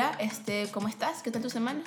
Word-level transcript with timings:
hola, 0.00 0.12
este, 0.18 0.66
¿cómo 0.72 0.88
estás? 0.88 1.22
¿Qué 1.22 1.30
tal 1.30 1.42
tu 1.42 1.50
semana? 1.50 1.80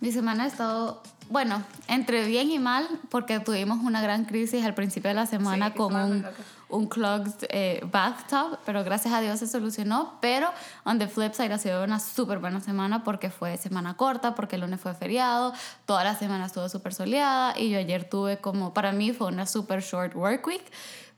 Mi 0.00 0.12
semana 0.12 0.44
ha 0.44 0.46
estado, 0.46 1.02
bueno, 1.30 1.62
entre 1.88 2.26
bien 2.26 2.50
y 2.50 2.58
mal, 2.58 2.86
porque 3.08 3.40
tuvimos 3.40 3.78
una 3.82 4.02
gran 4.02 4.26
crisis 4.26 4.66
al 4.66 4.74
principio 4.74 5.08
de 5.08 5.14
la 5.14 5.24
semana 5.24 5.68
Sí, 5.68 5.74
con 5.74 5.96
un, 5.96 6.26
un 6.68 6.86
clogged 6.88 7.46
eh, 7.48 7.80
bathtub, 7.90 8.58
pero 8.66 8.84
gracias 8.84 9.14
a 9.14 9.22
Dios 9.22 9.38
se 9.38 9.46
solucionó. 9.46 10.18
Pero 10.20 10.50
on 10.84 10.98
the 10.98 11.08
flip 11.08 11.32
side 11.32 11.54
ha 11.54 11.58
sido 11.58 11.82
una 11.84 12.00
súper 12.00 12.38
buena 12.38 12.60
semana 12.60 13.02
porque 13.02 13.30
fue 13.30 13.56
semana 13.56 13.96
corta, 13.96 14.34
porque 14.34 14.56
el 14.56 14.60
lunes 14.60 14.78
fue 14.78 14.92
feriado, 14.92 15.54
toda 15.86 16.04
la 16.04 16.14
semana 16.16 16.44
estuvo 16.44 16.68
súper 16.68 16.92
soleada 16.92 17.58
y 17.58 17.70
yo 17.70 17.78
ayer 17.78 18.06
tuve 18.06 18.42
como, 18.42 18.74
para 18.74 18.92
mí 18.92 19.14
fue 19.14 19.28
una 19.28 19.46
súper 19.46 19.80
short 19.80 20.14
work 20.14 20.46
week 20.46 20.64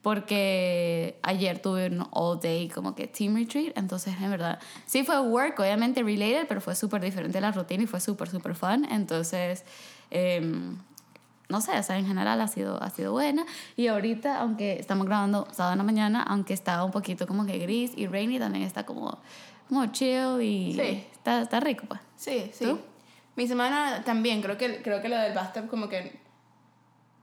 porque 0.06 1.18
ayer 1.24 1.58
tuve 1.58 1.88
un 1.88 2.06
all 2.12 2.38
day 2.38 2.68
como 2.68 2.94
que 2.94 3.08
team 3.08 3.34
retreat, 3.34 3.76
entonces 3.76 4.14
en 4.20 4.30
verdad 4.30 4.60
sí 4.84 5.02
fue 5.02 5.18
work, 5.18 5.58
obviamente 5.58 6.00
related, 6.04 6.46
pero 6.46 6.60
fue 6.60 6.76
súper 6.76 7.02
diferente 7.02 7.40
la 7.40 7.50
rutina 7.50 7.82
y 7.82 7.86
fue 7.88 7.98
súper, 7.98 8.28
súper 8.30 8.54
fun, 8.54 8.86
entonces 8.88 9.64
em, 10.12 10.78
no 11.48 11.60
sé, 11.60 11.76
o 11.76 11.82
sea, 11.82 11.98
en 11.98 12.06
general 12.06 12.40
ha 12.40 12.46
sido, 12.46 12.80
ha 12.80 12.88
sido 12.90 13.10
buena 13.10 13.44
y 13.74 13.88
ahorita, 13.88 14.38
aunque 14.42 14.78
estamos 14.78 15.08
grabando 15.08 15.48
sábado 15.50 15.72
en 15.72 15.78
la 15.78 15.84
mañana, 15.84 16.22
aunque 16.22 16.54
estaba 16.54 16.84
un 16.84 16.92
poquito 16.92 17.26
como 17.26 17.44
que 17.44 17.58
gris 17.58 17.90
y 17.96 18.06
rainy, 18.06 18.38
también 18.38 18.64
está 18.64 18.86
como, 18.86 19.18
como 19.68 19.86
chill 19.86 20.40
y 20.40 20.72
Sí. 20.72 21.04
está, 21.14 21.42
está 21.42 21.58
rico 21.58 21.86
pues. 21.88 22.00
Sí, 22.14 22.48
sí. 22.54 22.64
¿Tú? 22.64 22.78
Mi 23.34 23.48
semana 23.48 24.04
también, 24.04 24.40
creo 24.40 24.56
que, 24.56 24.82
creo 24.82 25.02
que 25.02 25.08
lo 25.08 25.16
del 25.18 25.34
bathtub 25.34 25.66
como 25.66 25.88
que... 25.88 26.24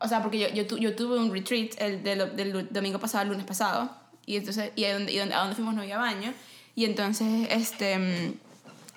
O 0.04 0.08
sea, 0.08 0.22
porque 0.22 0.40
yo, 0.40 0.48
yo, 0.50 0.68
tu- 0.68 0.78
yo 0.78 0.96
tuve 0.96 1.18
un 1.18 1.32
retreat 1.32 1.72
el 1.80 2.04
del, 2.04 2.36
del 2.36 2.68
domingo 2.70 3.00
pasado, 3.00 3.24
el 3.24 3.30
lunes 3.30 3.46
pasado, 3.46 3.90
y 4.26 4.36
entonces, 4.38 4.72
y, 4.76 4.84
a 4.86 4.94
donde, 4.94 5.12
y 5.12 5.20
a 5.20 5.26
donde 5.26 5.56
fuimos 5.56 5.74
no 5.74 5.82
había 5.82 5.98
baño, 5.98 6.34
y 6.76 6.86
entonces, 6.86 7.48
este, 7.50 8.34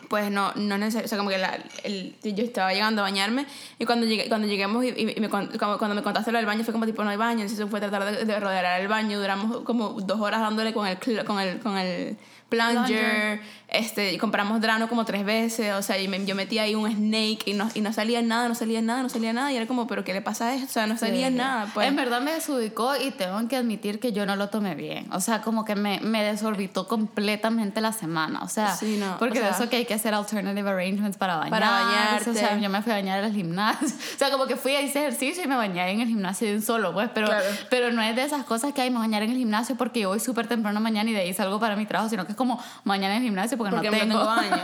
pues 0.09 0.31
no, 0.31 0.53
no 0.55 0.79
necesariamente, 0.79 1.05
o 1.05 1.09
sea, 1.09 1.19
como 1.19 1.31
que 1.31 1.39
la, 1.39 1.59
el, 1.83 2.15
yo 2.23 2.45
estaba 2.45 2.73
llegando 2.73 3.03
a 3.03 3.05
bañarme, 3.05 3.47
y 3.79 3.85
cuando, 3.87 4.07
llegué, 4.07 4.29
cuando 4.29 4.47
lleguemos 4.47 4.85
y, 4.85 4.89
y 4.89 5.21
me, 5.21 5.29
cuando, 5.29 5.57
cuando 5.59 5.95
me 5.95 6.03
contaste 6.03 6.31
lo 6.33 6.39
del 6.39 6.47
baño, 6.47 6.63
fue 6.65 6.73
como 6.73 6.87
tipo, 6.87 7.03
no 7.03 7.11
hay 7.11 7.17
baño, 7.17 7.43
entonces 7.43 7.67
fue 7.69 7.81
tratar 7.81 8.05
de, 8.05 8.25
de 8.25 8.41
rodear 8.41 8.81
el 8.81 8.89
baño, 8.89 9.19
duramos 9.19 9.63
como 9.63 9.91
dos 10.01 10.21
horas 10.21 10.41
dándole 10.41 10.73
con 10.73 10.87
el, 10.87 10.99
con 11.25 11.41
el, 11.41 11.59
con 11.61 11.77
el 11.79 12.17
plunger, 12.49 12.75
Plunger. 12.87 13.41
este, 13.69 14.13
y 14.13 14.19
compramos 14.19 14.61
drano 14.61 14.89
como 14.89 15.05
tres 15.05 15.25
veces, 15.25 15.75
o 15.75 15.83
sea, 15.83 15.99
y 16.01 16.07
me- 16.07 16.25
yo 16.25 16.35
metí 16.37 16.59
ahí 16.61 16.75
un 16.77 16.89
snake 16.91 17.41
y 17.47 17.55
no, 17.55 17.69
y 17.75 17.81
no 17.81 17.93
salía 17.93 18.23
nada, 18.23 18.47
no 18.49 18.55
salía 18.55 18.81
nada, 18.83 19.03
no 19.03 19.09
salía 19.09 19.33
nada, 19.33 19.53
y 19.53 19.57
era 19.57 19.67
como, 19.67 19.87
pero 19.89 20.05
¿qué 20.05 20.13
le 20.13 20.23
pasa 20.23 20.47
a 20.49 20.55
esto? 20.55 20.67
O 20.67 20.73
sea, 20.73 20.87
no 20.87 20.97
salía 20.97 21.29
Sí. 21.29 21.35
nada, 21.35 21.69
pues. 21.75 21.89
En 21.89 21.97
verdad 21.97 22.21
me 22.21 22.33
desubicó 22.33 22.95
y 22.97 23.11
tengo 23.11 23.47
que 23.49 23.57
admitir 23.57 23.99
que 23.99 24.13
yo 24.13 24.27
no 24.27 24.37
lo 24.37 24.49
tomé 24.49 24.75
bien. 24.77 25.07
O 25.13 25.21
sea, 25.21 25.43
como 25.43 25.65
que 25.65 25.75
me, 25.75 25.99
me 26.01 26.23
desorbitó 26.23 26.87
completamente 26.87 27.81
la 27.81 27.93
semana. 27.93 28.41
O 28.43 28.49
sea, 28.49 28.77
Sí, 28.77 28.97
no, 28.99 29.17
porque 29.19 29.41
o 29.41 29.43
de 29.43 29.49
sea- 29.49 29.59
eso 29.59 29.69
que 29.69 29.77
hay 29.77 29.85
que 29.85 29.95
hacer 29.95 30.15
alternative 30.15 30.71
arrangements 30.71 31.17
para 31.17 31.37
bañar. 31.37 31.51
Para 31.51 32.21
O 32.31 32.35
sea, 32.35 32.57
yo 32.59 32.71
me 32.71 32.81
fui 32.83 32.93
a 32.93 32.97
bañar 32.97 33.25
al 33.25 33.33
gimnasio. 33.33 33.89
O 34.17 34.19
sea, 34.19 34.31
como 34.31 34.47
que 34.47 34.57
fui 34.57 34.73
a 34.75 34.81
ese 34.81 35.01
ejercicio 35.01 35.43
y 35.43 35.47
me 35.47 35.57
bañé 35.57 35.91
en 35.91 36.01
el 36.01 36.09
gimnasio 36.09 36.47
de 36.49 36.57
un 36.57 36.63
solo, 36.63 36.93
pues. 36.93 37.11
Pero, 37.13 37.27
Claro. 37.27 37.45
pero 37.71 37.93
no 37.93 38.01
es 38.03 38.15
de 38.17 38.23
esas 38.25 38.45
cosas 38.45 38.73
que 38.73 38.81
hay 38.83 38.91
me 38.91 38.99
bañar 38.99 39.23
en 39.23 39.31
el 39.31 39.37
gimnasio 39.37 39.77
porque 39.77 40.01
yo 40.01 40.09
voy 40.11 40.21
súper 40.21 40.47
temprano 40.47 40.81
mañana 40.81 41.11
y 41.11 41.13
de 41.13 41.21
ahí 41.21 41.35
salgo 41.35 41.59
para 41.61 41.75
mi 41.77 41.85
trabajo, 41.87 42.09
sino 42.09 42.27
que 42.27 42.35
es 42.37 42.39
como 42.39 42.63
mañana 42.85 43.15
en 43.17 43.23
el 43.23 43.27
gimnasio 43.29 43.57
porque, 43.59 43.75
porque 43.75 43.91
no 43.91 43.97
tengo. 43.99 44.25
baño. 44.25 44.57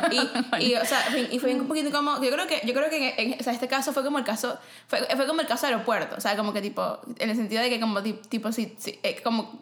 Y, 0.60 0.64
y, 0.66 0.74
o 0.76 0.84
sea, 0.84 1.00
y 1.30 1.38
fue 1.38 1.54
un 1.54 1.66
poquito 1.66 1.90
como, 1.90 2.22
yo 2.22 2.30
creo 2.30 2.46
que, 2.46 2.60
yo 2.64 2.74
creo 2.74 2.90
que 2.90 3.14
en, 3.16 3.40
o 3.40 3.42
sea, 3.42 3.52
este 3.52 3.68
caso 3.68 3.92
fue 3.92 4.04
como 4.04 4.18
el 4.18 4.24
caso, 4.24 4.58
fue, 4.86 4.98
fue 5.16 5.26
como 5.26 5.40
el 5.40 5.46
caso 5.46 5.66
aeropuerto, 5.66 6.16
o 6.16 6.20
sea, 6.20 6.36
como 6.36 6.52
que 6.52 6.60
tipo, 6.60 6.98
en 7.18 7.30
el 7.30 7.36
sentido 7.36 7.62
de 7.62 7.70
que 7.70 7.80
como 7.80 8.02
ti- 8.02 8.20
tipo, 8.28 8.52
sí, 8.52 8.74
sí, 8.78 8.98
eh, 9.02 9.20
como 9.24 9.60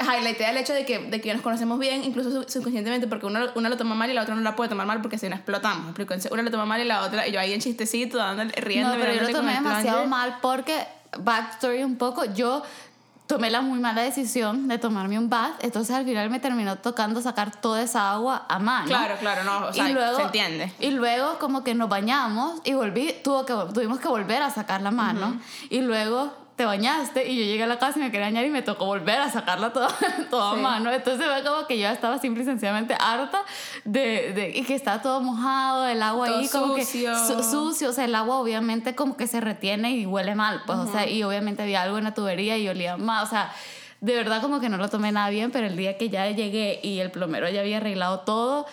highlightea 0.00 0.50
el 0.50 0.56
hecho 0.58 0.72
de 0.74 0.84
que, 0.84 0.98
de 1.00 1.20
que 1.20 1.32
nos 1.32 1.42
conocemos 1.42 1.78
bien, 1.78 2.04
incluso 2.04 2.30
sub- 2.30 2.48
subconscientemente, 2.48 3.08
porque 3.08 3.26
uno, 3.26 3.46
uno 3.56 3.68
lo 3.68 3.76
toma 3.76 3.94
mal 3.96 4.08
y 4.10 4.14
la 4.14 4.22
otra 4.22 4.34
no 4.36 4.42
la 4.42 4.54
puede 4.54 4.68
tomar 4.70 4.86
mal 4.86 5.00
porque 5.02 5.18
si 5.18 5.28
no 5.28 5.34
explotamos. 5.34 5.88
Entonces, 5.98 6.30
Una 6.30 6.42
lo 6.42 6.50
toma 6.52 6.66
mal 6.66 6.80
y 6.80 6.84
la 6.84 7.02
otra, 7.02 7.26
y 7.26 7.32
yo 7.32 7.40
ahí 7.40 7.52
en 7.52 7.60
chistecito, 7.60 8.16
dándole, 8.18 8.52
riendo. 8.52 8.94
No, 8.94 9.00
pero 9.00 9.12
yo 9.14 9.22
lo 9.22 9.30
tomé 9.30 9.54
demasiado 9.54 10.06
mal 10.06 10.38
porque, 10.40 10.86
backstory 11.18 11.82
un 11.82 11.96
poco, 11.96 12.24
yo 12.26 12.62
tomé 13.28 13.50
la 13.50 13.60
muy 13.60 13.78
mala 13.78 14.02
decisión 14.02 14.68
de 14.68 14.78
tomarme 14.78 15.18
un 15.18 15.28
bath, 15.28 15.62
entonces 15.62 15.94
al 15.94 16.06
final 16.06 16.30
me 16.30 16.40
terminó 16.40 16.76
tocando 16.76 17.20
sacar 17.20 17.54
toda 17.54 17.82
esa 17.82 18.10
agua 18.10 18.46
a 18.48 18.58
mano. 18.58 18.86
Claro, 18.86 19.16
claro, 19.20 19.44
no, 19.44 19.66
o 19.66 19.72
sea, 19.72 19.88
y 19.88 19.92
luego, 19.92 20.16
se 20.16 20.22
entiende. 20.22 20.72
Y 20.80 20.90
luego 20.90 21.38
como 21.38 21.62
que 21.62 21.74
nos 21.74 21.90
bañamos 21.90 22.60
y 22.64 22.72
volví, 22.72 23.14
tuvo 23.22 23.44
que, 23.44 23.54
tuvimos 23.74 24.00
que 24.00 24.08
volver 24.08 24.42
a 24.42 24.50
sacar 24.50 24.80
la 24.80 24.90
mano 24.90 25.38
y 25.68 25.82
luego 25.82 26.32
te 26.58 26.64
bañaste 26.66 27.26
y 27.30 27.38
yo 27.38 27.44
llegué 27.44 27.62
a 27.62 27.66
la 27.68 27.78
casa 27.78 27.98
y 27.98 28.02
me 28.02 28.10
quería 28.10 28.26
bañar 28.26 28.44
y 28.44 28.50
me 28.50 28.62
tocó 28.62 28.84
volver 28.84 29.18
a 29.20 29.30
sacarla 29.30 29.72
toda, 29.72 29.88
toda 30.30 30.56
Sí. 30.56 30.60
mano. 30.60 30.92
Entonces 30.92 31.24
fue 31.26 31.42
como 31.44 31.66
que 31.66 31.78
yo 31.78 31.88
estaba 31.88 32.18
simple 32.18 32.42
y 32.42 32.46
sencillamente 32.46 32.94
harta 33.00 33.42
de, 33.84 34.32
de 34.34 34.50
y 34.54 34.64
que 34.64 34.74
está 34.74 35.00
todo 35.00 35.20
mojado, 35.22 35.86
el 35.86 36.02
agua 36.02 36.26
Todo 36.26 36.38
ahí 36.40 36.48
como 36.48 36.76
sucio. 36.76 37.12
que 37.14 37.18
su- 37.34 37.42
sucio, 37.50 37.90
o 37.90 37.92
sea, 37.92 38.04
el 38.04 38.14
agua 38.14 38.40
obviamente 38.40 38.94
como 38.96 39.16
que 39.16 39.26
se 39.28 39.40
retiene 39.40 39.92
y 39.92 40.04
huele 40.04 40.34
mal, 40.34 40.62
pues, 40.66 40.78
o 40.78 40.90
sea, 40.92 41.08
y 41.08 41.22
obviamente 41.22 41.62
había 41.62 41.82
algo 41.82 41.96
en 41.96 42.04
la 42.04 42.12
tubería 42.14 42.58
y 42.58 42.68
olía 42.68 42.96
mal, 42.96 43.24
o 43.24 43.28
sea, 43.30 43.52
de 44.00 44.14
verdad 44.16 44.42
como 44.42 44.58
que 44.60 44.68
no 44.68 44.76
lo 44.78 44.88
tomé 44.88 45.12
nada 45.12 45.30
bien, 45.30 45.50
pero 45.52 45.66
el 45.68 45.76
día 45.76 45.96
que 45.96 46.08
ya 46.10 46.28
llegué 46.28 46.80
y 46.82 46.98
el 46.98 47.10
plomero 47.12 47.48
ya 47.48 47.60
había 47.60 47.76
arreglado 47.76 48.20
todo, 48.20 48.66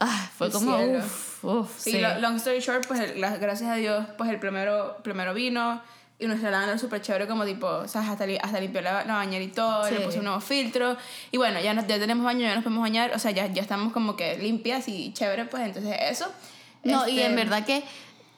ah, 0.00 0.28
fue 0.38 0.46
El 0.46 0.52
como, 0.52 0.76
uff, 0.78 1.44
uff, 1.44 1.78
Sí, 1.78 1.90
sí. 1.92 1.98
lo- 2.00 2.18
long 2.20 2.36
story 2.36 2.60
short, 2.60 2.86
pues 2.86 3.00
el- 3.00 3.20
las- 3.20 3.40
gracias 3.40 3.70
a 3.70 3.74
Dios, 3.74 4.06
pues 4.16 4.30
el 4.30 4.38
primero, 4.38 4.98
primero 5.02 5.34
vino 5.34 5.80
y 6.20 6.26
nuestra 6.26 6.50
lavanda 6.50 6.72
era 6.72 6.78
súper 6.78 7.00
chévere, 7.00 7.26
como 7.28 7.44
tipo, 7.44 7.66
o 7.66 7.86
sea, 7.88 8.00
hasta, 8.10 8.26
li- 8.26 8.38
hasta 8.42 8.58
limpió 8.60 8.80
la, 8.80 9.04
la 9.04 9.14
bañera 9.14 9.44
y 9.44 9.48
todo, 9.48 9.84
Sí. 9.86 9.94
le 9.94 10.00
puso 10.00 10.18
un 10.18 10.24
nuevo 10.24 10.40
filtro. 10.40 10.96
Y 11.30 11.36
bueno, 11.36 11.60
ya, 11.60 11.74
nos, 11.74 11.86
ya 11.86 11.98
tenemos 11.98 12.24
baño, 12.24 12.40
ya 12.40 12.54
nos 12.54 12.64
podemos 12.64 12.82
bañar, 12.82 13.12
o 13.14 13.18
sea, 13.18 13.30
ya, 13.30 13.46
ya 13.46 13.62
estamos 13.62 13.92
como 13.92 14.16
que 14.16 14.36
limpias 14.38 14.88
y 14.88 15.12
chévere, 15.12 15.44
pues 15.44 15.62
entonces 15.64 15.96
eso. 16.10 16.26
No, 16.82 17.06
y 17.08 17.18
Este, 17.20 17.26
en 17.26 17.36
verdad 17.36 17.64
que 17.64 17.84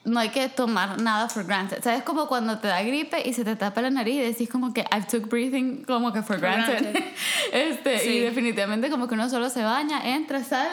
no 0.04 0.18
hay 0.20 0.30
que 0.30 0.48
tomar 0.48 1.00
nada 1.00 1.28
for 1.28 1.44
granted. 1.44 1.82
¿Sabes? 1.82 2.02
Como 2.02 2.26
cuando 2.26 2.58
te 2.58 2.68
da 2.68 2.82
gripe 2.82 3.22
y 3.26 3.32
se 3.34 3.44
te 3.44 3.54
tapa 3.56 3.82
la 3.82 3.90
nariz 3.90 4.14
y 4.16 4.20
decís 4.20 4.48
como 4.48 4.72
que 4.72 4.80
I've 4.92 5.06
took 5.10 5.28
breathing 5.28 5.84
como 5.84 6.10
que 6.12 6.22
for 6.22 6.38
granted. 6.40 6.80
granted. 6.80 7.04
este, 7.52 7.98
Sí. 7.98 8.08
Y 8.08 8.18
definitivamente 8.20 8.88
como 8.90 9.08
que 9.08 9.14
uno 9.14 9.28
solo 9.28 9.50
se 9.50 9.62
baña, 9.62 10.00
entra, 10.14 10.42
sale. 10.42 10.70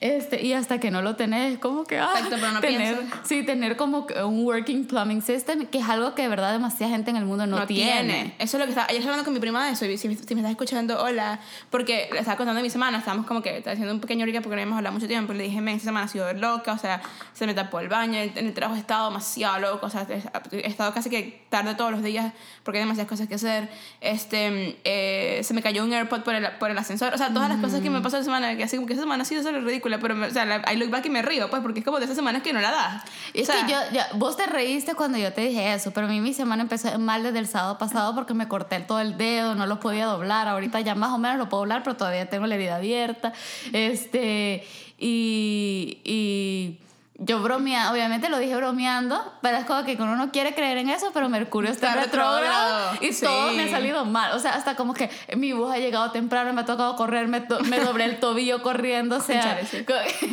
Este, 0.00 0.46
y 0.46 0.52
hasta 0.52 0.78
que 0.78 0.92
no 0.92 1.02
lo 1.02 1.16
tenés, 1.16 1.58
como 1.58 1.82
que 1.82 1.98
ah, 1.98 2.12
Exacto, 2.14 2.36
pero 2.38 2.52
no 2.52 2.60
tener, 2.60 2.98
pienso. 2.98 3.16
sí, 3.24 3.42
tener 3.42 3.76
como 3.76 4.06
un 4.24 4.44
working 4.44 4.86
plumbing 4.86 5.22
system, 5.22 5.66
que 5.66 5.78
es 5.78 5.88
algo 5.88 6.14
que 6.14 6.22
de 6.22 6.28
verdad 6.28 6.52
demasiada 6.52 6.92
gente 6.92 7.10
en 7.10 7.16
el 7.16 7.24
mundo 7.24 7.48
no, 7.48 7.58
no 7.58 7.66
tiene. 7.66 8.32
Eso 8.38 8.56
es 8.56 8.60
lo 8.60 8.66
que 8.66 8.70
estaba. 8.70 8.86
Ayer 8.86 8.98
estaba 8.98 9.14
hablando 9.14 9.24
con 9.24 9.34
mi 9.34 9.40
prima 9.40 9.66
de 9.66 9.72
eso. 9.72 9.86
Y 9.86 9.98
si, 9.98 10.14
si 10.14 10.34
me 10.36 10.40
estás 10.40 10.52
escuchando, 10.52 11.02
hola. 11.02 11.40
Porque 11.70 12.08
le 12.12 12.20
estaba 12.20 12.36
contando 12.36 12.58
de 12.58 12.62
mi 12.62 12.70
semana. 12.70 12.98
Estábamos 12.98 13.26
como 13.26 13.42
que 13.42 13.56
estaba 13.56 13.72
haciendo 13.72 13.92
un 13.92 14.00
pequeño 14.00 14.24
recap 14.24 14.44
porque 14.44 14.54
no 14.54 14.62
habíamos 14.62 14.76
hablado 14.76 14.94
mucho 14.94 15.08
tiempo. 15.08 15.32
Y 15.32 15.36
le 15.36 15.44
dije, 15.44 15.60
men, 15.60 15.74
esta 15.74 15.86
semana 15.86 16.06
ha 16.06 16.08
sido 16.08 16.32
loca. 16.32 16.74
O 16.74 16.78
sea, 16.78 17.02
se 17.32 17.46
me 17.46 17.54
tapó 17.54 17.80
el 17.80 17.88
baño. 17.88 18.20
En, 18.20 18.38
el 18.38 18.54
trabajo 18.54 18.76
he 18.76 18.80
estado 18.80 19.08
demasiado 19.08 19.58
loco. 19.58 19.86
O 19.86 19.90
sea, 19.90 20.06
he, 20.52 20.64
estado 20.64 20.94
casi 20.94 21.10
que 21.10 21.42
tarde 21.48 21.74
todos 21.74 21.90
los 21.90 22.04
días 22.04 22.32
porque 22.62 22.78
hay 22.78 22.84
demasiadas 22.84 23.08
cosas 23.08 23.26
que 23.26 23.34
hacer. 23.34 23.68
Este, 24.00 24.78
eh, 24.84 25.40
se 25.42 25.54
me 25.54 25.62
cayó 25.62 25.82
un 25.82 25.92
AirPod 25.92 26.20
por 26.20 26.36
el, 26.36 26.46
por 26.60 26.70
el 26.70 26.78
ascensor. 26.78 27.12
O 27.14 27.18
sea, 27.18 27.34
todas 27.34 27.48
las 27.48 27.58
cosas 27.58 27.80
que 27.80 27.90
me 27.90 28.00
pasó 28.00 28.18
la 28.18 28.22
semana. 28.22 28.56
Que 28.56 28.62
así 28.62 28.76
como 28.76 28.86
que 28.86 28.92
esa 28.92 29.02
semana 29.02 29.22
ha 29.22 29.26
sido 29.26 29.42
solo 29.42 29.58
Pero, 30.00 30.14
me- 30.14 30.26
o 30.26 30.30
sea, 30.30 30.44
la, 30.44 30.62
I 30.72 30.76
look 30.76 30.90
back 30.90 31.06
y 31.06 31.10
me 31.10 31.22
río, 31.22 31.48
pues, 31.50 31.62
porque 31.62 31.80
es 31.80 31.84
como 31.84 31.98
de 31.98 32.04
esas 32.04 32.16
semanas 32.16 32.42
que 32.42 32.52
no 32.52 32.60
la 32.60 32.70
das. 32.70 33.02
Y 33.32 33.40
es 33.42 33.48
O 33.48 33.52
sea, 33.52 33.64
que 33.66 33.72
yo, 33.72 34.00
vos 34.14 34.36
te 34.36 34.46
reíste 34.46 34.94
cuando 34.94 35.16
yo 35.18 35.32
te 35.32 35.40
dije 35.42 35.72
eso, 35.72 35.90
pero 35.92 36.06
a 36.06 36.10
mí 36.10 36.20
mi 36.20 36.34
semana 36.34 36.62
empezó 36.62 36.98
mal 36.98 37.22
desde 37.22 37.38
el 37.38 37.46
sábado 37.48 37.78
pasado 37.78 38.14
porque 38.14 38.34
me 38.34 38.46
corté 38.48 38.80
todo 38.80 39.00
el 39.00 39.16
dedo, 39.16 39.54
no 39.54 39.66
lo 39.66 39.80
podía 39.80 40.06
doblar. 40.06 40.48
Ahorita 40.48 40.80
ya 40.80 40.94
más 40.94 41.12
o 41.12 41.18
menos 41.18 41.38
lo 41.38 41.48
puedo 41.48 41.62
doblar, 41.62 41.82
pero 41.82 41.96
todavía 41.96 42.28
tengo 42.28 42.46
la 42.46 42.54
herida 42.56 42.76
abierta. 42.76 43.32
Este, 43.72 44.66
y, 44.98 45.98
y 46.04 46.78
yo 47.20 47.40
bromeando, 47.42 47.92
obviamente 47.92 48.28
lo 48.28 48.38
dije 48.38 48.54
bromeando, 48.54 49.20
pero 49.42 49.56
es 49.58 49.64
como 49.64 49.84
que 49.84 49.96
uno 49.96 50.14
no 50.14 50.30
quiere 50.30 50.54
creer 50.54 50.78
en 50.78 50.88
eso, 50.88 51.10
pero 51.12 51.28
Mercurio 51.28 51.70
está, 51.70 51.88
Está 51.88 52.02
retrógrado 52.04 52.92
y 53.00 53.12
sí. 53.12 53.24
todo 53.24 53.52
me 53.54 53.64
ha 53.64 53.68
salido 53.70 54.04
mal. 54.04 54.32
O 54.36 54.38
sea, 54.38 54.52
hasta 54.52 54.76
como 54.76 54.94
que 54.94 55.10
mi 55.36 55.52
bus 55.52 55.72
ha 55.72 55.78
llegado 55.78 56.12
temprano, 56.12 56.52
me 56.52 56.60
ha 56.60 56.64
tocado 56.64 56.94
correr, 56.94 57.26
me, 57.26 57.40
to- 57.40 57.58
me 57.64 57.80
doblé 57.80 58.04
el 58.04 58.20
tobillo 58.20 58.62
corriendo, 58.62 59.16
o 59.16 59.20
sea, 59.20 59.58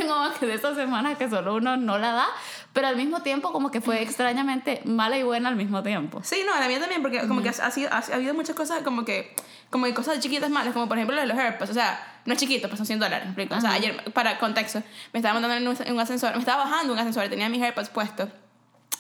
como 0.07 0.29
que 0.39 0.45
de 0.45 0.53
esas 0.53 0.75
semanas 0.75 1.17
que 1.17 1.27
solo 1.27 1.55
uno 1.55 1.75
no 1.75 1.97
la 1.97 2.11
da, 2.11 2.25
pero 2.75 2.89
al 2.89 2.97
mismo 2.97 3.21
tiempo 3.21 3.53
como 3.53 3.71
que 3.71 3.79
fue 3.79 4.01
extrañamente 4.01 4.81
mala 4.83 5.17
y 5.17 5.23
buena 5.23 5.47
al 5.47 5.55
mismo 5.55 5.81
tiempo. 5.81 6.19
Sí, 6.23 6.43
no, 6.45 6.59
la 6.59 6.67
mía 6.67 6.77
también, 6.77 7.01
porque 7.01 7.25
como 7.25 7.41
que 7.41 7.47
ha, 7.47 7.71
sido, 7.71 7.89
ha, 7.89 7.99
ha 7.99 8.15
habido 8.15 8.33
muchas 8.33 8.53
cosas 8.53 8.83
como 8.83 9.05
que, 9.05 9.33
como 9.69 9.85
que 9.85 9.93
cosas 9.93 10.19
chiquitas 10.19 10.49
malas, 10.49 10.73
como 10.73 10.89
por 10.89 10.97
ejemplo 10.97 11.15
lo 11.15 11.21
de 11.21 11.27
los 11.27 11.37
AirPods, 11.37 11.71
o 11.71 11.73
sea, 11.73 12.21
no 12.25 12.33
es 12.33 12.39
chiquito, 12.39 12.67
pues 12.67 12.77
son 12.77 12.85
100 12.85 12.99
dólares, 12.99 13.29
¿me? 13.37 13.47
O 13.49 13.61
sea, 13.61 13.71
ayer, 13.71 14.03
para 14.11 14.37
contexto, 14.39 14.83
me 15.13 15.19
estaba 15.19 15.39
montando 15.39 15.55
en 15.55 15.65
un, 15.65 15.87
en 15.87 15.93
un 15.93 15.99
ascensor, 16.01 16.33
me 16.33 16.39
estaba 16.39 16.65
bajando 16.65 16.91
un 16.91 16.99
ascensor, 16.99 17.29
tenía 17.29 17.47
mis 17.47 17.61
AirPods 17.61 17.87
puestos, 17.87 18.27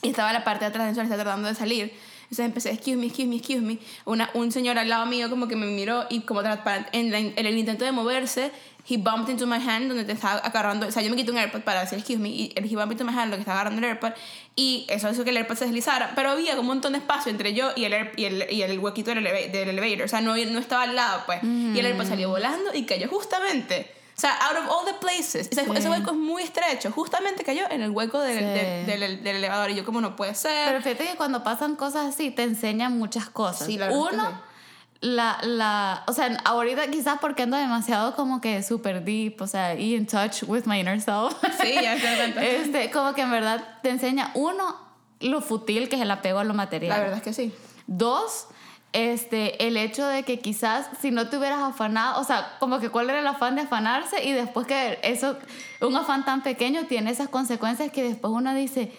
y 0.01 0.07
estaba 0.07 0.31
la 0.31 0.45
parte 0.45 0.63
de 0.63 0.69
atrás 0.69 0.85
del 0.85 0.91
ascensor, 0.91 1.03
estaba 1.03 1.23
tratando 1.23 1.49
de 1.49 1.55
salir, 1.55 1.93
entonces 2.25 2.45
empecé, 2.45 2.71
excuse 2.71 2.97
me, 2.97 3.05
excuse 3.07 3.27
me, 3.27 3.35
excuse 3.37 3.61
me, 3.61 3.77
Una, 4.05 4.29
un 4.33 4.51
señor 4.51 4.77
al 4.77 4.89
lado 4.89 5.05
mío 5.05 5.29
como 5.29 5.47
que 5.47 5.55
me 5.55 5.65
miró 5.67 6.05
y 6.09 6.21
como 6.21 6.41
para- 6.41 6.89
en, 6.91 7.11
la- 7.11 7.19
en 7.19 7.33
el 7.45 7.57
intento 7.57 7.85
de 7.85 7.91
moverse, 7.91 8.51
he 8.87 8.97
bumped 8.97 9.29
into 9.31 9.47
my 9.47 9.55
hand 9.55 9.87
donde 9.87 10.03
te 10.03 10.11
estaba 10.11 10.35
agarrando, 10.39 10.87
o 10.87 10.91
sea, 10.91 11.01
yo 11.01 11.09
me 11.09 11.15
quité 11.15 11.31
un 11.31 11.37
AirPod 11.39 11.61
para 11.61 11.81
decir 11.81 11.97
excuse 11.97 12.19
me 12.19 12.29
y 12.29 12.51
él 12.55 12.65
he 12.65 12.75
bumped 12.75 12.91
into 12.99 13.03
my 13.05 13.17
hand 13.17 13.31
lo 13.31 13.37
que 13.37 13.41
estaba 13.41 13.61
agarrando 13.61 13.79
el 13.79 13.91
AirPod 13.93 14.11
y 14.55 14.85
eso 14.89 15.09
hizo 15.09 15.23
que 15.23 15.31
el 15.31 15.37
AirPod 15.37 15.55
se 15.55 15.65
deslizara, 15.65 16.11
pero 16.15 16.29
había 16.29 16.51
como 16.51 16.61
un 16.61 16.67
montón 16.77 16.91
de 16.93 16.99
espacio 16.99 17.31
entre 17.31 17.53
yo 17.55 17.71
y 17.75 17.85
el, 17.85 17.93
Air- 17.93 18.11
y 18.15 18.25
el, 18.25 18.45
y 18.51 18.61
el 18.61 18.77
huequito 18.77 19.09
del, 19.13 19.25
eleva- 19.25 19.51
del 19.51 19.69
elevator, 19.69 20.05
o 20.05 20.07
sea, 20.07 20.21
no, 20.21 20.35
no 20.35 20.59
estaba 20.59 20.83
al 20.83 20.95
lado, 20.95 21.23
pues, 21.25 21.39
y 21.43 21.79
el 21.79 21.85
AirPod 21.87 22.05
salió 22.07 22.29
volando 22.29 22.73
y 22.75 22.83
cayó 22.83 23.07
justamente 23.07 23.87
O 24.17 24.19
sea, 24.19 24.33
out 24.47 24.57
of 24.57 24.69
all 24.71 24.85
the 24.85 24.93
places. 24.93 25.49
Ese, 25.51 25.65
Sí. 25.65 25.71
ese 25.75 25.89
hueco 25.89 26.11
es 26.11 26.17
muy 26.17 26.43
estrecho. 26.43 26.89
Justamente 26.91 27.43
cayó 27.43 27.69
en 27.69 27.81
el 27.81 27.91
hueco 27.91 28.21
del, 28.21 28.39
Sí. 28.39 28.45
del, 28.45 28.99
del- 29.01 29.23
del 29.23 29.35
elevador. 29.37 29.69
Y 29.71 29.75
yo, 29.75 29.83
como 29.85 29.99
no 29.99 30.15
puede 30.15 30.35
ser. 30.35 30.67
Pero 30.69 30.81
fíjate 30.81 31.11
que 31.11 31.17
cuando 31.17 31.43
pasan 31.43 31.75
cosas 31.75 32.07
así, 32.13 32.31
te 32.31 32.43
enseñan 32.43 32.97
muchas 32.97 33.29
cosas. 33.29 33.67
Sí, 33.67 33.77
la 33.77 33.91
Uno, 33.91 34.41
la, 35.01 35.37
la, 35.43 36.03
o 36.07 36.13
sea, 36.13 36.37
ahorita 36.45 36.87
quizás 36.89 37.17
porque 37.19 37.43
ando 37.43 37.57
demasiado 37.57 38.15
como 38.15 38.39
que 38.41 38.63
super 38.63 39.03
deep, 39.03 39.41
o 39.41 39.47
sea, 39.47 39.75
y 39.75 39.95
in 39.95 40.07
touch 40.07 40.43
with 40.47 40.63
my 40.65 40.79
inner 40.79 40.99
self. 41.01 41.33
sí, 41.61 41.73
ya 41.73 41.99
se 41.99 42.61
este, 42.61 42.89
como 42.91 43.13
que 43.13 43.21
en 43.21 43.31
verdad 43.31 43.79
te 43.83 43.89
enseña, 43.89 44.31
uno, 44.33 44.77
lo 45.19 45.41
futil 45.41 45.89
que 45.89 45.97
es 45.97 46.01
el 46.01 46.09
apego 46.11 46.39
a 46.39 46.43
lo 46.45 46.53
material. 46.53 46.89
La 46.97 46.99
verdad 47.03 47.17
es 47.17 47.23
que 47.23 47.33
sí. 47.33 47.53
Dos, 47.87 48.47
este, 48.95 49.67
el 49.67 49.75
hecho 49.77 50.07
de 50.07 50.23
que 50.23 50.39
quizás 50.39 50.87
si 51.01 51.11
no 51.11 51.27
te 51.27 51.37
hubieras 51.37 51.59
afanado, 51.59 52.19
o 52.19 52.23
sea, 52.23 52.53
como 52.59 52.79
que 52.79 52.89
cuál 52.89 53.09
era 53.09 53.19
el 53.19 53.27
afán 53.27 53.55
de 53.55 53.61
afanarse 53.63 54.23
y 54.23 54.31
después 54.31 54.65
que 54.65 54.99
eso, 55.03 55.37
un 55.81 55.95
afán 55.95 56.23
tan 56.23 56.41
pequeño 56.43 56.85
tiene 56.87 57.11
esas 57.11 57.27
consecuencias 57.29 57.91
que 57.91 58.03
después 58.03 58.31
uno 58.33 58.53
dice, 58.55 58.91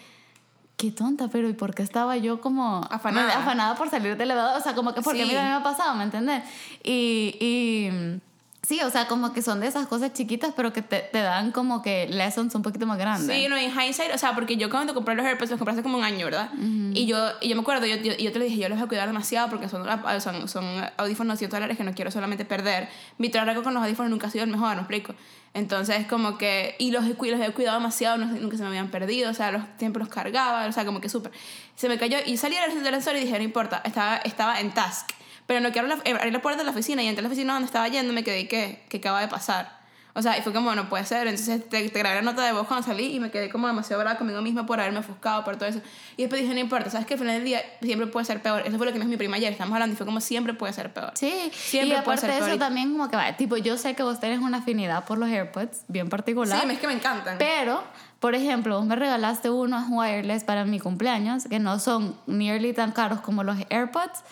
qué 0.76 0.90
tonta, 0.90 1.28
pero 1.28 1.48
¿y 1.48 1.54
por 1.54 1.74
qué 1.74 1.82
estaba 1.82 2.18
yo 2.18 2.42
como 2.42 2.86
Afanada. 2.90 3.38
afanada 3.38 3.74
por 3.76 3.88
salir 3.88 4.16
del 4.18 4.30
elevador? 4.30 4.60
O 4.60 4.62
sea, 4.62 4.74
como 4.74 4.92
que 4.92 5.00
porque 5.00 5.22
a 5.22 5.24
mí 5.24 5.30
Sí. 5.30 5.34
también 5.36 5.54
me 5.54 5.60
ha 5.60 5.62
pasado, 5.62 5.94
¿me 5.94 6.04
entiendes? 6.04 6.42
Y, 6.84 7.34
y 7.40 8.20
sí, 8.66 8.80
o 8.82 8.90
sea, 8.90 9.06
como 9.06 9.32
que 9.32 9.42
son 9.42 9.60
de 9.60 9.66
esas 9.68 9.86
cosas 9.86 10.12
chiquitas, 10.12 10.52
pero 10.56 10.72
que 10.72 10.82
te, 10.82 10.98
te 11.00 11.20
dan 11.20 11.52
como 11.52 11.82
que 11.82 12.08
lessons 12.10 12.54
un 12.54 12.62
poquito 12.62 12.86
más 12.86 12.98
grandes. 12.98 13.34
Sí, 13.36 13.46
no, 13.48 13.56
en 13.56 13.70
hindsight, 13.70 14.12
o 14.14 14.18
sea, 14.18 14.34
porque 14.34 14.56
yo 14.56 14.68
cuando 14.70 14.92
compré 14.94 15.14
los 15.14 15.24
AirPods 15.24 15.50
los 15.50 15.58
compré 15.58 15.74
hace 15.74 15.82
como 15.82 15.98
un 15.98 16.04
año, 16.04 16.24
¿verdad? 16.24 16.50
y, 16.94 17.06
yo, 17.06 17.18
y 17.40 17.48
yo 17.48 17.54
me 17.56 17.62
acuerdo, 17.62 17.86
yo, 17.86 17.96
yo, 17.96 18.12
yo 18.16 18.32
te 18.32 18.38
lo 18.38 18.44
dije, 18.44 18.58
yo 18.58 18.68
los 18.68 18.78
voy 18.78 18.86
a 18.86 18.88
cuidar 18.88 19.06
demasiado 19.06 19.48
porque 19.50 19.68
son, 19.68 19.88
ah, 19.88 20.18
son, 20.20 20.48
son 20.48 20.64
audífonos 20.96 21.34
de 21.34 21.38
100 21.38 21.50
dólares 21.50 21.76
que 21.76 21.84
no 21.84 21.92
quiero 21.94 22.10
solamente 22.10 22.44
perder. 22.44 22.88
Mi 23.18 23.28
trabajo 23.28 23.62
con 23.62 23.72
los 23.74 23.82
audífonos 23.82 24.10
nunca 24.10 24.26
ha 24.26 24.30
sido 24.30 24.44
el 24.44 24.50
mejor, 24.50 24.74
me 24.74 24.80
explico. 24.80 25.14
Entonces, 25.54 26.06
como 26.06 26.36
que, 26.36 26.74
y 26.78 26.90
los, 26.90 27.04
los 27.06 27.18
he 27.40 27.52
cuidado 27.52 27.78
demasiado, 27.78 28.18
no- 28.18 28.26
nunca 28.26 28.56
se 28.56 28.62
me 28.62 28.68
habían 28.68 28.88
perdido, 28.90 29.30
o 29.30 29.34
sea, 29.34 29.52
los, 29.52 29.62
siempre 29.78 30.00
los 30.00 30.08
cargaba, 30.10 30.66
o 30.66 30.72
sea, 30.72 30.84
como 30.84 31.00
que 31.00 31.08
súper. 31.08 31.32
Se 31.76 31.88
me 31.88 31.96
cayó 31.98 32.18
y 32.26 32.36
salí 32.36 32.56
del 32.56 32.94
ascensor 32.94 33.16
y 33.16 33.20
dije, 33.20 33.38
no 33.38 33.44
importa, 33.44 33.80
estaba, 33.84 34.16
estaba 34.18 34.60
en 34.60 34.72
task. 34.74 35.10
Pero 35.46 35.60
no 35.60 35.70
quiero 35.72 35.88
abrir 35.92 36.32
la 36.32 36.42
puerta 36.42 36.58
de 36.58 36.64
la 36.64 36.72
oficina 36.72 37.02
y 37.02 37.06
entré 37.08 37.20
a 37.20 37.22
la 37.22 37.28
oficina 37.28 37.52
donde 37.52 37.66
estaba 37.66 37.86
yendo 37.88 38.12
me 38.12 38.24
quedé, 38.24 38.48
¿qué? 38.48 38.84
¿Qué 38.88 38.96
acaba 38.98 39.20
de 39.20 39.28
pasar? 39.28 39.76
O 40.18 40.22
sea, 40.22 40.38
y 40.38 40.40
fue 40.40 40.54
como, 40.54 40.74
no 40.74 40.88
puede 40.88 41.04
ser. 41.04 41.26
Entonces 41.26 41.68
te, 41.68 41.90
te 41.90 41.98
grabé 41.98 42.16
la 42.16 42.22
nota 42.22 42.42
de 42.42 42.52
voz 42.52 42.66
cuando 42.66 42.86
salí 42.86 43.14
y 43.14 43.20
me 43.20 43.30
quedé 43.30 43.50
como 43.50 43.66
demasiado 43.66 44.00
brava 44.02 44.16
conmigo 44.16 44.40
misma 44.40 44.64
por 44.64 44.80
haberme 44.80 45.00
ofuscado, 45.00 45.44
por 45.44 45.56
todo 45.58 45.68
eso. 45.68 45.82
Y 46.16 46.22
después 46.22 46.40
dije, 46.40 46.54
no 46.54 46.60
importa, 46.60 46.88
¿sabes 46.88 47.06
que 47.06 47.12
Al 47.14 47.20
final 47.20 47.34
del 47.34 47.44
día 47.44 47.60
siempre 47.82 48.06
puede 48.06 48.24
ser 48.24 48.40
peor. 48.40 48.62
Eso 48.66 48.78
fue 48.78 48.86
lo 48.86 48.92
que 48.94 48.98
me 48.98 49.04
dijo 49.04 49.10
mi 49.10 49.18
prima 49.18 49.36
ayer, 49.36 49.52
estamos 49.52 49.74
hablando 49.74 49.92
y 49.92 49.96
fue 49.98 50.06
como, 50.06 50.22
siempre 50.22 50.54
puede 50.54 50.72
ser 50.72 50.90
peor. 50.94 51.12
Sí, 51.16 51.50
Siempre 51.52 51.98
y 51.98 52.00
puede 52.00 52.16
aparte 52.16 52.20
ser 52.22 52.30
de 52.30 52.36
eso 52.38 52.46
peor. 52.46 52.58
también 52.58 52.92
como 52.92 53.10
que 53.10 53.16
va, 53.16 53.36
tipo, 53.36 53.58
yo 53.58 53.76
sé 53.76 53.94
que 53.94 54.02
vos 54.02 54.18
tenés 54.18 54.40
una 54.40 54.56
afinidad 54.58 55.04
por 55.04 55.18
los 55.18 55.28
AirPods 55.28 55.82
bien 55.88 56.08
particular. 56.08 56.62
Sí, 56.62 56.66
es 56.72 56.78
que 56.78 56.86
me 56.86 56.94
encantan. 56.94 57.36
Pero, 57.36 57.84
por 58.18 58.34
ejemplo, 58.34 58.78
vos 58.78 58.86
me 58.86 58.96
regalaste 58.96 59.50
unos 59.50 59.84
wireless 59.90 60.44
para 60.44 60.64
mi 60.64 60.80
cumpleaños 60.80 61.44
que 61.44 61.58
no 61.58 61.78
son 61.78 62.18
nearly 62.26 62.72
tan 62.72 62.92
caros 62.92 63.20
como 63.20 63.44
los 63.44 63.58
AirPods 63.68 64.22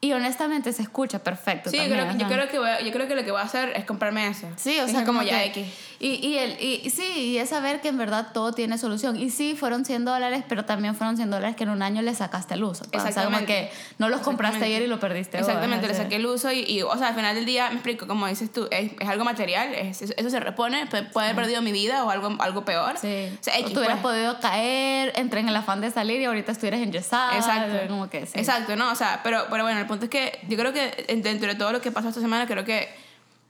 y 0.00 0.12
honestamente 0.12 0.72
se 0.72 0.82
escucha 0.82 1.18
perfecto. 1.18 1.70
Sí, 1.70 1.76
también, 1.78 1.98
creo, 2.00 2.12
que- 2.12 2.18
yo, 2.22 2.28
creo 2.28 2.48
que 2.48 2.58
voy 2.58 2.68
yo 2.86 2.92
creo 2.92 3.08
que 3.08 3.16
lo 3.16 3.24
que 3.24 3.32
voy 3.32 3.40
a 3.40 3.44
hacer 3.44 3.72
es 3.74 3.84
comprarme 3.84 4.28
eso. 4.28 4.46
Sí, 4.56 4.78
o 4.78 4.86
sea, 4.86 5.04
como, 5.04 5.22
ya 5.22 5.44
X. 5.46 5.66
Y, 6.00 6.24
y, 6.24 6.38
el, 6.38 6.52
y, 6.62 6.88
sí, 6.90 7.02
y 7.02 7.38
es 7.38 7.48
saber 7.48 7.80
que 7.80 7.88
en 7.88 7.98
verdad 7.98 8.28
todo 8.32 8.52
tiene 8.52 8.78
solución. 8.78 9.16
Y 9.16 9.30
sí, 9.30 9.56
fueron 9.56 9.84
100 9.84 10.04
dólares, 10.04 10.44
pero 10.48 10.64
también 10.64 10.94
fueron 10.94 11.16
100 11.16 11.28
dólares 11.30 11.56
que 11.56 11.64
en 11.64 11.70
un 11.70 11.82
año 11.82 12.02
le 12.02 12.14
sacaste 12.14 12.54
el 12.54 12.62
uso. 12.62 12.84
pues, 12.92 13.02
O 13.02 13.06
sea, 13.12 13.24
como 13.24 13.38
Exactamente. 13.38 13.70
que 13.70 13.70
no 13.98 14.08
los 14.08 14.20
compraste 14.20 14.58
Exactamente. 14.58 14.76
ayer 14.76 14.82
y 14.86 14.88
lo 14.88 15.00
perdiste 15.00 15.38
hoy, 15.38 15.40
Exactamente, 15.42 15.88
le 15.88 15.94
saqué 15.94 16.14
el 16.16 16.26
uso 16.26 16.52
y, 16.52 16.60
y, 16.60 16.82
o 16.82 16.96
sea, 16.96 17.08
al 17.08 17.14
final 17.16 17.34
del 17.34 17.44
día, 17.46 17.66
me 17.70 17.74
explico, 17.74 18.06
como 18.06 18.28
dices 18.28 18.52
tú, 18.52 18.68
es, 18.70 18.92
es 19.00 19.08
algo 19.08 19.24
material, 19.24 19.74
es- 19.74 20.00
eso, 20.02 20.30
se 20.30 20.38
repone, 20.38 20.86
puede, 20.86 21.08
haber 21.26 21.34
perdido 21.34 21.60
mi 21.62 21.72
vida 21.72 22.04
o 22.04 22.10
algo, 22.10 22.36
algo 22.38 22.64
peor. 22.64 22.96
Sí. 23.00 23.28
O 23.40 23.42
sea, 23.42 23.54
o 23.54 23.58
X, 23.58 23.72
tú 23.72 23.80
hubieras 23.80 23.98
pues. 24.00 24.14
podido 24.14 24.38
caer, 24.38 25.12
entré 25.16 25.40
en 25.40 25.48
el 25.48 25.56
afán 25.56 25.80
de 25.80 25.90
salir 25.90 26.20
y 26.20 26.26
ahorita 26.26 26.52
estuvieras 26.52 26.80
enyesada. 26.80 27.34
Exacto. 27.36 27.76
Como 27.88 28.08
que 28.08 28.24
sí. 28.26 28.38
Exacto, 28.38 28.76
¿no? 28.76 28.92
O 28.92 28.94
sea, 28.94 29.18
pero, 29.24 29.46
pero 29.50 29.64
bueno, 29.64 29.80
el 29.80 29.87
punto 29.88 30.04
es 30.04 30.10
que 30.10 30.38
yo 30.48 30.56
creo 30.56 30.72
que 30.72 31.06
en- 31.08 31.22
dentro 31.22 31.48
de 31.48 31.56
todo 31.56 31.72
lo 31.72 31.80
que 31.80 31.90
pasó 31.90 32.08
esta 32.10 32.20
semana, 32.20 32.46
creo 32.46 32.64
que, 32.64 32.88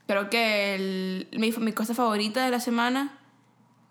creo 0.06 0.30
que 0.30 0.74
el- 0.76 1.28
mi, 1.32 1.50
mi 1.52 1.72
cosa 1.72 1.94
favorita 1.94 2.44
de 2.44 2.50
la 2.50 2.60
semana, 2.60 3.18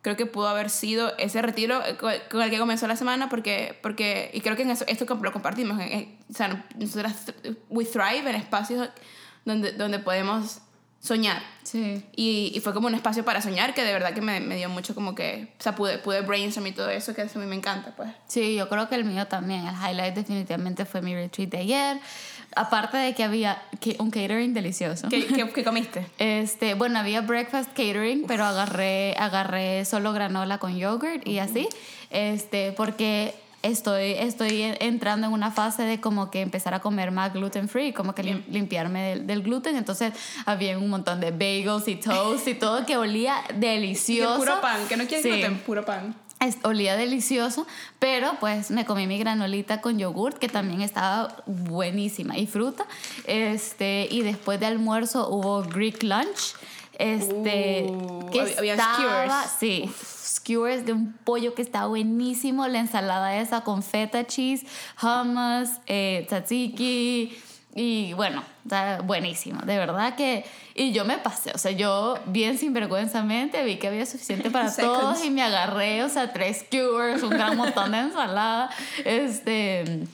creo 0.02 0.16
que 0.16 0.26
pudo 0.26 0.48
haber 0.48 0.70
sido 0.70 1.16
ese 1.18 1.42
retiro 1.42 1.86
eh, 1.86 1.98
co- 1.98 2.10
con 2.32 2.42
el 2.42 2.50
que 2.50 2.58
comenzó 2.60 2.88
la 2.88 2.96
semana, 2.96 3.30
porque, 3.30 3.78
porque 3.84 4.32
y 4.34 4.42
creo 4.42 4.56
que 4.56 4.62
en 4.64 4.72
eso, 4.72 4.86
esto 4.88 5.06
lo 5.22 5.32
compartimos. 5.32 5.78
o 5.78 6.34
sea, 6.34 6.66
nosotras, 6.78 7.34
we 7.70 7.86
thrive 7.86 8.30
en 8.30 8.36
espacios 8.36 8.90
donde, 9.46 9.74
donde 9.74 10.00
podemos 10.00 10.60
soñar. 11.00 11.42
Sí. 11.64 12.04
Y, 12.16 12.52
y 12.56 12.60
fue 12.62 12.74
como 12.74 12.88
un 12.88 12.96
espacio 12.96 13.24
para 13.24 13.42
soñar 13.42 13.74
que 13.74 13.84
de 13.84 13.94
verdad 13.94 14.14
que 14.14 14.22
me, 14.22 14.40
me 14.40 14.56
dio 14.58 14.68
mucho 14.68 14.96
como 14.96 15.14
que, 15.14 15.54
o 15.60 15.64
sea, 15.64 15.76
pude, 15.76 16.00
pude 16.00 16.22
brainstorm 16.22 16.66
y 16.68 16.72
todo 16.72 16.90
eso, 16.90 17.14
que 17.14 17.22
eso 17.22 17.38
a 17.40 17.42
mí 17.42 17.48
me 17.48 17.56
encanta, 17.56 17.94
pues. 17.96 18.10
Sí, 18.28 18.56
yo 18.56 18.68
creo 18.68 18.90
que 18.90 18.96
el 18.96 19.04
mío 19.06 19.28
también. 19.28 19.68
El 19.68 19.76
highlight 19.76 20.16
definitivamente 20.16 20.86
fue 20.86 21.02
mi 21.02 21.14
retreat 21.16 21.50
de 21.52 21.58
ayer. 21.60 22.00
Aparte 22.58 22.98
de 22.98 23.14
que 23.14 23.24
había 23.24 23.62
un 24.00 24.10
catering 24.12 24.54
delicioso. 24.54 25.08
¿Qué, 25.10 25.26
qué, 25.26 25.50
qué 25.50 25.64
comiste? 25.64 26.06
Este, 26.18 26.74
bueno, 26.74 27.00
había 27.00 27.22
breakfast 27.22 27.70
catering, 27.70 28.26
pero 28.28 28.46
agarré, 28.46 29.16
agarré 29.18 29.86
solo 29.86 30.14
granola 30.14 30.58
con 30.58 30.78
yogurt 30.78 31.26
y 31.28 31.40
así. 31.40 31.68
Este, 32.10 32.72
porque 32.72 33.34
estoy, 33.64 34.12
estoy 34.14 34.62
en- 34.62 34.78
entrando 34.80 35.28
en 35.28 35.34
una 35.34 35.52
fase 35.52 35.84
de 35.84 36.00
como 36.00 36.32
que 36.32 36.42
empezar 36.42 36.74
a 36.74 36.80
comer 36.80 37.12
más 37.12 37.34
gluten 37.34 37.68
free, 37.70 37.92
como 37.94 38.14
que 38.16 38.24
lim- 38.24 38.44
limpiarme 38.50 39.02
del, 39.10 39.28
del 39.28 39.42
gluten. 39.44 39.76
Entonces 39.76 40.14
había 40.46 40.78
un 40.78 40.90
montón 40.90 41.20
de 41.20 41.32
bagels 41.32 41.88
y 41.88 41.96
toast 41.96 42.48
y 42.48 42.54
todo 42.54 42.86
que 42.86 42.98
olía 42.98 43.36
delicioso. 43.56 44.34
el 44.34 44.40
puro 44.40 44.62
pan, 44.62 44.88
que 44.88 44.98
no 44.98 45.06
quieres 45.06 45.24
Sí. 45.24 45.30
gluten, 45.30 45.58
puro 45.60 45.86
pan. 45.86 46.16
Olía 46.64 46.96
delicioso, 46.96 47.66
pero 48.00 48.34
pues 48.40 48.70
me 48.72 48.86
comí 48.86 49.08
mi 49.08 49.18
granolita 49.18 49.82
con 49.82 49.98
yogurt, 49.98 50.38
que 50.38 50.48
también 50.50 50.82
estaba 50.82 51.36
buenísima, 51.48 52.38
y 52.38 52.46
fruta. 52.46 52.86
Este, 53.26 54.08
y 54.12 54.22
después 54.22 54.60
de 54.60 54.68
almuerzo 54.68 55.30
hubo 55.30 55.64
Greek 55.64 56.04
lunch. 56.04 56.54
Este, 57.00 57.84
Uh, 57.88 58.30
que 58.32 58.40
hab- 58.42 58.58
habían 58.58 58.80
estaba, 58.80 58.98
skewers. 59.48 59.52
sí, 59.60 59.92
skewers 60.36 60.84
de 60.86 60.94
un 60.94 61.14
pollo 61.24 61.54
que 61.54 61.62
estaba 61.62 61.86
buenísimo, 61.88 62.68
la 62.68 62.80
ensalada 62.80 63.38
esa 63.40 63.62
con 63.64 63.84
feta 63.84 64.26
cheese, 64.26 64.66
hummus, 65.02 65.70
eh, 65.86 66.26
tzatziki 66.28 67.38
y 67.80 68.14
bueno, 68.14 68.44
está 68.64 69.02
buenísimo, 69.02 69.62
de 69.62 69.78
verdad 69.78 70.16
que 70.16 70.44
y 70.74 70.94
yo 70.94 71.06
me 71.06 71.20
pasé, 71.20 71.52
o 71.54 71.60
sea, 71.60 71.72
yo 71.72 72.18
bien 72.26 72.58
sinvergüenzamente 72.58 73.64
vi 73.64 73.76
que 73.78 73.88
había 73.88 74.08
suficiente 74.08 74.50
para 74.50 74.70
Seconds. 74.72 75.00
todos 75.00 75.24
y 75.24 75.30
me 75.30 75.44
agarré, 75.44 76.04
o 76.04 76.10
sea, 76.10 76.34
tres 76.34 76.66
skewers, 76.66 77.22
un 77.22 77.30
gran 77.30 77.56
montón 77.56 77.92
de 77.92 78.00
ensalada, 78.00 78.72
este 79.06 80.08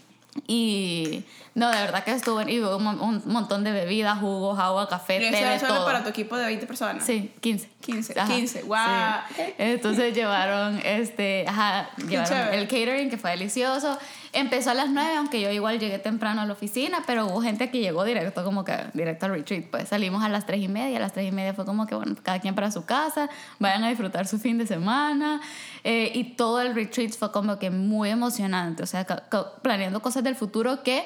y 0.46 1.24
no, 1.56 1.70
de 1.70 1.78
verdad 1.78 2.04
que 2.04 2.12
estuvo 2.12 2.42
y 2.42 2.60
hubo 2.62 2.78
un, 2.78 2.88
un 3.00 3.22
montón 3.26 3.64
de 3.64 3.72
bebidas, 3.72 4.18
jugos, 4.20 4.58
agua, 4.58 4.90
café, 4.90 5.18
Y 5.18 5.32
té, 5.32 5.38
eso 5.38 5.46
de 5.48 5.56
es 5.56 5.62
solo 5.62 5.76
todo. 5.76 5.86
para 5.86 6.04
tu 6.04 6.10
equipo 6.10 6.36
de 6.36 6.46
20 6.46 6.66
personas. 6.66 7.06
Sí, 7.06 7.32
15. 7.42 7.70
15, 7.82 8.20
Ajá, 8.20 8.34
15, 8.34 8.60
sí. 8.62 8.66
guau. 8.66 9.20
Entonces 9.58 10.16
llevaron, 10.16 10.80
este, 10.86 11.46
ajá, 11.48 11.90
llevaron 12.08 12.54
el 12.54 12.68
catering 12.68 13.10
que 13.10 13.18
fue 13.18 13.32
delicioso. 13.32 13.98
Empezó 14.32 14.72
a 14.72 14.74
las 14.74 14.90
9, 14.90 15.16
aunque 15.18 15.42
yo 15.42 15.52
igual 15.52 15.80
llegué 15.80 16.00
temprano 16.00 16.42
a 16.42 16.46
la 16.46 16.54
oficina, 16.54 17.04
pero 17.06 17.28
hubo 17.28 17.42
gente 17.42 17.70
que 17.70 17.80
llegó 17.80 18.04
directo, 18.04 18.44
como 18.44 18.64
que 18.66 18.76
directo 18.94 19.26
al 19.28 19.34
retreat. 19.34 19.66
Pues 19.70 19.90
salimos 19.90 20.24
a 20.24 20.30
las 20.30 20.46
3 20.48 20.62
y 20.62 20.68
media, 20.70 20.98
a 20.98 21.02
las 21.02 21.14
3 21.14 21.28
y 21.28 21.32
media 21.32 21.54
fue 21.54 21.66
como 21.66 21.86
que, 21.86 21.94
bueno, 21.94 22.16
cada 22.24 22.40
quien 22.40 22.56
para 22.56 22.72
su 22.72 22.86
casa, 22.86 23.30
vayan 23.60 23.84
a 23.84 23.90
disfrutar 23.90 24.28
su 24.28 24.40
fin 24.40 24.58
de 24.58 24.66
semana. 24.66 25.40
Eh, 25.84 26.10
y 26.16 26.24
todo 26.36 26.62
el 26.62 26.74
retreat 26.74 27.12
fue 27.12 27.32
como 27.32 27.60
que 27.60 27.70
muy 27.70 28.10
emocionante, 28.10 28.82
o 28.82 28.88
sea, 28.88 29.06
planeando 29.62 30.02
cosas 30.02 30.24
del 30.24 30.36
futuro 30.36 30.82
que 30.84 31.04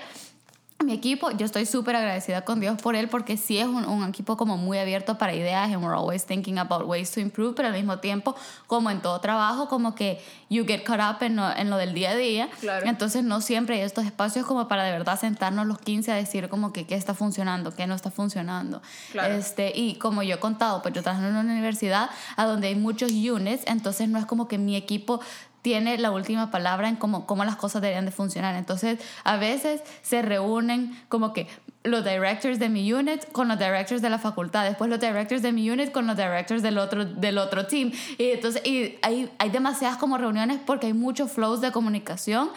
mi 0.85 0.93
equipo, 0.93 1.31
yo 1.31 1.45
estoy 1.45 1.65
súper 1.65 1.95
agradecida 1.95 2.45
con 2.45 2.59
Dios 2.59 2.79
por 2.79 2.95
él 2.95 3.09
porque 3.09 3.35
sí 3.35 3.57
es 3.57 3.65
un, 3.65 3.85
un 3.85 4.07
equipo 4.07 4.37
como 4.37 4.57
muy 4.57 4.77
abierto 4.77 5.17
para 5.17 5.33
ideas 5.33 5.71
and 5.71 5.83
we're 5.83 5.95
always 5.95 6.23
thinking 6.23 6.59
about 6.59 6.85
ways 6.85 7.09
to 7.11 7.19
improve, 7.19 7.55
pero 7.55 7.69
al 7.69 7.73
mismo 7.73 7.97
tiempo, 7.97 8.35
como 8.67 8.91
en 8.91 9.01
todo 9.01 9.19
trabajo, 9.19 9.67
como 9.67 9.95
que 9.95 10.21
you 10.49 10.65
get 10.65 10.83
caught 10.83 11.01
up 11.01 11.23
en 11.23 11.35
lo, 11.35 11.49
en 11.55 11.71
lo 11.71 11.77
del 11.77 11.95
día 11.95 12.11
a 12.11 12.15
día. 12.15 12.49
Claro. 12.59 12.85
Entonces 12.87 13.23
no 13.23 13.41
siempre 13.41 13.75
hay 13.75 13.81
estos 13.81 14.05
espacios 14.05 14.45
como 14.45 14.67
para 14.67 14.83
de 14.83 14.91
verdad 14.91 15.19
sentarnos 15.19 15.65
los 15.65 15.79
15 15.79 16.11
a 16.11 16.15
decir 16.15 16.47
como 16.47 16.71
que 16.71 16.85
qué 16.85 16.93
está 16.93 17.15
funcionando, 17.15 17.75
qué 17.75 17.87
no 17.87 17.95
está 17.95 18.11
funcionando. 18.11 18.81
Claro. 19.11 19.33
Este, 19.33 19.73
y 19.75 19.95
como 19.95 20.21
yo 20.21 20.35
he 20.35 20.39
contado, 20.39 20.83
pues 20.83 20.93
yo 20.93 21.01
trabajo 21.01 21.25
en 21.25 21.31
una 21.31 21.41
universidad 21.41 22.11
a 22.35 22.45
donde 22.45 22.67
hay 22.67 22.75
muchos 22.75 23.11
units, 23.11 23.63
entonces 23.65 24.09
no 24.09 24.19
es 24.19 24.27
como 24.27 24.47
que 24.47 24.59
mi 24.59 24.75
equipo 24.75 25.21
tiene 25.67 25.97
la 25.97 26.11
última 26.11 26.49
palabra 26.49 26.87
en 26.87 26.95
cómo, 26.95 27.25
cómo 27.25 27.43
las 27.43 27.57
cosas 27.57 27.81
deberían 27.81 28.05
de 28.05 28.11
funcionar. 28.11 28.55
Entonces, 28.55 28.99
a 29.25 29.35
veces 29.35 29.81
se 30.01 30.21
reúnen 30.21 30.97
como 31.09 31.33
que 31.33 31.45
los 31.83 32.05
directors 32.05 32.57
de 32.57 32.69
mi 32.69 32.93
unit 32.93 33.29
con 33.33 33.49
los 33.49 33.59
directors 33.59 34.01
de 34.01 34.09
la 34.09 34.17
facultad, 34.17 34.63
después 34.63 34.89
los 34.89 35.01
directors 35.01 35.41
de 35.41 35.51
mi 35.51 35.69
unit 35.69 35.91
con 35.91 36.07
los 36.07 36.15
directors 36.15 36.61
del 36.63 36.77
otro, 36.77 37.03
del 37.03 37.37
otro 37.37 37.67
team. 37.67 37.91
Y 38.17 38.31
entonces 38.31 38.65
y 38.65 38.97
hay, 39.01 39.29
hay 39.39 39.49
demasiadas 39.49 39.97
como 39.97 40.17
reuniones 40.17 40.57
porque 40.65 40.87
hay 40.87 40.93
muchos 40.93 41.33
flows 41.33 41.59
de 41.59 41.73
comunicación. 41.73 42.49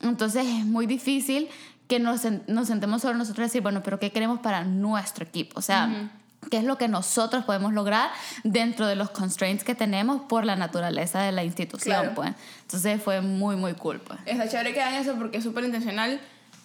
Entonces, 0.00 0.46
es 0.46 0.64
muy 0.64 0.86
difícil 0.86 1.50
que 1.86 1.98
nos, 1.98 2.22
nos 2.46 2.66
sentemos 2.66 3.02
sobre 3.02 3.18
nosotros 3.18 3.44
y 3.44 3.48
decir, 3.48 3.60
bueno, 3.60 3.82
pero 3.82 3.98
¿qué 3.98 4.10
queremos 4.10 4.40
para 4.40 4.64
nuestro 4.64 5.26
equipo? 5.26 5.58
O 5.58 5.62
sea... 5.62 6.10
qué 6.50 6.58
es 6.58 6.64
lo 6.64 6.78
que 6.78 6.88
nosotros 6.88 7.44
podemos 7.44 7.72
lograr 7.72 8.10
dentro 8.42 8.86
de 8.86 8.96
los 8.96 9.10
constraints 9.10 9.64
que 9.64 9.74
tenemos 9.74 10.22
por 10.22 10.44
la 10.44 10.56
naturaleza 10.56 11.22
de 11.22 11.32
la 11.32 11.44
institución, 11.44 11.96
Claro. 12.00 12.14
pues. 12.14 12.30
Entonces 12.62 13.02
fue 13.02 13.20
muy, 13.20 13.56
muy 13.56 13.74
cool, 13.74 14.00
pues. 14.00 14.18
Está 14.26 14.48
chévere 14.48 14.72
que 14.74 14.82
hagan 14.82 14.94
eso 15.00 15.14
porque 15.16 15.38
es 15.38 15.44
súper 15.44 15.64
intencional, 15.64 16.20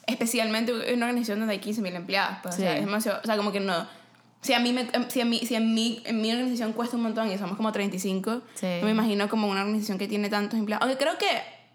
especialmente 0.07 0.71
en 0.91 0.97
una 0.97 1.07
organización 1.07 1.39
donde 1.39 1.53
hay 1.53 1.59
15.000 1.59 1.95
empleados. 1.95 2.37
Pues, 2.43 2.55
o 2.55 2.57
sea, 2.57 2.71
Sí. 2.73 2.79
es 2.79 2.85
demasiado, 2.85 3.19
o 3.23 3.25
sea, 3.25 3.37
como 3.37 3.51
que 3.51 3.59
no. 3.59 3.87
Si 4.41 4.53
a 4.53 4.59
mí, 4.59 4.71
me, 4.71 4.87
si 5.09 5.19
a 5.21 5.25
mí, 5.25 5.39
si 5.45 5.55
a 5.55 5.59
mí 5.59 6.01
en 6.05 6.21
mi 6.21 6.31
organización 6.31 6.71
cuesta 6.73 6.95
un 6.95 7.03
montón 7.03 7.29
y 7.29 7.37
somos 7.37 7.57
como 7.57 7.71
35, 7.73 8.41
Sí. 8.55 8.67
no 8.79 8.85
me 8.85 8.91
imagino 8.91 9.27
como 9.27 9.47
una 9.49 9.61
organización 9.61 9.97
que 9.97 10.07
tiene 10.07 10.29
tantos 10.29 10.57
empleados. 10.57 10.81
Aunque 10.87 10.97
creo 11.03 11.17
que, 11.17 11.27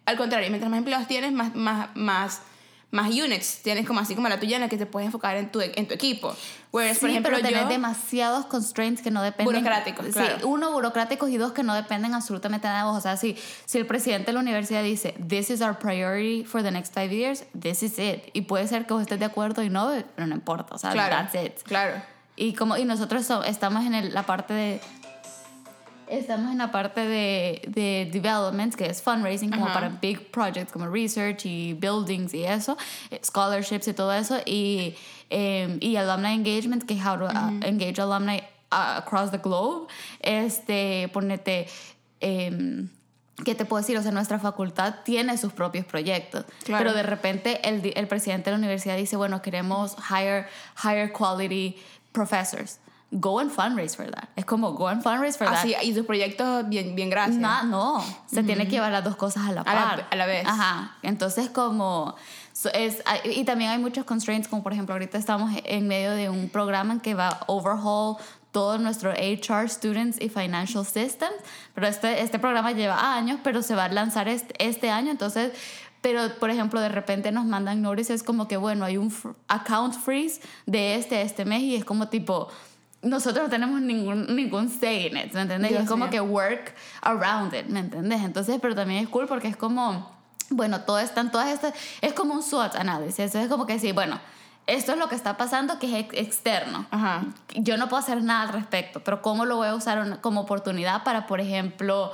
al 0.07 0.17
contrario, 0.17 0.49
mientras 0.49 0.71
más 0.71 0.79
empleados 0.79 1.07
tienes, 1.07 1.31
más, 1.33 1.55
más, 1.55 1.89
más, 1.95 2.41
más 2.95 3.11
units 3.11 3.59
tienes, 3.63 3.87
como 3.87 4.01
así 4.01 4.15
como 4.15 4.29
la 4.29 4.39
tuya, 4.41 4.57
en 4.57 4.63
la 4.63 4.69
que 4.69 4.79
te 4.79 4.87
puedes 4.87 5.07
enfocar 5.07 5.37
en 5.37 5.51
tu, 5.51 5.61
en 5.61 5.87
tu 5.89 5.95
equipo. 5.95 6.35
Whereas, 6.73 6.97
Sí, 6.97 7.01
por 7.03 7.11
ejemplo, 7.11 7.33
pero 7.37 7.43
tener 7.47 7.63
yo... 7.65 7.69
demasiados 7.69 8.47
constraints 8.47 9.03
que 9.03 9.11
no 9.11 9.23
dependen. 9.23 9.47
Burocráticos, 9.53 10.07
Sí, 10.07 10.13
claro. 10.13 10.49
uno, 10.49 10.73
burocráticos 10.73 11.29
y 11.31 11.37
dos, 11.37 11.53
que 11.53 11.63
no 11.63 11.75
dependen 11.75 12.15
absolutamente 12.15 12.67
nada 12.67 12.81
de 12.81 12.85
vos. 12.91 12.97
O 12.97 13.01
sea, 13.01 13.17
si, 13.17 13.37
si 13.67 13.79
el 13.79 13.87
presidente 13.87 14.27
de 14.27 14.33
la 14.35 14.41
universidad 14.41 14.83
dice, 14.83 15.15
this 15.29 15.51
is 15.51 15.61
our 15.61 15.79
priority 15.79 16.45
for 16.45 16.63
the 16.63 16.71
next 16.71 16.95
five 16.95 17.11
years, 17.13 17.45
this 17.61 17.83
is 17.83 17.99
it. 17.99 18.31
Y 18.33 18.43
puede 18.43 18.67
ser 18.69 18.87
que 18.87 18.95
vos 18.95 19.03
estés 19.03 19.19
de 19.19 19.27
acuerdo 19.27 19.63
y 19.63 19.71
no, 19.71 19.91
pero 20.17 20.27
no 20.27 20.35
importa. 20.35 20.75
O 20.75 20.79
sea, 20.79 20.91
Claro, 20.91 21.15
that's 21.17 21.35
it. 21.35 21.63
claro. 21.65 22.01
Y, 22.37 22.55
como, 22.55 22.77
y 22.77 22.85
nosotros 22.85 23.25
so- 23.27 23.45
estamos 23.45 23.85
en 23.87 23.95
el- 23.95 24.15
la 24.15 24.25
parte 24.25 24.55
de... 24.55 24.81
Estamos 26.09 26.53
en 26.53 26.59
la 26.59 26.71
parte 26.71 27.01
de, 27.01 27.63
de 27.69 28.09
development, 28.13 28.75
que 28.75 28.87
es 28.87 29.01
fundraising, 29.03 29.51
como 29.51 29.67
Ajá. 29.67 29.75
para 29.75 29.89
big 29.89 30.31
projects 30.31 30.73
como 30.73 30.87
research 30.87 31.47
y 31.47 31.75
buildings 31.75 32.35
y 32.35 32.45
eso, 32.45 32.77
eh, 33.11 33.21
scholarships 33.25 33.89
y 33.89 33.95
todo 33.95 34.13
eso, 34.13 34.39
y, 34.45 34.95
eh, 35.31 35.79
y 35.81 35.97
alumni 35.97 36.35
engagement, 36.35 36.85
que 36.85 36.95
es 36.95 37.05
how 37.05 37.17
to 37.19 37.25
uh, 37.27 37.61
engage 37.63 37.99
alumni 38.01 38.39
uh, 38.73 38.99
across 38.99 39.31
the 39.31 39.39
globe. 39.39 39.89
Este, 40.21 41.09
ponete. 41.13 41.67
em, 42.21 42.89
¿Qué 43.45 43.57
te 43.57 43.65
puedo 43.65 43.81
decir? 43.81 43.99
O 43.99 44.03
sea, 44.03 44.13
nuestra 44.13 44.39
facultad 44.39 44.95
tiene 45.05 45.37
sus 45.39 45.53
propios 45.53 45.85
proyectos. 45.85 46.45
Claro. 46.63 46.85
Pero 46.85 46.97
de 46.97 47.03
repente 47.03 47.69
el, 47.69 47.93
el 47.97 48.07
presidente 48.07 48.45
de 48.45 48.53
la 48.53 48.59
universidad 48.59 48.97
dice, 48.97 49.17
bueno, 49.17 49.43
queremos 49.43 49.97
higher, 50.09 50.47
higher 50.81 51.11
quality 51.13 51.77
professors. 52.13 52.79
Go 53.17 53.39
and 53.39 53.49
fundraise 53.53 53.95
for 53.95 54.11
that. 54.11 54.29
Es 54.35 54.45
como, 54.45 54.73
go 54.73 54.89
and 54.89 55.01
fundraise 55.01 55.37
for 55.39 55.47
that. 55.47 55.59
Así, 55.65 55.73
y 55.83 55.95
tus 55.95 56.05
proyectos, 56.05 56.69
bien, 56.69 56.97
bien 56.97 57.11
gracias. 57.11 57.37
Na- 57.39 57.63
no, 57.63 58.03
se 58.27 58.43
tiene 58.43 58.65
que 58.65 58.73
llevar 58.73 58.91
las 58.91 59.05
dos 59.05 59.15
cosas 59.15 59.47
a 59.49 59.53
la 59.53 59.61
A 59.61 59.75
la- 59.75 59.83
par. 59.89 60.07
a 60.11 60.17
la 60.17 60.27
vez. 60.27 60.45
Ajá. 60.47 60.97
Entonces, 61.03 61.49
como. 61.49 62.17
so- 62.53 62.73
es, 62.73 63.03
hay- 63.07 63.21
y 63.41 63.45
también 63.45 63.71
hay 63.71 63.79
muchos 63.79 64.05
constraints, 64.05 64.49
como 64.49 64.65
por 64.65 64.73
ejemplo, 64.73 64.95
ahorita 64.97 65.17
estamos 65.17 65.53
en 65.65 65.87
medio 65.87 66.11
de 66.11 66.29
un 66.29 66.49
programa 66.49 67.01
que 67.03 67.15
va 67.15 67.29
a 67.29 67.41
overhaul 67.47 68.17
todo 68.51 68.79
nuestro 68.79 69.11
HR, 69.13 69.69
students 69.69 70.21
y 70.21 70.29
financial 70.29 70.85
systems. 70.85 71.35
Pero 71.75 71.87
este, 71.87 72.21
este 72.21 72.41
programa 72.41 72.73
lleva 72.73 73.15
años, 73.17 73.39
pero 73.45 73.63
se 73.63 73.77
va 73.77 73.85
a 73.85 73.89
lanzar 73.91 74.27
este, 74.27 74.55
este 74.59 74.91
año. 74.91 75.13
Entonces. 75.13 75.53
Pero, 76.01 76.21
por 76.39 76.51
ejemplo, 76.51 76.81
de 76.81 76.91
repente 76.91 77.33
nos 77.33 77.47
mandan 77.47 77.81
notices 77.81 78.23
como 78.23 78.47
que, 78.47 78.59
bueno, 78.59 78.85
hay 78.85 78.99
un 78.99 79.11
account 79.49 79.95
freeze 79.95 80.43
de 80.67 80.97
este 80.97 81.17
a 81.17 81.23
este 81.23 81.47
mes 81.47 81.63
y 81.63 81.77
es 81.77 81.85
como 81.87 82.09
tipo, 82.09 82.49
nosotros 83.05 83.45
no 83.45 83.51
tenemos 83.51 83.81
ningún, 83.81 84.35
ningún 84.35 84.69
say 84.69 85.07
in 85.07 85.17
it, 85.17 85.33
¿me 85.33 85.43
entiendes? 85.43 85.71
Y 85.71 85.75
Dios 85.75 85.85
es 85.85 85.89
como 85.89 86.05
mío. 86.07 86.11
que 86.11 86.21
work 86.21 86.75
around 87.03 87.55
it, 87.55 87.67
¿me 87.67 87.81
entiendes? 87.81 88.23
Entonces, 88.23 88.59
pero 88.61 88.75
también 88.75 89.03
es 89.05 89.09
cool 89.09 89.27
porque 89.27 89.49
es 89.49 89.57
como, 89.57 90.11
bueno, 90.51 90.81
todo 90.83 90.99
están 90.99 91.31
todas 91.31 91.49
estas, 91.49 91.75
es 92.01 92.13
como 92.13 92.35
un 92.35 92.43
SWOT 92.43 92.75
análisis, 92.77 93.35
es 93.35 93.49
como 93.49 93.67
que 93.67 93.79
sí, 93.79 93.93
bueno, 93.93 94.19
esto 94.67 94.93
es 94.93 94.99
lo 94.99 95.09
que 95.09 95.15
está 95.15 95.37
pasando 95.37 95.79
que 95.79 95.87
es 95.87 96.05
ex- 96.07 96.17
externo. 96.19 96.87
Ajá. 96.91 97.25
Yo 97.55 97.77
no 97.77 97.89
puedo 97.89 98.03
hacer 98.03 98.23
nada 98.23 98.43
al 98.43 98.49
respecto, 98.49 99.05
pero 99.05 99.21
¿cómo 99.21 99.45
lo 99.45 99.57
voy 99.57 99.69
a 99.69 99.75
usar 99.75 99.99
una- 100.01 100.21
como 100.23 100.41
oportunidad 100.41 101.03
para, 101.05 101.27
por 101.27 101.41
ejemplo, 101.41 102.13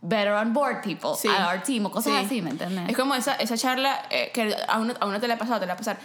better 0.00 0.32
on 0.34 0.52
board 0.52 0.80
people, 0.82 1.10
Sí. 1.18 1.26
a 1.26 1.48
our 1.48 1.60
team 1.64 1.86
o 1.86 1.90
cosas 1.90 2.12
Sí. 2.12 2.24
así, 2.26 2.42
¿me 2.42 2.50
entiendes? 2.50 2.88
Es 2.88 2.96
como 2.96 3.16
esa, 3.16 3.34
esa 3.34 3.56
charla 3.56 4.00
eh, 4.10 4.30
que 4.32 4.54
a 4.68 4.78
uno, 4.78 4.94
a 5.00 5.06
uno 5.06 5.18
te 5.18 5.26
la 5.26 5.34
ha 5.34 5.38
pasado, 5.38 5.58
te 5.58 5.66
la 5.66 5.72
va 5.72 5.74
a 5.74 5.78
pasar. 5.78 5.98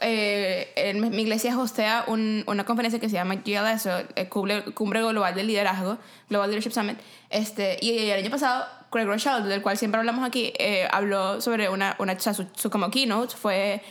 Eh, 0.00 0.72
en 0.76 1.08
mi 1.10 1.22
iglesia 1.22 1.56
hostea 1.58 2.04
un- 2.08 2.42
una 2.46 2.64
conferencia 2.64 2.98
que 2.98 3.08
se 3.08 3.14
llama 3.14 3.36
GLS, 3.36 3.88
eh, 4.16 4.28
Cumbre, 4.28 4.64
Cumbre 4.74 5.00
Global 5.02 5.34
del 5.34 5.46
Liderazgo, 5.46 5.98
Global 6.28 6.50
Leadership 6.50 6.72
Summit. 6.72 6.98
Este, 7.30 7.78
y 7.80 8.10
el 8.10 8.18
año 8.24 8.30
pasado, 8.30 8.66
Craig 8.90 9.06
Rochelle, 9.06 9.42
del 9.46 9.62
cual 9.62 9.78
siempre 9.78 9.98
hablamos 10.00 10.24
aquí, 10.24 10.52
eh, 10.58 10.88
habló 10.90 11.40
sobre 11.40 11.68
una, 11.68 11.94
una 11.98 12.12
o 12.14 12.18
sea, 12.20 12.34
su, 12.34 12.46
su 12.56 12.70
como 12.70 12.90
keynote 12.90 13.36
fue, 13.36 13.82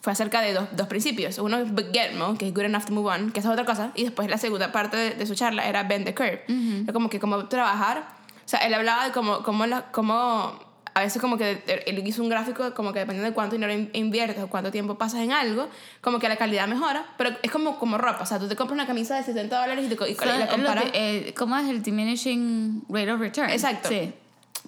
fue 0.00 0.12
acerca 0.12 0.40
de 0.40 0.52
dos, 0.54 0.68
dos 0.72 0.86
principios. 0.86 1.38
Uno 1.38 1.58
es 1.58 1.68
Get 1.92 2.14
Mo, 2.14 2.38
que 2.38 2.46
es 2.48 2.54
Good 2.54 2.64
Enough 2.64 2.84
to 2.86 2.92
Move 2.92 3.10
On, 3.12 3.32
que 3.32 3.40
esa 3.40 3.48
es 3.48 3.52
otra 3.52 3.64
cosa. 3.66 3.90
Y 3.96 4.04
después 4.04 4.30
la 4.30 4.38
segunda 4.38 4.70
parte 4.72 4.96
de, 4.96 5.10
de 5.10 5.26
su 5.26 5.34
charla 5.34 5.66
era 5.68 5.82
Bend 5.82 6.04
the 6.04 6.14
Curve. 6.14 6.44
Era 6.84 6.92
como 6.92 7.10
que 7.10 7.18
cómo 7.20 7.46
trabajar. 7.48 8.04
O 8.44 8.48
sea, 8.50 8.60
él 8.60 8.72
hablaba 8.74 9.04
de 9.06 9.12
cómo, 9.12 9.42
cómo, 9.42 9.66
la, 9.66 9.90
cómo 9.92 10.58
a 10.94 11.00
veces 11.00 11.20
como 11.20 11.36
que 11.38 11.62
él 11.86 12.06
hizo 12.06 12.22
un 12.22 12.28
gráfico 12.28 12.74
como 12.74 12.92
que 12.92 12.98
dependiendo 13.00 13.28
de 13.28 13.34
cuánto 13.34 13.54
dinero 13.56 13.72
in- 13.72 13.90
inviertes 13.92 14.42
o 14.42 14.48
cuánto 14.48 14.70
tiempo 14.70 14.96
pasas 14.96 15.20
en 15.20 15.32
algo, 15.32 15.68
como 16.00 16.18
que 16.18 16.28
la 16.28 16.36
calidad 16.36 16.66
mejora, 16.68 17.06
pero 17.16 17.30
es 17.42 17.50
como, 17.50 17.78
como 17.78 17.96
ropa, 17.98 18.22
o 18.22 18.26
sea, 18.26 18.38
tú 18.38 18.48
te 18.48 18.56
compras 18.56 18.74
una 18.74 18.86
camisa 18.86 19.16
de 19.16 19.22
60 19.22 19.60
dólares 19.60 19.84
y, 19.90 19.94
te, 19.94 20.10
y, 20.10 20.14
So, 20.14 20.24
la 20.24 20.48
comparas... 20.48 20.84
que- 20.90 21.28
eh, 21.28 21.34
¿Cómo 21.34 21.56
es 21.56 21.68
el 21.68 21.82
diminishing 21.82 22.82
rate 22.88 23.12
of 23.12 23.20
return? 23.20 23.50
Exacto. 23.50 23.88
Sí. 23.88 24.12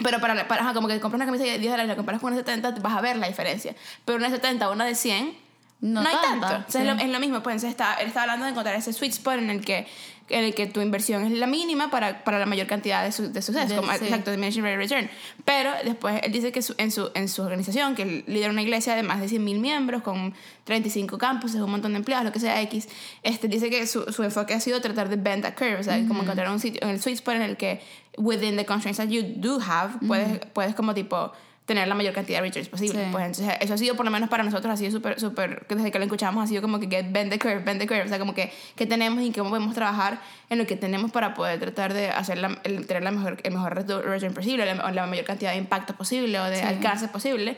Pero 0.03 0.21
para, 0.21 0.49
para 0.49 0.63
ajá, 0.63 0.73
como 0.75 0.89
que 0.89 0.99
compras 1.01 1.19
una 1.19 1.27
camisa 1.27 1.45
de 1.45 1.59
10 1.59 1.71
dólares 1.71 1.85
y 1.85 1.89
la 1.89 1.97
comparas 1.97 2.21
con 2.21 2.33
una 2.33 2.43
de 2.43 2.45
70, 2.51 2.81
vas 2.81 2.97
a 2.97 3.01
ver 3.03 3.17
la 3.17 3.29
diferencia. 3.29 3.75
Pero 4.05 4.17
una 4.17 4.29
de 4.31 4.37
70 4.37 4.69
o 4.71 4.73
una 4.73 4.85
de 4.87 4.95
100, 4.95 5.35
No 5.83 6.01
no, 6.03 6.09
hay 6.09 6.17
tanta, 6.23 6.49
tanto. 6.49 6.73
Sí. 6.73 6.79
es, 6.79 6.85
lo, 6.87 6.93
es 6.93 7.09
lo 7.09 7.21
mismo. 7.21 7.43
Pues 7.43 7.55
entonces 7.57 7.71
está, 7.71 7.95
él 7.97 8.07
está 8.09 8.23
hablando 8.23 8.45
de 8.47 8.53
encontrar 8.53 8.75
ese 8.77 8.93
sweet 8.93 9.13
spot 9.13 9.35
en 9.39 9.51
el 9.51 9.65
que, 9.65 9.87
en 10.29 10.45
el 10.45 10.55
que 10.55 10.67
tu 10.69 10.81
inversión 10.81 11.25
es 11.25 11.33
la 11.33 11.49
mínima 11.49 11.91
para, 11.91 12.23
para 12.23 12.39
la 12.39 12.47
mayor 12.47 12.69
cantidad 12.69 13.03
de, 13.03 13.11
su, 13.11 13.33
de 13.33 13.43
suceso. 13.43 13.67
De- 13.69 13.75
como, 13.77 13.91
sí. 13.93 14.05
Exacto, 14.05 14.31
diminishing 14.31 14.63
rate 14.63 14.75
of 14.77 14.79
return. 14.81 15.11
Pero 15.45 15.73
después 15.85 16.21
él 16.23 16.31
dice 16.31 16.53
que 16.53 16.63
su- 16.63 16.77
en, 16.79 16.93
su, 16.93 17.11
en 17.15 17.29
su 17.29 17.43
organización, 17.43 17.97
que 17.97 18.23
lidera 18.29 18.51
una 18.53 18.63
iglesia 18.63 18.95
de 18.95 19.03
más 19.03 19.21
de 19.21 19.27
100.000 19.27 19.59
miembros, 19.59 20.03
con 20.03 20.35
35 20.65 21.19
campuses, 21.19 21.61
un 21.61 21.71
montón 21.73 21.91
de 21.93 21.99
empleados, 21.99 22.25
lo 22.27 22.33
que 22.33 22.39
sea 22.39 22.61
X, 22.63 22.89
este, 23.25 23.49
dice 23.49 23.69
que 23.69 23.85
su, 23.89 24.05
su 24.13 24.23
enfoque 24.23 24.55
ha 24.55 24.61
sido 24.61 24.81
tratar 24.81 25.09
de 25.09 25.17
bend 25.17 25.43
that 25.43 25.55
curve, 25.55 25.79
o 25.81 25.83
sea, 25.83 25.99
como 26.07 26.23
encontrar 26.23 26.49
un 26.49 26.61
sitio, 26.61 26.81
en 26.83 26.91
el 26.91 27.03
sweet 27.03 27.17
spot 27.17 27.35
en 27.35 27.43
el 27.43 27.57
que, 27.57 27.83
within 28.19 28.57
the 28.57 28.65
constraints 28.65 28.99
that 28.99 29.09
you 29.09 29.23
do 29.37 29.59
have, 29.61 29.95
puedes, 30.07 30.39
puedes 30.53 30.77
como 30.77 30.95
tipo 30.95 31.33
tener 31.75 31.89
la 31.89 31.95
mayor 31.95 32.13
cantidad 32.15 32.39
de 32.41 32.47
returns 32.49 32.69
posible. 32.69 33.05
Sí. 33.05 33.09
Pues 33.13 33.25
entonces 33.27 33.55
eso 33.61 33.75
ha 33.75 33.79
sido 33.79 33.97
por 33.97 34.05
lo 34.05 34.11
menos 34.11 34.29
para 34.29 34.43
nosotros 34.43 34.73
ha 34.73 34.77
sido 34.77 34.91
súper 34.91 35.19
súper 35.21 35.67
desde 35.69 35.91
que 35.91 35.99
lo 35.99 36.05
escuchamos 36.05 36.45
ha 36.45 36.47
sido 36.47 36.63
como 36.63 36.79
que 36.81 36.87
get 36.89 37.07
bend 37.11 37.31
the 37.31 37.39
curve, 37.39 37.61
bend 37.61 37.81
the 37.81 37.87
curve, 37.87 38.03
o 38.05 38.09
sea, 38.09 38.19
como 38.19 38.35
que 38.35 38.53
qué 38.77 38.87
tenemos 38.87 39.23
y 39.25 39.33
cómo 39.33 39.51
podemos 39.51 39.75
trabajar 39.75 40.21
en 40.51 40.59
lo 40.59 40.67
que 40.67 40.77
tenemos 40.77 41.11
para 41.11 41.35
poder 41.35 41.59
tratar 41.61 41.95
de 41.95 42.11
hacer 42.11 42.39
la, 42.39 42.59
el- 42.65 42.87
tener 42.87 43.03
la 43.03 43.11
mejor 43.11 43.39
el 43.43 43.53
mejor 43.53 43.75
retu- 43.75 44.03
return 44.03 44.35
posible, 44.35 44.67
la, 44.67 44.91
la 44.93 45.07
mayor 45.07 45.25
cantidad 45.25 45.53
de 45.53 45.59
impacto 45.59 45.95
posible 45.97 46.39
o 46.41 46.45
de 46.45 46.57
Sí. 46.57 46.63
alcance 46.63 47.09
posible, 47.09 47.57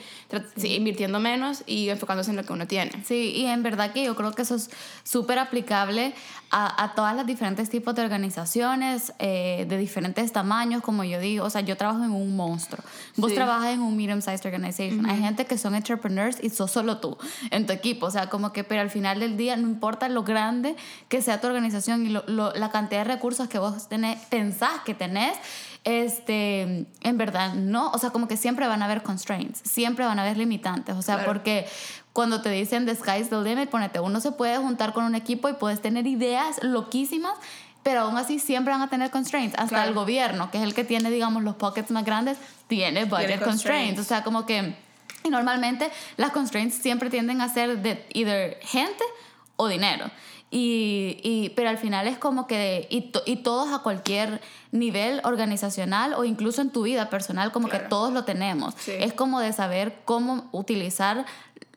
sí, 0.56 0.74
invirtiendo 0.74 1.18
menos 1.20 1.62
y 1.66 1.88
enfocándose 1.88 2.30
en 2.30 2.36
lo 2.36 2.44
que 2.44 2.52
uno 2.52 2.66
tiene. 2.66 2.92
Sí, 3.04 3.32
y 3.34 3.46
en 3.46 3.62
verdad 3.62 3.92
que 3.92 4.04
yo 4.04 4.14
creo 4.14 4.32
que 4.32 4.42
eso 4.42 4.54
es 4.54 4.70
súper 5.02 5.38
aplicable 5.38 6.14
a, 6.50 6.84
a 6.84 6.94
todas 6.94 7.16
las 7.16 7.26
diferentes 7.26 7.68
tipos 7.68 7.94
de 7.96 8.02
organizaciones, 8.02 9.12
eh, 9.18 9.64
de 9.68 9.76
diferentes 9.78 10.32
tamaños, 10.32 10.82
como 10.82 11.02
yo 11.04 11.18
digo. 11.18 11.44
O 11.46 11.50
sea, 11.50 11.62
yo 11.62 11.76
trabajo 11.76 12.04
en 12.04 12.10
un 12.12 12.36
monstruo. 12.36 12.82
Vos 13.16 13.34
trabajas 13.34 13.74
en 13.74 13.80
un 13.80 13.96
medium-sized 14.06 14.44
organization. 14.46 15.06
Hay 15.06 15.20
gente 15.20 15.46
que 15.46 15.56
son 15.58 15.74
entrepreneurs 15.74 16.38
y 16.42 16.50
sos 16.50 16.70
solo 16.70 16.98
tú 16.98 17.16
en 17.50 17.66
tu 17.66 17.72
equipo. 17.72 18.06
O 18.06 18.10
sea, 18.10 18.28
como 18.28 18.52
que, 18.52 18.64
pero 18.64 18.80
al 18.82 18.90
final 18.90 19.20
del 19.20 19.36
día, 19.36 19.56
no 19.56 19.66
importa 19.68 20.08
lo 20.08 20.22
grande 20.24 20.76
que 21.08 21.22
sea 21.22 21.40
tu 21.40 21.46
organización 21.46 22.04
y 22.06 22.10
lo- 22.10 22.24
lo- 22.26 22.52
la 22.54 22.70
cantidad 22.70 23.04
de 23.04 23.12
recursos 23.14 23.48
que 23.48 23.58
vos 23.58 23.88
tenés, 23.88 24.18
pensás 24.26 24.80
que 24.84 24.94
tenés, 24.94 25.36
este, 25.84 26.86
en 27.02 27.18
verdad 27.18 27.54
no, 27.54 27.90
o 27.90 27.98
sea, 27.98 28.10
como 28.10 28.26
que 28.28 28.36
siempre 28.36 28.66
van 28.66 28.82
a 28.82 28.86
haber 28.86 29.02
constraints, 29.02 29.60
siempre 29.64 30.04
van 30.04 30.18
a 30.18 30.22
haber 30.22 30.36
limitantes, 30.36 30.96
o 30.96 31.02
sea, 31.02 31.16
Claro. 31.16 31.32
porque 31.32 31.66
cuando 32.12 32.40
te 32.42 32.48
dicen 32.50 32.86
the 32.86 32.94
sky's 32.94 33.28
the 33.28 33.36
limit, 33.42 33.68
ponete, 33.70 34.00
uno 34.00 34.20
se 34.20 34.32
puede 34.32 34.56
juntar 34.58 34.92
con 34.92 35.04
un 35.04 35.14
equipo 35.14 35.48
y 35.48 35.54
puedes 35.54 35.80
tener 35.82 36.06
ideas 36.06 36.62
loquísimas, 36.62 37.34
pero 37.84 38.00
aún 38.00 38.16
así 38.16 38.40
siempre 38.40 38.72
van 38.72 38.82
a 38.82 38.88
tener 38.90 39.10
constraints, 39.12 39.54
hasta 39.56 39.68
Claro. 39.68 39.88
el 39.90 39.94
gobierno, 39.94 40.50
que 40.50 40.58
es 40.58 40.64
el 40.64 40.74
que 40.74 40.82
tiene, 40.84 41.10
digamos, 41.10 41.44
los 41.44 41.54
pockets 41.54 41.92
más 41.92 42.04
grandes, 42.04 42.36
tiene 42.66 43.04
budget 43.04 43.26
Tiene 43.28 43.42
constraints, 43.44 43.98
constraints. 43.98 44.00
o 44.00 44.04
sea, 44.04 44.24
como 44.24 44.44
que, 44.46 44.74
y 45.22 45.28
normalmente 45.30 45.90
las 46.16 46.32
constraints 46.32 46.74
siempre 46.74 47.10
tienden 47.10 47.40
a 47.40 47.48
ser 47.48 47.78
de 47.82 48.04
either 48.14 48.58
gente 48.62 49.04
o 49.56 49.68
dinero. 49.68 50.10
Y, 50.50 51.18
y, 51.24 51.48
pero 51.56 51.68
al 51.68 51.78
final 51.78 52.06
es 52.06 52.16
como 52.16 52.46
que, 52.46 52.86
y, 52.88 53.10
to- 53.10 53.22
y 53.26 53.36
todos 53.36 53.72
a 53.72 53.80
cualquier 53.80 54.40
nivel 54.70 55.20
organizacional 55.24 56.14
o 56.14 56.24
incluso 56.24 56.62
en 56.62 56.70
tu 56.70 56.82
vida 56.82 57.10
personal, 57.10 57.50
como 57.50 57.66
que 57.68 57.72
Claro. 57.78 57.88
todos 57.88 58.12
lo 58.12 58.24
tenemos. 58.24 58.74
Sí. 58.78 58.92
Es 58.98 59.12
como 59.12 59.40
de 59.40 59.52
saber 59.52 59.96
cómo 60.04 60.48
utilizar 60.52 61.26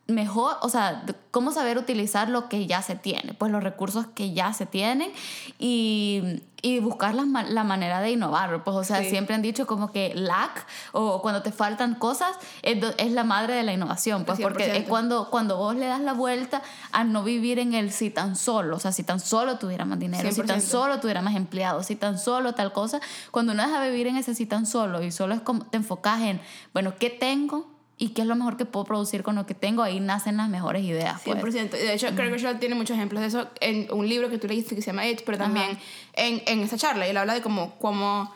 mejor, 0.08 0.56
o 0.62 0.70
sea, 0.70 1.04
cómo 1.32 1.52
saber 1.52 1.78
utilizar 1.78 2.30
lo 2.30 2.48
que 2.50 2.66
ya 2.66 2.82
se 2.82 2.96
tiene, 2.96 3.34
pues 3.34 3.52
los 3.52 3.62
recursos 3.64 4.08
que 4.16 4.34
ya 4.34 4.54
se 4.54 4.66
tienen 4.66 5.12
y, 5.60 6.42
y 6.62 6.80
buscar 6.80 7.14
la, 7.14 7.26
ma- 7.26 7.44
la 7.44 7.64
manera 7.64 8.00
de 8.02 8.12
innovar. 8.12 8.64
Pues, 8.64 8.78
o 8.78 8.84
sea, 8.84 9.04
Sí. 9.04 9.10
siempre 9.10 9.36
han 9.36 9.42
dicho 9.42 9.68
como 9.68 9.92
que 9.92 10.14
lack 10.16 10.66
o 10.94 11.22
cuando 11.22 11.42
te 11.44 11.52
faltan 11.52 11.96
cosas 11.96 12.36
es, 12.62 13.12
la 13.12 13.24
madre 13.24 13.56
de 13.56 13.64
la 13.64 13.74
innovación, 13.74 14.24
pues 14.26 14.40
porque 14.40 14.66
es 14.66 14.86
100%. 14.86 14.88
cuando, 14.88 15.30
cuando 15.30 15.58
vos 15.58 15.76
le 15.76 15.86
das 15.88 16.00
la 16.02 16.14
vuelta 16.14 16.62
a 16.92 17.04
no 17.04 17.24
vivir 17.24 17.60
en 17.60 17.74
el 17.74 17.92
si 17.92 18.10
tan 18.10 18.36
solo, 18.36 18.78
o 18.78 18.80
sea, 18.80 18.92
si 18.92 19.04
tan 19.04 19.20
solo 19.20 19.58
tuviera 19.58 19.86
más 19.86 20.00
dinero, 20.00 20.32
si 20.32 20.42
tan 20.44 20.60
100%. 20.60 20.62
solo 20.62 21.00
tuviera 21.00 21.22
más 21.22 21.36
empleados, 21.36 21.86
si 21.88 21.96
tan 21.96 22.18
solo 22.18 22.54
tal 22.54 22.72
cosa, 22.72 23.02
cuando 23.32 23.52
uno 23.54 23.64
deja 23.64 23.80
de 23.82 23.92
vivir 23.92 24.08
en 24.08 24.18
ese 24.18 24.34
si 24.36 24.46
tan 24.46 24.66
solo 24.66 25.04
y 25.04 25.12
solo 25.12 25.34
es 25.36 25.42
como 25.42 25.66
te 25.66 25.78
enfocas 25.78 26.22
en, 26.22 26.40
bueno, 26.74 26.94
¿qué 27.00 27.10
tengo? 27.10 27.76
Y 28.00 28.10
qué 28.10 28.22
es 28.22 28.28
lo 28.28 28.36
mejor 28.36 28.58
que 28.58 28.66
puedo 28.66 28.86
producir 28.86 29.24
con 29.24 29.34
lo 29.36 29.46
que 29.48 29.56
tengo, 29.56 29.82
ahí 29.82 30.00
nacen 30.00 30.38
las 30.38 30.50
mejores 30.50 30.84
ideas. 30.84 31.20
Pues. 31.26 31.38
100%. 31.44 31.72
De 31.72 31.94
hecho, 31.94 32.08
creo 32.16 32.32
que 32.32 32.38
Shaw 32.38 32.60
tiene 32.60 32.76
muchos 32.76 32.96
ejemplos 32.96 33.22
de 33.22 33.28
eso 33.28 33.48
en 33.60 33.92
un 33.92 34.08
libro 34.08 34.30
que 34.30 34.38
tú 34.38 34.48
leíste 34.48 34.76
que 34.76 34.82
se 34.84 34.88
llama 34.92 35.08
It, 35.08 35.22
pero 35.26 35.38
también 35.40 35.78
en, 36.14 36.42
en 36.46 36.60
esta 36.62 36.78
charla. 36.78 37.08
Y 37.08 37.10
él 37.10 37.18
habla 37.18 37.34
de 37.34 37.42
cómo, 37.42 37.74
cómo 37.80 38.32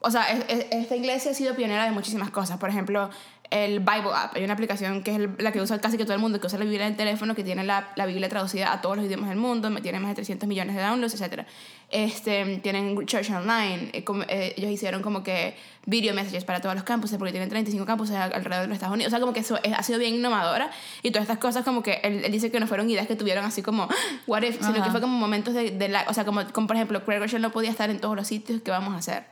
o 0.00 0.10
sea, 0.10 0.24
es- 0.32 0.44
es- 0.48 0.66
esta 0.70 0.96
iglesia 0.96 1.30
ha 1.32 1.34
sido 1.34 1.54
pionera 1.54 1.84
de 1.84 1.90
muchísimas 1.90 2.30
cosas. 2.30 2.58
Por 2.58 2.70
ejemplo, 2.70 3.10
el 3.50 3.80
Bible 3.80 4.10
App. 4.14 4.34
Hay 4.36 4.44
una 4.44 4.54
aplicación 4.54 5.02
que 5.02 5.10
es 5.12 5.16
el- 5.18 5.34
la 5.38 5.52
que 5.52 5.60
usa 5.60 5.78
casi 5.80 5.96
que 5.98 6.04
todo 6.04 6.14
el 6.14 6.20
mundo, 6.20 6.40
que 6.40 6.46
usa 6.46 6.58
la 6.58 6.64
Biblia 6.64 6.86
en 6.86 6.92
el 6.92 6.96
teléfono, 6.96 7.34
que 7.34 7.44
tiene 7.44 7.62
la, 7.62 7.90
la 7.96 8.06
Biblia 8.06 8.28
traducida 8.30 8.72
a 8.72 8.80
todos 8.80 8.96
los 8.96 9.04
idiomas 9.06 9.28
del 9.28 9.38
mundo, 9.38 9.70
tiene 9.82 10.00
más 10.00 10.08
de 10.10 10.14
300 10.16 10.48
millones 10.48 10.74
de 10.76 10.82
downloads, 10.82 11.20
etc. 11.20 11.46
Este, 11.94 12.56
tienen 12.58 13.06
Church 13.06 13.30
Online. 13.30 13.90
eh, 13.92 14.02
como- 14.02 14.24
eh, 14.24 14.52
ellos 14.56 14.68
hicieron 14.70 15.00
como 15.00 15.22
que 15.22 15.54
video 15.86 16.12
messages 16.12 16.44
para 16.44 16.60
todos 16.60 16.74
los 16.74 16.82
campuses, 16.82 17.18
porque 17.18 17.30
tienen 17.30 17.48
35 17.48 17.86
campuses 17.86 18.16
al- 18.16 18.32
alrededor 18.32 18.62
de 18.62 18.68
los 18.68 18.74
Estados 18.74 18.94
Unidos. 18.94 19.10
O 19.10 19.14
sea, 19.14 19.20
como 19.20 19.32
que 19.32 19.40
eso 19.40 19.60
es- 19.62 19.72
ha 19.74 19.82
sido 19.84 19.98
bien 20.00 20.14
innovadora. 20.16 20.70
Y 21.02 21.12
todas 21.12 21.22
estas 21.24 21.38
cosas, 21.38 21.62
como 21.64 21.82
que 21.84 22.00
él, 22.02 22.24
él 22.24 22.32
dice 22.32 22.50
que 22.50 22.58
no 22.58 22.66
fueron 22.66 22.90
ideas 22.90 23.06
que 23.06 23.14
tuvieron 23.14 23.44
así 23.44 23.62
como, 23.62 23.86
what 24.26 24.42
if, 24.42 24.56
sino 24.60 24.82
que 24.82 24.90
fue 24.90 25.00
como 25.00 25.16
momentos 25.16 25.54
de, 25.54 25.70
de 25.70 25.88
la, 25.88 26.04
o 26.08 26.14
sea, 26.14 26.24
como, 26.24 26.44
como 26.52 26.66
por 26.66 26.74
ejemplo, 26.74 27.04
Craig 27.04 27.20
Rochelle 27.20 27.42
no 27.42 27.52
podía 27.52 27.70
estar 27.70 27.90
en 27.90 28.00
todos 28.00 28.16
los 28.16 28.26
sitios 28.26 28.60
que 28.62 28.70
vamos 28.72 28.92
a 28.94 28.96
hacer. 28.98 29.22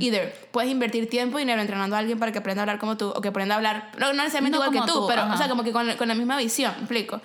Either 0.00 0.34
puedes 0.50 0.70
invertir 0.72 1.08
tiempo 1.10 1.38
y 1.38 1.42
dinero 1.42 1.60
entrenando 1.60 1.94
a 1.94 1.98
alguien 2.00 2.18
para 2.18 2.32
que 2.32 2.38
aprenda 2.38 2.62
a 2.62 2.64
hablar 2.64 2.78
como 2.78 2.96
tú, 2.96 3.10
o 3.14 3.20
que 3.20 3.28
aprenda 3.28 3.54
a 3.54 3.58
hablar, 3.58 3.92
no, 3.98 4.06
no 4.14 4.22
necesariamente 4.22 4.58
No 4.58 4.64
igual 4.64 4.82
que 4.86 4.90
tú, 4.92 5.00
tú, 5.00 5.06
pero, 5.08 5.30
o 5.32 5.36
sea, 5.36 5.48
como 5.48 5.62
que 5.62 5.72
con, 5.72 5.94
con 5.96 6.08
la 6.08 6.14
misma 6.14 6.36
visión, 6.38 6.72
¿me 6.78 6.80
explico? 6.84 7.20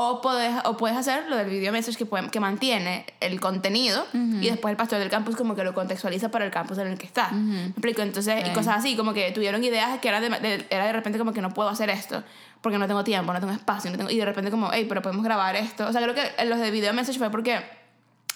O 0.00 0.20
puedes, 0.20 0.54
o 0.64 0.76
puedes 0.76 0.96
hacer 0.96 1.28
lo 1.28 1.36
del 1.36 1.48
video 1.50 1.72
message 1.72 1.98
que, 1.98 2.06
puede- 2.06 2.28
que 2.30 2.38
mantiene 2.38 3.04
el 3.18 3.40
contenido 3.40 4.06
y 4.14 4.48
después 4.48 4.70
el 4.70 4.76
pastor 4.76 5.00
del 5.00 5.10
campus 5.10 5.34
como 5.34 5.56
que 5.56 5.64
lo 5.64 5.74
contextualiza 5.74 6.30
para 6.30 6.44
el 6.44 6.52
campus 6.52 6.78
en 6.78 6.86
el 6.86 6.96
que 6.98 7.06
está. 7.06 7.30
¿Me 7.32 7.66
explico? 7.66 8.02
Entonces, 8.02 8.42
y 8.44 8.46
Sí. 8.46 8.52
cosas 8.52 8.76
así, 8.78 8.96
como 8.96 9.12
que 9.12 9.32
tuvieron 9.32 9.64
ideas 9.64 9.98
que 9.98 10.06
era 10.08 10.20
de, 10.20 10.28
de- 10.30 10.66
era 10.70 10.86
de 10.86 10.92
repente 10.92 11.18
como 11.18 11.32
que 11.32 11.40
no 11.42 11.50
puedo 11.52 11.68
hacer 11.68 11.90
esto 11.90 12.22
porque 12.60 12.78
no 12.78 12.86
tengo 12.86 13.02
tiempo, 13.02 13.32
no 13.32 13.40
tengo 13.40 13.52
espacio, 13.52 13.90
no 13.90 13.96
tengo, 13.96 14.08
y 14.10 14.16
de 14.18 14.24
repente 14.24 14.52
como, 14.52 14.70
hey, 14.72 14.86
pero 14.88 15.02
podemos 15.02 15.24
grabar 15.24 15.56
esto. 15.56 15.88
O 15.88 15.92
sea, 15.92 16.00
creo 16.00 16.14
que 16.14 16.44
los 16.44 16.60
de 16.60 16.70
video 16.70 16.92
message 16.94 17.18
fue 17.18 17.30
porque 17.30 17.58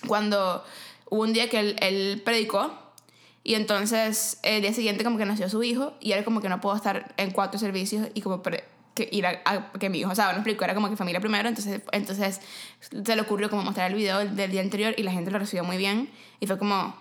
cuando 0.08 0.64
hubo 1.10 1.22
un 1.22 1.32
día 1.32 1.48
que 1.48 1.60
él, 1.60 1.76
él 1.80 2.22
predicó 2.24 2.72
y 3.44 3.54
entonces 3.54 4.38
el 4.42 4.62
día 4.62 4.72
siguiente 4.72 5.04
como 5.04 5.18
que 5.18 5.24
nació 5.26 5.48
su 5.48 5.62
hijo 5.62 5.94
y 6.00 6.10
era 6.12 6.24
como 6.24 6.40
que 6.40 6.48
no 6.48 6.60
puedo 6.60 6.74
estar 6.76 7.14
en 7.16 7.30
cuatro 7.30 7.58
servicios 7.60 8.08
y 8.14 8.20
como 8.20 8.42
pre- 8.42 8.64
que 8.94 9.08
ir 9.10 9.26
a, 9.26 9.40
a- 9.44 9.72
que 9.78 9.88
mi 9.88 10.00
hijo, 10.00 10.10
o 10.10 10.14
sea, 10.14 10.26
no 10.32 10.38
explico, 10.38 10.64
era 10.64 10.74
como 10.74 10.88
que 10.90 10.96
familia 10.96 11.20
primero, 11.20 11.48
entonces, 11.48 11.80
entonces 11.92 12.40
se 12.80 13.16
le 13.16 13.22
ocurrió 13.22 13.48
como 13.48 13.62
mostrar 13.62 13.90
el 13.90 13.96
video 13.96 14.18
del, 14.18 14.50
día 14.50 14.60
anterior 14.60 14.94
y 14.96 15.02
la 15.02 15.12
gente 15.12 15.30
lo 15.30 15.38
recibió 15.38 15.64
muy 15.64 15.76
bien 15.76 16.10
y 16.40 16.46
fue 16.46 16.58
como 16.58 16.94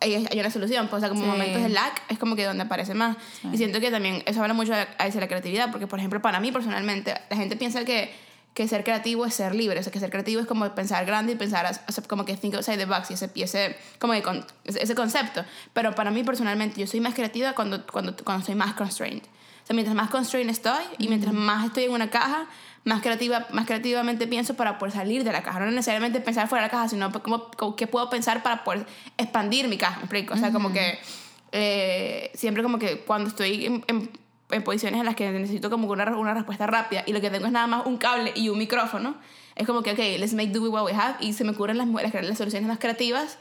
hay, 0.00 0.28
una 0.38 0.50
solución, 0.50 0.86
pues, 0.88 0.98
o 0.98 1.00
sea, 1.00 1.08
como 1.08 1.22
Sí. 1.22 1.28
momentos 1.28 1.60
de 1.62 1.68
lag 1.70 1.92
es 2.08 2.18
como 2.18 2.36
que 2.36 2.44
donde 2.44 2.62
aparece 2.62 2.94
más. 2.94 3.16
Y 3.52 3.56
siento 3.56 3.80
que 3.80 3.90
también 3.90 4.22
eso 4.26 4.40
habla 4.40 4.54
mucho 4.54 4.72
de, 4.72 4.86
de 4.86 5.20
la 5.20 5.26
creatividad, 5.26 5.70
porque 5.72 5.86
por 5.88 5.98
ejemplo, 5.98 6.22
para 6.22 6.38
mí 6.38 6.52
personalmente, 6.52 7.14
la 7.28 7.36
gente 7.36 7.56
piensa 7.56 7.84
que, 7.84 8.12
que 8.54 8.68
ser 8.68 8.84
creativo 8.84 9.26
es 9.26 9.34
ser 9.34 9.54
libre, 9.56 9.80
o 9.80 9.82
sea, 9.82 9.90
que 9.92 9.98
ser 9.98 10.10
creativo 10.10 10.40
es 10.40 10.46
como 10.46 10.72
pensar 10.74 11.04
grande 11.04 11.32
y 11.32 11.36
pensar 11.36 11.66
o 11.88 11.92
sea, 11.92 12.04
como 12.04 12.24
que 12.24 12.36
think 12.36 12.54
outside 12.54 12.76
the 12.78 12.84
box 12.86 13.10
y 13.10 13.14
ese, 13.14 13.30
y 13.34 13.42
ese, 13.42 13.76
como 13.98 14.12
que 14.12 14.22
con- 14.22 14.44
ese, 14.64 14.94
concepto. 14.94 15.44
Pero 15.72 15.94
para 15.96 16.10
mí 16.12 16.22
personalmente, 16.22 16.80
yo 16.80 16.86
soy 16.86 17.00
más 17.00 17.14
creativa 17.14 17.54
cuando, 17.54 17.84
cuando, 17.86 18.16
cuando 18.24 18.40
estoy 18.42 18.54
más 18.54 18.74
constrained. 18.74 19.22
Sea, 19.68 19.74
mientras 19.74 19.94
más 19.94 20.08
constrained 20.08 20.50
estoy 20.50 20.82
y 20.96 21.08
mientras 21.08 21.34
más 21.34 21.66
estoy 21.66 21.84
en 21.84 21.92
una 21.92 22.08
caja, 22.08 22.46
más, 22.84 23.02
creativa, 23.02 23.46
más 23.52 23.66
creativamente 23.66 24.26
pienso 24.26 24.54
para 24.54 24.78
poder 24.78 24.94
salir 24.94 25.24
de 25.24 25.30
la 25.30 25.42
caja. 25.42 25.60
No 25.60 25.66
necesariamente 25.66 26.20
pensar 26.20 26.48
fuera 26.48 26.62
de 26.62 26.68
la 26.68 26.70
caja, 26.70 26.88
sino 26.88 27.12
como, 27.12 27.50
como 27.50 27.76
qué 27.76 27.86
puedo 27.86 28.08
pensar 28.08 28.42
para 28.42 28.64
poder 28.64 28.86
expandir 29.18 29.68
mi 29.68 29.76
caja, 29.76 30.00
¿me? 30.08 30.32
O 30.32 30.38
sea, 30.38 30.52
como 30.52 30.72
que 30.72 30.98
eh, 31.52 32.30
siempre 32.34 32.62
como 32.62 32.78
que 32.78 33.00
cuando 33.00 33.28
estoy 33.28 33.66
en, 33.66 33.84
en- 33.88 34.10
en 34.50 34.64
posiciones 34.64 34.98
en 35.00 35.04
las 35.04 35.14
que 35.14 35.30
necesito 35.30 35.68
como 35.68 35.86
una, 35.88 36.16
una 36.16 36.32
respuesta 36.32 36.66
rápida 36.66 37.04
y 37.06 37.12
lo 37.12 37.20
que 37.20 37.28
tengo 37.28 37.44
es 37.44 37.52
nada 37.52 37.66
más 37.66 37.84
un 37.84 37.98
cable 37.98 38.32
y 38.34 38.48
un 38.48 38.56
micrófono, 38.56 39.16
es 39.54 39.66
como 39.66 39.82
que, 39.82 39.92
ok, 39.92 39.98
let's 40.18 40.32
make 40.32 40.48
do 40.48 40.62
with 40.62 40.70
what 40.70 40.86
we 40.86 40.94
have 40.94 41.16
y 41.20 41.34
se 41.34 41.44
me 41.44 41.50
ocurren 41.50 41.76
las, 41.76 41.86
las, 41.88 42.14
las 42.14 42.38
soluciones 42.38 42.66
más 42.66 42.78
creativas, 42.78 43.36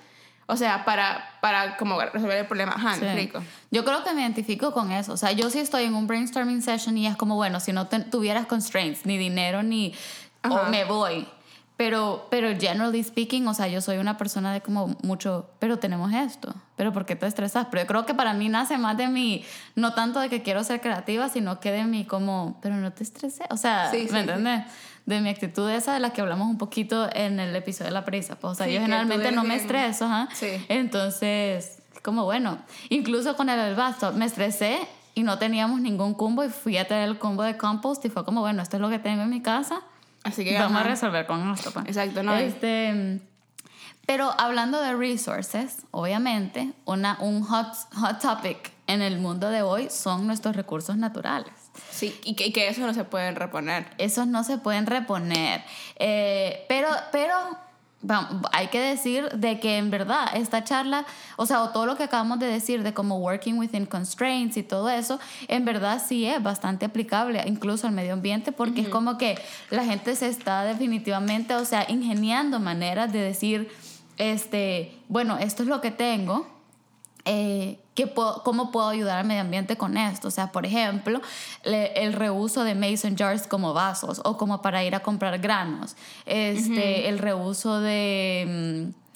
o 0.47 0.55
sea, 0.57 0.83
para, 0.86 1.23
para 1.41 1.77
como 1.77 1.99
resolver 2.01 2.38
el 2.39 2.45
problema. 2.47 2.73
Ajá, 2.75 2.95
Sí. 2.95 3.05
explico. 3.05 3.43
Yo 3.69 3.86
creo 3.86 4.03
que 4.03 4.13
me 4.13 4.21
identifico 4.21 4.71
con 4.73 4.91
eso. 4.91 5.13
O 5.13 5.17
sea, 5.17 5.31
yo 5.33 5.49
sí 5.49 5.60
estoy 5.60 5.83
en 5.83 5.93
un 5.93 6.07
brainstorming 6.07 6.62
session 6.62 6.97
y 6.97 7.05
es 7.05 7.15
como, 7.15 7.36
bueno, 7.36 7.60
si 7.60 7.73
no 7.73 7.88
te- 7.88 7.99
tuvieras 7.99 8.45
constraints, 8.47 9.05
ni 9.05 9.17
dinero, 9.17 9.62
ni... 9.63 9.93
Ajá. 10.41 10.62
O 10.62 10.69
me 10.69 10.83
voy. 10.86 11.27
Pero, 11.75 12.27
pero 12.31 12.49
generally 12.60 13.03
speaking, 13.03 13.47
o 13.47 13.53
sea, 13.53 13.67
yo 13.67 13.81
soy 13.81 13.97
una 13.97 14.17
persona 14.17 14.51
de 14.51 14.62
como 14.62 14.95
mucho, 15.03 15.47
pero 15.60 15.77
tenemos 15.77 16.12
esto, 16.12 16.55
pero 16.75 16.91
¿por 16.91 17.05
qué 17.05 17.15
te 17.15 17.27
estresas? 17.27 17.67
Pero 17.69 17.83
yo 17.83 17.88
creo 17.88 18.05
que 18.07 18.15
para 18.15 18.33
mí 18.33 18.49
nace 18.49 18.79
más 18.79 18.97
de 18.97 19.07
mi, 19.10 19.45
no 19.75 19.93
tanto 19.93 20.19
de 20.19 20.27
que 20.29 20.41
quiero 20.41 20.63
ser 20.63 20.81
creativa, 20.81 21.29
sino 21.29 21.60
que 21.60 21.71
de 21.71 21.83
mi 21.83 22.03
como, 22.05 22.57
pero 22.63 22.73
no 22.77 22.91
te 22.93 23.03
estreses. 23.03 23.45
O 23.51 23.57
sea, 23.57 23.91
Sí, 23.91 23.97
sí, 23.99 24.03
¿me 24.05 24.10
sí. 24.10 24.17
entiendes? 24.29 24.63
De 25.08 25.22
mi 25.22 25.30
actitud 25.30 25.67
esa 25.72 25.93
de 25.93 26.00
la 26.00 26.12
que 26.12 26.22
hablamos 26.22 26.48
un 26.48 26.60
poquito 26.60 27.10
en 27.13 27.39
el 27.39 27.56
episodio 27.56 27.86
de 27.86 27.93
la 27.93 28.06
prisa. 28.06 28.36
Pues, 28.36 28.52
o 28.52 28.56
sea, 28.56 28.67
Sí, 28.67 28.74
yo 28.74 28.82
generalmente 28.82 29.32
no 29.32 29.43
me 29.43 29.56
estreso, 29.56 30.06
ajá. 30.06 30.28
Sí. 30.36 30.63
Entonces, 30.70 31.80
como 32.04 32.26
bueno, 32.26 32.60
incluso 32.89 33.36
con 33.36 33.50
el 33.50 33.74
bathtub 33.74 34.13
me 34.13 34.26
estresé 34.26 34.80
y 35.15 35.24
no 35.24 35.39
teníamos 35.39 35.80
ningún 35.82 36.13
combo 36.13 36.43
y 36.43 36.50
fui 36.50 36.78
a 36.78 36.88
traer 36.88 37.10
el 37.10 37.17
combo 37.17 37.43
de 37.43 37.58
compost 37.58 38.04
y 38.06 38.10
fue 38.10 38.24
como, 38.26 38.41
bueno, 38.41 38.62
esto 38.62 38.78
es 38.78 38.82
lo 38.82 38.89
que 38.89 39.00
tengo 39.00 39.24
en 39.24 39.30
mi 39.30 39.41
casa. 39.41 39.82
Así 40.24 40.43
que 40.43 40.60
Vamos 40.60 40.82
a 40.82 40.84
resolver 40.84 41.26
con 41.26 41.52
esto. 41.54 41.72
pues. 41.72 41.86
Exacto, 41.88 42.22
no. 42.22 42.36
Este, 42.36 43.22
pero 44.06 44.34
hablando 44.38 44.82
de 44.82 44.93
resources, 44.93 45.78
obviamente, 45.91 46.74
una, 46.86 47.17
un 47.22 47.43
hot, 47.43 47.67
hot 47.96 48.22
topic 48.22 48.72
en 48.88 49.02
el 49.02 49.19
mundo 49.19 49.50
de 49.50 49.62
hoy 49.62 49.89
son 49.89 50.26
nuestros 50.26 50.56
recursos 50.56 50.97
naturales. 50.97 51.54
Sí, 51.91 52.17
y 52.23 52.36
que, 52.36 52.47
y 52.47 52.54
que 52.54 52.69
eso 52.69 52.82
no 52.82 52.93
se 52.93 53.04
pueden 53.04 53.36
reponer. 53.36 53.88
Esos 53.97 54.28
no 54.28 54.43
se 54.43 54.58
pueden 54.58 54.86
reponer. 54.86 55.63
Eh, 55.97 56.65
pero, 56.67 56.88
pero 57.12 57.36
hay 58.52 58.67
que 58.67 58.80
decir 58.80 59.30
de 59.32 59.60
que 59.60 59.78
en 59.78 59.89
verdad 59.89 60.28
esta 60.36 60.63
charla, 60.63 61.06
o 61.36 61.45
sea, 61.45 61.62
o 61.62 61.69
todo 61.69 61.86
lo 61.86 61.97
que 61.97 62.04
acabamos 62.04 62.39
de 62.39 62.45
decir 62.45 62.84
de 62.84 62.93
como 62.93 63.17
working 63.17 63.58
within 63.58 63.86
constraints 63.86 64.56
y 64.58 64.63
todo 64.63 64.89
eso, 64.89 65.19
en 65.47 65.65
verdad 65.65 66.02
sí 66.06 66.26
es 66.26 66.41
bastante 66.41 66.86
aplicable 66.86 67.43
incluso 67.45 67.88
al 67.88 67.93
medio 67.93 68.13
ambiente 68.13 68.52
porque 68.52 68.82
es 68.82 68.89
como 68.89 69.17
que 69.17 69.38
la 69.71 69.84
gente 69.84 70.15
se 70.15 70.28
está 70.28 70.63
definitivamente, 70.63 71.56
o 71.56 71.65
sea, 71.65 71.86
ingeniando 71.89 72.60
maneras 72.60 73.12
de 73.12 73.19
decir, 73.19 73.69
este, 74.17 74.97
bueno, 75.10 75.38
esto 75.38 75.63
es 75.63 75.69
lo 75.69 75.82
que 75.82 75.91
tengo 75.91 76.47
eh, 77.26 77.80
¿qué 77.97 78.05
puedo- 78.07 78.43
¿cómo 78.43 78.71
puedo 78.71 78.88
ayudar 78.89 79.17
al 79.17 79.25
medio 79.25 79.41
ambiente 79.41 79.75
con 79.75 79.97
esto? 79.97 80.27
O 80.29 80.31
sea, 80.31 80.51
por 80.53 80.65
ejemplo, 80.65 81.19
le- 81.65 81.91
el 82.03 82.13
reuso 82.13 82.63
de 82.63 82.75
mason 82.75 83.17
jars 83.17 83.47
como 83.47 83.73
vasos 83.73 84.21
o 84.23 84.38
como 84.38 84.62
para 84.62 84.83
ir 84.86 84.93
a 84.95 84.99
comprar 85.01 85.39
granos, 85.39 85.97
este, 86.25 87.10
el 87.10 87.17
reuso 87.19 87.79
de... 87.81 88.91
mm, 88.93 89.07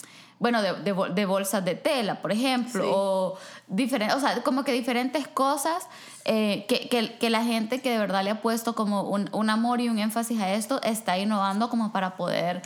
Bueno, 0.41 0.63
de, 0.63 0.73
de 0.81 0.91
bol- 0.91 1.13
de 1.13 1.25
bolsas 1.27 1.63
de 1.63 1.75
tela, 1.75 2.19
por 2.23 2.31
ejemplo, 2.31 2.81
Sí. 2.83 2.89
o 2.91 3.35
diferentes, 3.67 4.17
o 4.17 4.19
sea, 4.19 4.41
como 4.41 4.63
que 4.63 4.71
diferentes 4.71 5.27
cosas 5.27 5.85
eh, 6.25 6.65
que, 6.67 6.89
que, 6.89 7.15
que 7.19 7.29
la 7.29 7.43
gente 7.43 7.79
que 7.81 7.91
de 7.91 7.99
verdad 7.99 8.23
le 8.23 8.31
ha 8.31 8.41
puesto 8.41 8.73
como 8.73 9.03
un, 9.03 9.29
un 9.33 9.49
amor 9.51 9.81
y 9.81 9.89
un 9.89 9.99
énfasis 9.99 10.39
a 10.41 10.51
esto 10.53 10.81
está 10.81 11.19
innovando 11.19 11.69
como 11.69 11.91
para 11.91 12.15
poder 12.17 12.63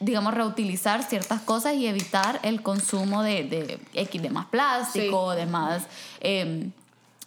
digamos, 0.00 0.34
reutilizar 0.34 1.02
ciertas 1.02 1.40
cosas 1.40 1.74
y 1.74 1.86
evitar 1.86 2.40
el 2.42 2.62
consumo 2.62 3.22
de, 3.22 3.44
de 3.44 3.80
X 3.94 4.22
de 4.22 4.30
más 4.30 4.46
plástico, 4.46 5.32
de 5.34 5.46
más, 5.46 5.84
eh, 6.20 6.70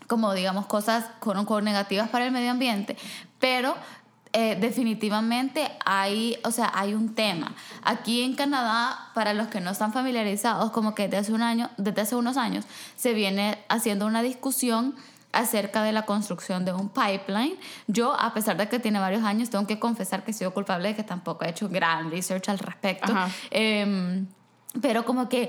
como 0.07 0.33
digamos, 0.33 0.65
cosas 0.67 1.05
con, 1.19 1.45
con 1.45 1.63
negativas 1.63 2.09
para 2.09 2.25
el 2.25 2.31
medio 2.31 2.51
ambiente. 2.51 2.97
Pero 3.39 3.75
eh, 4.31 4.55
definitivamente 4.59 5.71
hay, 5.83 6.37
o 6.43 6.51
sea, 6.51 6.71
hay 6.75 6.93
un 6.93 7.15
tema. 7.15 7.55
Aquí 7.83 8.21
en 8.21 8.35
Canadá, 8.35 9.09
para 9.15 9.33
los 9.33 9.47
que 9.47 9.59
no 9.59 9.71
están 9.71 9.91
familiarizados, 9.91 10.69
como 10.71 10.93
que 10.93 11.03
desde 11.03 11.17
hace, 11.17 11.33
un 11.33 11.41
año, 11.41 11.71
desde 11.77 12.01
hace 12.01 12.15
unos 12.15 12.37
años 12.37 12.65
se 12.95 13.13
viene 13.13 13.57
haciendo 13.69 14.05
una 14.05 14.21
discusión 14.21 14.95
acerca 15.31 15.83
de 15.83 15.91
la 15.91 16.03
construcción 16.05 16.65
de 16.65 16.73
un 16.73 16.89
pipeline. 16.89 17.57
Yo, 17.87 18.13
a 18.19 18.33
pesar 18.33 18.57
de 18.57 18.67
que 18.67 18.79
tiene 18.79 18.99
varios 18.99 19.23
años, 19.23 19.49
tengo 19.49 19.67
que 19.67 19.77
confesar 19.79 20.23
que 20.23 20.31
he 20.31 20.33
sido 20.33 20.53
culpable 20.53 20.89
de 20.89 20.95
que 20.95 21.03
tampoco 21.03 21.45
he 21.45 21.49
hecho 21.49 21.69
gran 21.69 22.09
research 22.09 22.49
al 22.49 22.59
respecto. 22.59 23.13
Em, 23.51 24.25
pero 24.81 25.05
como 25.05 25.29
que 25.29 25.43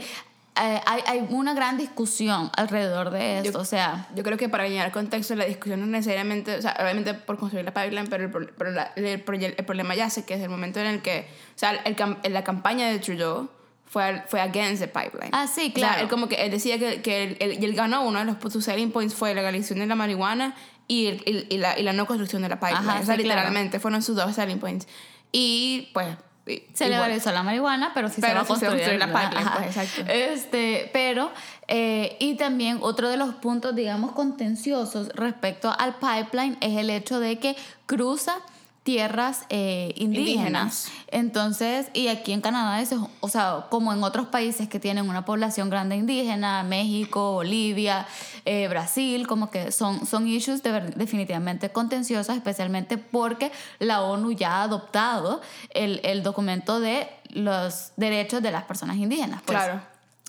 eh, 0.63 0.81
hay, 0.85 1.03
hay 1.07 1.27
una 1.31 1.55
gran 1.55 1.79
discusión 1.79 2.51
alrededor 2.57 3.11
de 3.11 3.39
esto, 3.39 3.53
Yo- 3.53 3.59
o 3.61 3.65
sea, 3.65 4.09
Yo 4.15 4.23
creo 4.23 4.37
que 4.37 4.49
para 4.49 4.65
añadir 4.65 4.93
contexto, 4.93 5.35
la 5.35 5.45
discusión 5.47 5.81
no 5.81 5.87
necesariamente, 5.87 6.57
o 6.57 6.61
sea, 6.63 6.77
obviamente 6.81 7.15
por 7.15 7.39
construir 7.39 7.65
la 7.65 7.73
pipeline, 7.73 8.09
pero 8.09 8.25
el, 8.25 8.31
pro- 8.31 8.49
pero 8.59 8.71
la- 8.73 8.93
el, 8.97 9.25
proye- 9.25 9.55
el 9.57 9.65
problema 9.65 9.95
ya 9.95 10.11
sé 10.11 10.25
que 10.27 10.35
es 10.35 10.41
el 10.43 10.51
momento 10.51 10.81
en 10.81 10.87
el 10.87 11.03
que, 11.03 11.29
o 11.55 11.59
sea, 11.59 11.81
la 12.29 12.45
campaña 12.45 12.89
de 12.89 12.99
Trudeau 12.99 13.49
fue, 13.91 14.23
fue 14.29 14.41
against 14.41 14.81
the 14.81 14.89
pipeline. 14.89 15.31
Ah, 15.33 15.47
sí, 15.47 15.61
O 15.61 15.65
sea, 15.65 15.89
claro. 15.89 16.03
él 16.03 16.09
como 16.09 16.29
que 16.29 16.37
él 16.37 16.51
decía 16.51 16.79
que, 16.79 17.03
que 17.03 17.25
él, 17.25 17.37
él- 17.41 17.59
y 17.61 17.65
él 17.67 17.75
ganó 17.75 18.03
uno 18.07 18.21
de 18.21 18.25
los 18.25 18.37
sus 18.53 18.65
selling 18.65 18.93
points 18.93 19.15
fue 19.15 19.31
la 19.35 19.43
legalización 19.43 19.81
de 19.81 19.87
la 19.87 19.95
marihuana 19.97 20.55
y, 20.87 21.07
el- 21.09 21.23
y, 21.27 21.55
y 21.55 21.59
la, 21.59 21.79
y 21.79 21.83
la 21.83 21.93
no 21.93 22.07
construcción 22.07 22.41
de 22.43 22.49
la 22.49 22.59
pipeline. 22.61 22.89
Ajá, 22.89 23.01
o 23.03 23.05
sea, 23.05 23.17
sí, 23.17 23.23
claro. 23.25 23.41
literalmente 23.41 23.81
fueron 23.81 24.01
sus 24.03 24.17
dos 24.17 24.35
selling 24.35 24.59
points. 24.61 24.87
Y 25.33 25.91
pues... 25.93 26.07
se 26.47 26.87
igual. 26.87 27.03
legalizó 27.03 27.33
la 27.33 27.43
marihuana, 27.43 27.93
pero 27.95 28.09
sí 28.09 28.17
se 28.17 28.21
Pero 28.23 28.35
va 28.37 28.41
a 28.41 28.45
sí 28.45 28.55
se 28.57 28.67
va 28.67 28.73
a 28.73 28.77
construir, 28.77 28.99
construir 29.01 29.13
la 29.15 29.31
pipeline, 29.31 30.05
pues. 30.07 30.09
Este, 30.09 30.91
pero, 30.93 31.31
eh, 31.69 32.17
y 32.21 32.35
también 32.37 32.79
otro 32.81 33.09
de 33.09 33.17
los 33.17 33.35
puntos, 33.35 33.75
digamos, 33.75 34.13
contenciosos 34.13 35.09
respecto 35.15 35.73
al 35.79 35.97
pipeline 35.97 36.57
es 36.61 36.77
el 36.79 36.91
hecho 36.91 37.21
de 37.21 37.39
que 37.39 37.57
cruza 37.87 38.37
tierras 38.83 39.43
eh, 39.51 39.93
indígenas. 39.97 40.87
Indígenas. 40.87 40.91
Entonces, 41.09 41.89
y 41.93 42.09
aquí 42.09 42.33
en 42.33 42.41
Canadá, 42.41 42.81
eso, 42.81 42.95
es- 42.97 43.11
o 43.21 43.29
sea, 43.29 43.67
como 43.71 43.93
en 43.93 44.03
otros 44.03 44.29
países 44.29 44.69
que 44.69 44.81
tienen 44.81 45.09
una 45.09 45.25
población 45.25 45.69
grande 45.69 45.97
indígena, 45.97 46.63
México, 46.63 47.33
Bolivia, 47.33 48.07
eh, 48.47 48.69
Brasil, 48.69 49.27
como 49.27 49.51
que 49.51 49.71
son, 49.71 50.07
son 50.07 50.27
issues 50.27 50.63
de 50.63 50.81
definitivamente 50.97 51.71
contenciosos, 51.71 52.35
especialmente 52.35 52.97
porque 52.97 53.53
la 53.79 54.01
ONU 54.03 54.33
ya 54.33 54.57
ha 54.57 54.63
adoptado 54.63 55.43
el, 55.75 56.01
el 56.03 56.23
documento 56.23 56.81
de 56.81 57.09
los 57.29 57.93
derechos 57.97 58.43
de 58.43 58.51
las 58.51 58.65
personas 58.65 58.97
indígenas. 58.97 59.43
pues. 59.45 59.59
Claro. 59.59 59.83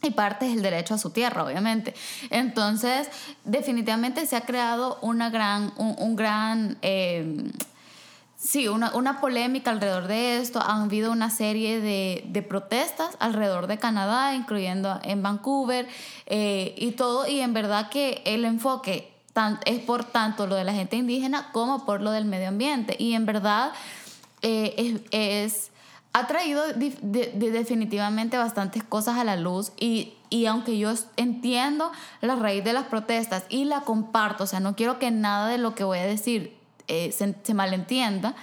Y 0.03 0.09
parte 0.11 0.47
es 0.47 0.53
el 0.53 0.63
derecho 0.63 0.95
a 0.95 0.97
su 0.97 1.11
tierra, 1.11 1.43
obviamente. 1.45 1.93
Entonces, 2.31 3.07
definitivamente 3.45 4.25
se 4.25 4.35
ha 4.35 4.41
creado 4.41 4.97
una 5.01 5.29
gran, 5.29 5.71
un, 5.77 5.95
un 5.99 6.15
gran 6.15 6.77
eh, 6.81 7.51
Sí, 8.41 8.67
una, 8.67 8.95
una 8.95 9.21
polémica 9.21 9.69
alrededor 9.69 10.07
de 10.07 10.39
esto. 10.39 10.59
Han 10.65 10.83
habido 10.83 11.11
una 11.11 11.29
serie 11.29 11.79
de, 11.79 12.23
de 12.27 12.41
protestas 12.41 13.15
alrededor 13.19 13.67
de 13.67 13.77
Canadá, 13.77 14.33
incluyendo 14.33 14.99
en 15.03 15.21
Vancouver 15.21 15.87
eh, 16.25 16.73
y 16.75 16.93
todo. 16.93 17.27
Y 17.27 17.41
en 17.41 17.53
verdad 17.53 17.89
que 17.89 18.23
el 18.25 18.45
enfoque 18.45 19.13
es 19.65 19.79
por 19.81 20.05
tanto 20.05 20.47
lo 20.47 20.55
de 20.55 20.63
la 20.63 20.73
gente 20.73 20.95
indígena 20.95 21.51
como 21.51 21.85
por 21.85 22.01
lo 22.01 22.09
del 22.09 22.25
medio 22.25 22.47
ambiente. 22.47 22.95
Y 22.97 23.13
en 23.13 23.27
verdad 23.27 23.73
eh, 24.41 25.03
es, 25.11 25.69
ha 26.13 26.25
traído 26.25 26.63
definitivamente 26.73 28.39
bastantes 28.39 28.83
cosas 28.83 29.19
a 29.19 29.23
la 29.23 29.35
luz 29.35 29.71
y, 29.79 30.13
y 30.31 30.47
aunque 30.47 30.79
yo 30.79 30.91
entiendo 31.15 31.91
la 32.21 32.35
raíz 32.37 32.63
de 32.63 32.73
las 32.73 32.85
protestas 32.85 33.43
y 33.49 33.65
la 33.65 33.81
comparto, 33.81 34.45
o 34.45 34.47
sea, 34.47 34.59
no 34.59 34.75
quiero 34.75 34.97
que 34.97 35.11
nada 35.11 35.47
de 35.47 35.59
lo 35.59 35.75
que 35.75 35.83
voy 35.83 35.99
a 35.99 36.05
decir 36.05 36.59
eh, 36.91 37.11
se, 37.11 37.35
se 37.41 37.53
malentienda, 37.53 38.35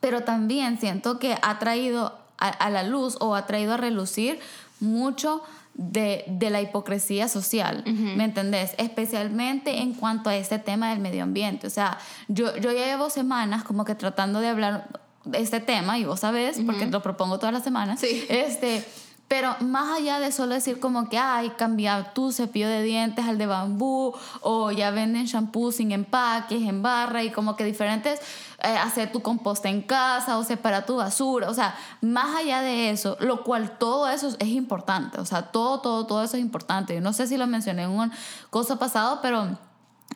pero 0.00 0.22
también 0.24 0.78
siento 0.80 1.18
que 1.18 1.36
ha 1.40 1.58
traído 1.58 2.18
a, 2.38 2.48
a 2.48 2.68
la 2.70 2.82
luz 2.82 3.16
o 3.20 3.34
ha 3.34 3.46
traído 3.46 3.74
a 3.74 3.76
relucir 3.76 4.40
mucho 4.80 5.40
de, 5.74 6.24
de 6.26 6.50
la 6.50 6.60
hipocresía 6.60 7.28
social, 7.28 7.82
¿me 7.84 8.24
entendés? 8.24 8.74
Especialmente 8.78 9.78
en 9.82 9.94
cuanto 9.94 10.30
a 10.30 10.36
este 10.36 10.58
tema 10.58 10.90
del 10.90 11.00
medio 11.00 11.24
ambiente. 11.24 11.66
O 11.66 11.70
sea, 11.70 11.98
yo, 12.28 12.56
yo 12.58 12.70
ya 12.72 12.86
llevo 12.86 13.10
semanas 13.10 13.64
como 13.64 13.84
que 13.84 13.94
tratando 13.94 14.40
de 14.40 14.48
hablar 14.48 14.88
de 15.24 15.38
este 15.38 15.60
tema, 15.60 15.98
y 15.98 16.04
vos 16.04 16.20
sabés, 16.20 16.60
porque 16.64 16.86
lo 16.86 17.02
propongo 17.02 17.38
todas 17.38 17.52
las 17.52 17.64
semanas. 17.64 17.98
Sí. 17.98 18.24
Este, 18.28 18.84
pero 19.28 19.56
más 19.60 19.98
allá 19.98 20.20
de 20.20 20.30
solo 20.32 20.54
decir 20.54 20.78
como 20.78 21.08
que, 21.08 21.18
ay, 21.18 21.50
cambia 21.56 22.12
tu 22.12 22.30
cepillo 22.30 22.68
de 22.68 22.82
dientes 22.82 23.24
al 23.24 23.38
de 23.38 23.46
bambú, 23.46 24.14
o 24.42 24.70
ya 24.70 24.90
venden 24.90 25.24
shampoo 25.24 25.72
sin 25.72 25.92
empaques, 25.92 26.62
en 26.62 26.82
barra, 26.82 27.22
y 27.22 27.30
como 27.30 27.56
que 27.56 27.64
diferentes, 27.64 28.20
eh, 28.62 28.76
hacer 28.76 29.12
tu 29.12 29.22
composta 29.22 29.68
en 29.68 29.82
casa, 29.82 30.36
o 30.38 30.44
separa 30.44 30.84
tu 30.84 30.96
basura, 30.96 31.48
o 31.48 31.54
sea, 31.54 31.74
más 32.00 32.36
allá 32.36 32.60
de 32.60 32.90
eso, 32.90 33.16
lo 33.20 33.44
cual 33.44 33.78
todo 33.78 34.08
eso 34.08 34.28
es 34.38 34.48
importante, 34.48 35.18
o 35.20 35.24
sea, 35.24 35.42
todo, 35.42 35.80
todo, 35.80 36.06
todo 36.06 36.22
eso 36.22 36.36
es 36.36 36.42
importante. 36.42 36.94
Yo 36.94 37.00
no 37.00 37.12
sé 37.12 37.26
si 37.26 37.36
lo 37.36 37.46
mencioné 37.46 37.84
en 37.84 37.90
un 37.90 38.12
cosa 38.50 38.78
pasado, 38.78 39.20
pero 39.22 39.58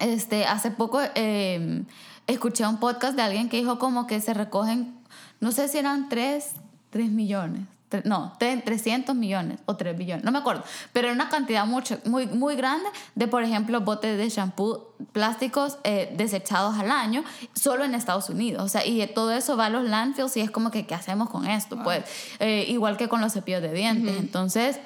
este, 0.01 0.45
hace 0.45 0.71
poco 0.71 1.01
eh, 1.15 1.85
escuché 2.27 2.67
un 2.67 2.79
podcast 2.79 3.17
de 3.17 3.23
alguien 3.23 3.49
que 3.49 3.57
dijo 3.57 3.79
como 3.79 4.07
que 4.07 4.21
se 4.21 4.35
recogen, 4.35 4.95
no 5.41 5.51
sé 5.51 5.67
si 5.69 5.79
eran 5.79 6.09
3, 6.09 6.53
3 6.91 7.11
millones. 7.11 7.63
No, 8.05 8.35
tre- 8.39 8.63
300 8.63 9.15
millones 9.17 9.61
o 9.65 9.75
3 9.77 9.97
billones, 9.97 10.23
no 10.25 10.31
me 10.31 10.39
acuerdo, 10.39 10.63
pero 10.93 11.07
era 11.09 11.15
una 11.15 11.31
cantidad 11.31 11.65
mucho, 11.65 11.99
muy, 12.05 12.27
muy 12.27 12.55
grande 12.55 12.87
de, 13.15 13.29
por 13.29 13.43
ejemplo, 13.43 13.81
botes 13.81 14.19
de 14.19 14.29
shampoo 14.29 14.93
plásticos 15.13 15.79
eh, 15.85 16.13
desechados 16.17 16.77
al 16.79 16.91
año, 16.91 17.25
solo 17.55 17.85
en 17.85 17.95
Estados 17.95 18.29
Unidos. 18.29 18.63
O 18.63 18.69
sea, 18.69 18.85
y 18.85 19.07
todo 19.07 19.33
eso 19.33 19.57
va 19.57 19.67
a 19.67 19.71
los 19.71 19.85
landfills 19.89 20.37
y 20.37 20.41
es 20.41 20.51
como 20.51 20.71
que, 20.71 20.87
¿qué 20.87 20.95
hacemos 20.95 21.31
con 21.31 21.47
esto? 21.47 21.83
Pues, 21.83 22.05
eh, 22.41 22.67
igual 22.69 22.97
que 22.99 23.09
con 23.09 23.21
los 23.23 23.33
cepillos 23.33 23.63
de 23.63 23.73
dientes. 23.73 24.17
Entonces, 24.19 24.79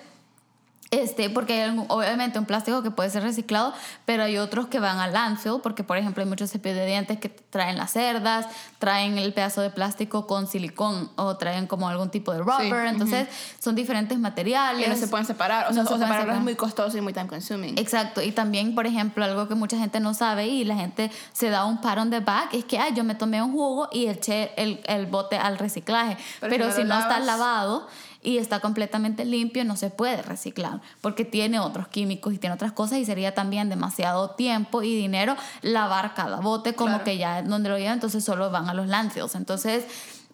este, 0.93 1.31
porque 1.31 1.55
hay 1.55 1.61
algún- 1.71 1.87
obviamente 1.89 2.39
un 2.39 2.45
plástico 2.45 2.83
que 2.83 2.91
puede 2.91 3.09
ser 3.11 3.23
reciclado, 3.23 3.73
pero 4.05 4.23
hay 4.25 4.37
otros 4.37 4.67
que 4.69 4.79
van 4.79 4.99
al 4.99 5.13
landfill, 5.15 5.61
porque 5.63 5.83
por 5.83 5.97
ejemplo 5.97 6.23
hay 6.23 6.29
muchos 6.29 6.51
cepillos 6.51 6.77
de 6.77 6.87
dientes 6.87 7.19
que 7.19 7.31
traen 7.31 7.79
las 7.79 7.93
cerdas, 7.93 8.47
traen 8.79 9.17
el 9.17 9.33
pedazo 9.33 9.63
de 9.63 9.71
plástico 9.71 10.27
con 10.27 10.47
silicón 10.47 11.11
o 11.17 11.37
traen 11.39 11.67
como 11.67 11.89
algún 11.89 12.11
tipo 12.11 12.33
de 12.33 12.41
rubber, 12.41 12.87
entonces 12.87 13.27
son 13.59 13.75
diferentes 13.75 14.19
materiales. 14.19 14.85
Que 14.85 14.91
no 14.91 14.97
se 14.97 15.09
pueden 15.09 15.27
separar. 15.27 15.71
O 15.71 15.73
sea, 15.73 15.83
No 15.83 15.89
se 15.89 15.95
separarlos 15.95 16.21
separar. 16.21 16.37
es 16.37 16.43
muy 16.43 16.55
costoso 16.57 16.99
y 16.99 17.01
muy 17.01 17.15
time 17.15 17.27
consuming. 17.27 17.79
Exacto, 17.79 18.21
y 18.21 18.31
también, 18.33 18.75
por 18.75 18.87
ejemplo, 18.87 19.25
algo 19.25 19.49
que 19.49 19.55
mucha 19.55 19.79
gente 19.79 19.99
no 19.99 20.13
sabe 20.13 20.47
y 20.49 20.65
la 20.65 20.77
gente 20.77 21.11
se 21.33 21.49
da 21.49 21.65
un 21.65 21.81
pat 21.81 21.97
on 21.99 22.11
the 22.11 22.21
back 22.21 22.53
es 22.53 22.67
que, 22.67 22.79
ay, 22.79 22.93
yo 22.95 23.03
me 23.03 23.15
tomé 23.15 23.41
un 23.43 23.53
jugo 23.53 23.89
y 23.93 24.09
eché 24.09 24.53
el, 24.63 24.81
el 24.85 25.07
bote 25.07 25.39
al 25.39 25.57
reciclaje, 25.59 26.19
Pero 26.41 26.51
pero, 26.53 26.71
si 26.73 26.83
no 26.85 26.93
no 26.97 27.01
está 27.01 27.19
lavado 27.21 27.87
y 28.23 28.39
está 28.39 28.61
completamente 28.61 29.25
limpio, 29.25 29.65
no 29.65 29.77
se 29.77 29.91
puede 29.91 30.23
reciclar 30.23 30.81
porque 31.01 31.25
tiene 31.25 31.59
otros 31.59 31.89
químicos 31.89 32.33
y 32.33 32.39
tiene 32.39 32.55
otras 32.55 32.73
cosas 32.73 32.99
y 32.99 33.05
sería 33.05 33.35
también 33.35 33.69
demasiado 33.69 34.31
tiempo 34.31 34.83
y 34.83 34.95
dinero 34.95 35.37
lavar 35.63 36.15
cada 36.15 36.39
bote 36.41 36.75
como 36.75 36.91
Claro. 36.91 37.05
que 37.05 37.19
ya 37.19 37.43
donde 37.43 37.69
lo 37.69 37.79
llevan, 37.79 37.95
entonces 37.95 38.25
solo 38.25 38.51
van 38.51 38.69
a 38.69 38.75
los 38.75 38.87
landfills. 38.87 39.35
Entonces, 39.35 39.85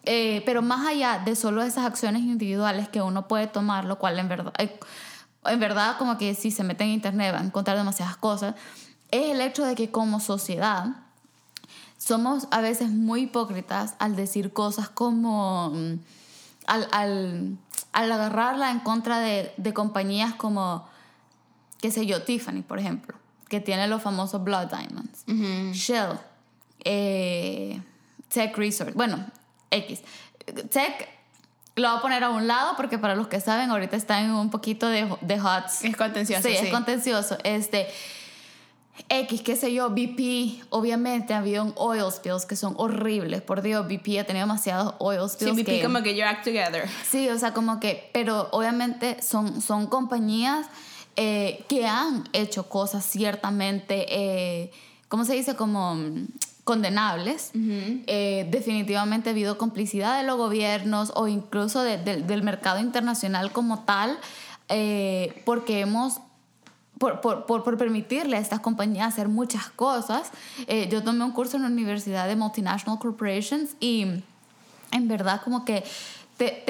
eh, 0.03 0.43
pero 0.45 0.61
más 0.61 0.87
allá 0.87 1.19
de 1.25 1.35
solo 1.35 1.61
esas 1.63 1.85
acciones 1.85 2.21
individuales 2.21 2.87
que 2.89 3.01
uno 3.01 3.27
puede 3.27 3.47
tomar, 3.47 3.85
lo 3.85 3.97
cual 3.97 4.19
en 4.19 4.29
verdad, 4.29 4.53
eh, 4.59 4.79
en 5.45 5.59
verdad 5.59 5.97
como 5.97 6.17
que 6.17 6.35
si 6.35 6.51
se 6.51 6.63
mete 6.63 6.83
en 6.83 6.91
internet 6.91 7.33
va 7.33 7.39
a 7.39 7.43
encontrar 7.43 7.75
demasiadas 7.77 8.17
cosas, 8.17 8.55
es 9.11 9.31
el 9.31 9.41
hecho 9.41 9.65
de 9.65 9.73
que 9.75 9.89
como 9.89 10.19
sociedad 10.19 10.87
somos 11.97 12.47
a 12.51 12.61
veces 12.61 12.89
muy 12.89 13.21
hipócritas 13.23 13.95
al 13.99 14.15
decir 14.15 14.53
cosas 14.53 14.89
como 14.89 15.71
mm, 15.71 15.93
al, 16.67 16.87
al, 16.91 17.57
al 17.91 18.11
agarrarla 18.11 18.71
en 18.71 18.79
contra 18.79 19.19
de, 19.19 19.53
de 19.57 19.73
compañías 19.73 20.33
como, 20.35 20.87
qué 21.81 21.91
sé 21.91 22.05
yo, 22.05 22.23
Tiffany, 22.23 22.61
por 22.61 22.79
ejemplo, 22.79 23.15
que 23.47 23.59
tiene 23.59 23.87
los 23.87 24.01
famosos 24.01 24.43
Blood 24.43 24.67
Diamonds, 24.67 25.25
Shell, 25.75 26.19
eh, 26.85 27.81
Tech 28.27 28.55
Research, 28.57 28.93
bueno, 28.93 29.25
X. 29.71 30.01
Tech 30.71 31.09
lo 31.75 31.89
voy 31.89 31.97
a 31.99 32.01
poner 32.01 32.23
a 32.23 32.29
un 32.29 32.47
lado 32.47 32.75
porque 32.75 32.97
para 32.97 33.15
los 33.15 33.27
que 33.27 33.39
saben, 33.39 33.69
ahorita 33.71 33.95
está 33.95 34.21
en 34.21 34.31
un 34.31 34.49
poquito 34.49 34.87
de, 34.87 35.07
de 35.21 35.39
hots. 35.39 35.83
Es 35.83 35.95
contencioso, 35.95 36.47
Sí, 36.47 36.55
sí. 36.57 36.65
es 36.65 36.71
contencioso. 36.71 37.37
Este, 37.43 37.87
X, 39.07 39.41
qué 39.41 39.55
sé 39.55 39.73
yo, 39.73 39.89
BP, 39.89 40.61
obviamente 40.69 41.33
ha 41.33 41.37
habido 41.39 41.63
un 41.63 41.73
oil 41.77 42.11
spills 42.11 42.45
que 42.45 42.55
son 42.55 42.73
horribles. 42.77 43.41
Por 43.41 43.61
Dios, 43.61 43.87
BP 43.87 44.19
ha 44.19 44.23
tenido 44.25 44.45
demasiados 44.45 44.95
oil 44.99 45.21
Sí, 45.29 45.35
spills. 45.45 45.55
BP 45.57 45.65
que, 45.65 45.81
como 45.83 46.03
que 46.03 46.15
you 46.15 46.23
act 46.25 46.43
together. 46.43 46.87
Sí, 47.09 47.29
o 47.29 47.37
sea, 47.39 47.53
como 47.53 47.79
que, 47.79 48.09
pero 48.13 48.49
obviamente 48.51 49.21
son, 49.21 49.61
son 49.61 49.87
compañías 49.87 50.67
eh, 51.15 51.63
que 51.67 51.85
han 51.87 52.27
hecho 52.33 52.69
cosas 52.69 53.03
ciertamente, 53.05 54.05
eh, 54.09 54.71
¿cómo 55.07 55.25
se 55.25 55.33
dice? 55.33 55.55
Como 55.55 55.95
mm, 55.95 56.27
condenables. 56.63 57.51
Eh, 57.55 58.47
definitivamente 58.51 59.29
ha 59.29 59.31
habido 59.31 59.57
complicidad 59.57 60.19
de 60.19 60.27
los 60.27 60.37
gobiernos 60.37 61.11
o 61.15 61.27
incluso 61.27 61.81
de- 61.81 61.97
de- 61.97 62.21
del 62.21 62.43
mercado 62.43 62.79
internacional 62.79 63.51
como 63.51 63.79
tal, 63.85 64.19
eh, 64.69 65.41
porque 65.45 65.79
hemos 65.79 66.19
por, 66.99 67.21
por, 67.21 67.45
por, 67.45 67.63
permitirle 67.77 68.37
a 68.37 68.39
estas 68.39 68.59
compañías 68.59 69.07
hacer 69.13 69.27
muchas 69.29 69.69
cosas. 69.69 70.31
Eh, 70.67 70.87
yo 70.91 71.01
tomé 71.03 71.23
un 71.23 71.31
curso 71.31 71.57
en 71.57 71.63
la 71.63 71.69
Universidad 71.69 72.27
de 72.27 72.35
Multinational 72.35 72.99
Corporations 72.99 73.71
y 73.79 74.05
en 74.91 75.07
verdad 75.07 75.41
como 75.43 75.65
que 75.65 75.83
te- 76.37 76.63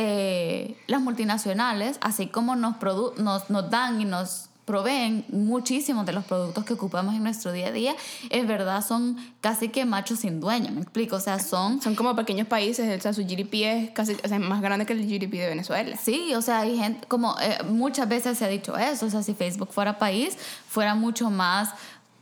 las 0.88 1.02
multinacionales, 1.02 1.98
así 2.02 2.28
como 2.28 2.56
nos, 2.56 2.76
produ- 2.78 3.16
nos, 3.18 3.50
nos 3.50 3.70
dan 3.70 4.00
y 4.02 4.06
nos 4.06 4.49
proveen 4.70 5.26
muchísimos 5.30 6.06
de 6.06 6.14
los 6.14 6.24
productos 6.26 6.64
que 6.64 6.74
ocupamos 6.74 7.16
en 7.16 7.24
nuestro 7.24 7.52
día 7.52 7.70
a 7.70 7.72
día, 7.72 7.96
es 8.30 8.48
verdad, 8.48 8.86
son 8.86 9.18
casi 9.42 9.70
que 9.70 9.84
machos 9.84 10.20
sin 10.20 10.40
dueño, 10.40 10.72
me 10.72 10.82
explico, 10.82 11.16
o 11.16 11.20
sea, 11.20 11.40
son... 11.40 11.82
Son 11.82 11.96
como 11.96 12.16
pequeños 12.16 12.48
países, 12.48 12.96
o 12.96 13.02
sea, 13.02 13.12
su 13.12 13.24
GDP 13.24 13.54
es 13.64 13.90
casi 13.90 14.16
o 14.24 14.28
sea, 14.28 14.38
más 14.38 14.62
grande 14.62 14.86
que 14.86 14.94
el 14.94 15.08
GDP 15.08 15.40
de 15.40 15.48
Venezuela. 15.48 15.98
Sí, 15.98 16.36
o 16.36 16.42
sea, 16.44 16.60
hay 16.60 16.78
gente, 16.78 17.08
como 17.08 17.36
eh, 17.42 17.64
muchas 17.68 18.08
veces 18.08 18.38
se 18.38 18.46
ha 18.46 18.48
dicho 18.48 18.78
eso, 18.78 19.08
o 19.08 19.10
sea, 19.10 19.24
si 19.24 19.34
Facebook 19.34 19.70
fuera 19.72 19.98
país, 19.98 20.38
fuera 20.68 20.94
mucho 20.94 21.32
más... 21.32 21.72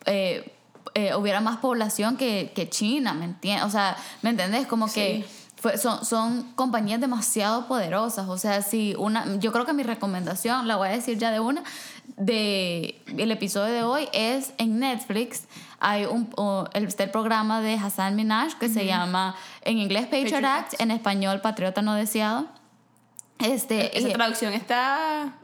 Eh, 0.05 0.53
eh, 0.93 1.13
hubiera 1.15 1.41
más 1.41 1.57
población 1.57 2.15
que, 2.15 2.53
que 2.55 2.69
China, 2.69 3.13
¿me 3.13 3.25
entiendes? 3.25 3.65
O 3.65 3.69
sea, 3.69 3.97
¿me 4.21 4.29
entendés? 4.29 4.65
Como 4.67 4.91
que 4.91 5.25
son, 5.79 6.05
son 6.05 6.43
compañías 6.53 7.01
demasiado 7.01 7.67
poderosas. 7.67 8.29
O 8.29 8.38
sea, 8.38 8.62
si 8.62 8.95
una, 8.97 9.36
yo 9.38 9.51
creo 9.51 9.65
que 9.65 9.73
mi 9.73 9.83
recomendación, 9.83 10.67
la 10.67 10.75
voy 10.75 10.89
a 10.89 10.91
decir 10.91 11.17
ya 11.17 11.31
de 11.31 11.39
una, 11.39 11.63
de 12.17 13.01
el 13.17 13.32
episodio 13.32 13.73
de 13.73 13.84
hoy 13.84 14.10
es 14.12 14.53
en 14.58 14.80
Netflix. 14.80 15.45
Hay 15.80 16.06
un, 16.06 16.30
el, 16.73 16.88
programa 17.12 17.62
de 17.62 17.75
Hassan 17.75 18.15
Minaj 18.15 18.58
que 18.58 18.69
se 18.69 18.86
llama 18.86 19.36
en 19.62 19.77
inglés 19.77 20.08
Patriot, 20.08 20.43
Act, 20.43 20.82
en 20.82 20.91
español 20.91 21.41
Patriota 21.41 21.82
No 21.82 21.93
Deseado. 21.93 22.47
Este, 23.39 23.97
Esa 23.97 24.10
traducción 24.10 24.53
está 24.53 25.36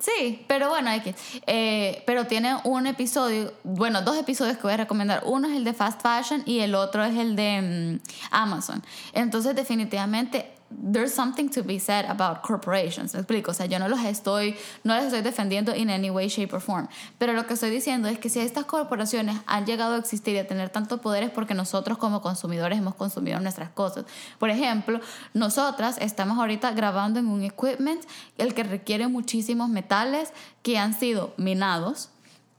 Sí, 0.00 0.44
pero 0.46 0.70
bueno, 0.70 0.88
hay 0.88 1.00
que. 1.00 1.14
Eh, 1.46 2.02
pero 2.06 2.26
tiene 2.26 2.56
un 2.64 2.86
episodio, 2.86 3.52
bueno, 3.64 4.00
dos 4.00 4.16
episodios 4.16 4.56
que 4.56 4.62
voy 4.62 4.72
a 4.72 4.78
recomendar. 4.78 5.22
Uno 5.26 5.48
es 5.48 5.56
el 5.56 5.64
de 5.64 5.74
Fast 5.74 6.00
Fashion 6.00 6.42
y 6.46 6.60
el 6.60 6.74
otro 6.74 7.04
es 7.04 7.18
el 7.18 7.36
de 7.36 8.00
mm, 8.00 8.08
Amazon. 8.30 8.82
Entonces, 9.12 9.54
definitivamente 9.54 10.50
there's 10.70 11.12
something 11.12 11.48
to 11.50 11.62
be 11.62 11.78
said 11.78 12.06
about 12.06 12.42
corporations. 12.42 13.12
Me 13.14 13.20
explico, 13.20 13.50
o 13.50 13.54
sea, 13.54 13.66
yo 13.66 13.78
no 13.78 13.88
los 13.88 14.00
estoy, 14.00 14.56
no 14.84 14.94
les 14.94 15.06
estoy 15.06 15.22
defendiendo 15.22 15.74
in 15.74 15.90
any 15.90 16.10
way, 16.10 16.28
shape 16.28 16.54
or 16.54 16.60
form. 16.60 16.88
Pero 17.18 17.32
lo 17.32 17.46
que 17.46 17.54
estoy 17.54 17.70
diciendo 17.70 18.08
es 18.08 18.18
que 18.18 18.28
si 18.28 18.38
estas 18.38 18.64
corporaciones 18.64 19.38
han 19.46 19.66
llegado 19.66 19.94
a 19.94 19.98
existir 19.98 20.34
y 20.36 20.38
a 20.38 20.46
tener 20.46 20.70
tantos 20.70 21.00
poderes 21.00 21.30
porque 21.30 21.54
nosotros 21.54 21.98
como 21.98 22.22
consumidores 22.22 22.78
hemos 22.78 22.94
consumido 22.94 23.40
nuestras 23.40 23.70
cosas. 23.70 24.04
Por 24.38 24.50
ejemplo, 24.50 25.00
nosotras 25.34 25.98
estamos 26.00 26.38
ahorita 26.38 26.70
grabando 26.72 27.18
en 27.18 27.26
un 27.26 27.42
equipment 27.42 28.04
el 28.38 28.54
que 28.54 28.62
requiere 28.62 29.08
muchísimos 29.08 29.68
metales 29.68 30.32
que 30.62 30.78
han 30.78 30.94
sido 30.94 31.34
minados, 31.36 32.10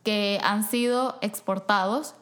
que 0.04 0.40
han 0.44 0.68
sido 0.68 1.18
exportados 1.22 2.16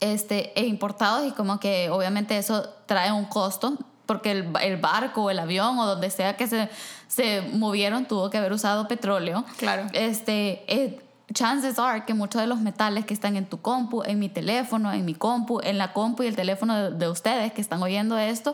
este, 0.00 0.58
e 0.58 0.66
importados 0.66 1.26
y 1.26 1.32
como 1.32 1.60
que 1.60 1.90
obviamente 1.90 2.38
eso 2.38 2.70
trae 2.86 3.12
un 3.12 3.26
costo 3.26 3.76
porque 4.10 4.32
el, 4.32 4.48
el, 4.60 4.76
barco, 4.76 5.30
el 5.30 5.38
avión 5.38 5.78
o 5.78 5.86
donde 5.86 6.10
sea 6.10 6.36
que 6.36 6.48
se, 6.48 6.68
se 7.06 7.42
movieron 7.52 8.06
tuvo 8.06 8.28
que 8.28 8.38
haber 8.38 8.52
usado 8.52 8.88
petróleo. 8.88 9.44
Claro. 9.56 9.86
Este, 9.92 10.64
eh, 10.66 10.98
chances 11.32 11.78
are 11.78 12.04
que 12.04 12.12
muchos 12.12 12.40
de 12.40 12.48
los 12.48 12.58
metales 12.58 13.04
que 13.06 13.14
están 13.14 13.36
en 13.36 13.46
tu 13.46 13.60
compu, 13.60 14.02
en 14.02 14.18
mi 14.18 14.28
teléfono, 14.28 14.92
en 14.92 15.04
mi 15.04 15.14
compu, 15.14 15.60
en 15.62 15.78
la 15.78 15.92
compu 15.92 16.24
y 16.24 16.26
el 16.26 16.34
teléfono 16.34 16.90
de, 16.90 17.08
ustedes 17.08 17.52
que 17.52 17.60
están 17.60 17.80
oyendo 17.84 18.18
esto, 18.18 18.52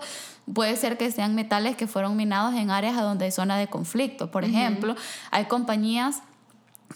puede 0.52 0.76
ser 0.76 0.98
que 0.98 1.10
sean 1.10 1.34
metales 1.34 1.74
que 1.74 1.86
fueron 1.86 2.18
minados 2.18 2.54
en 2.54 2.70
áreas 2.70 2.98
a 2.98 3.00
donde 3.00 3.24
hay 3.24 3.30
zona 3.30 3.56
de 3.56 3.66
conflicto. 3.66 4.30
Por 4.30 4.44
ejemplo, 4.44 4.94
hay 5.30 5.46
compañías 5.46 6.20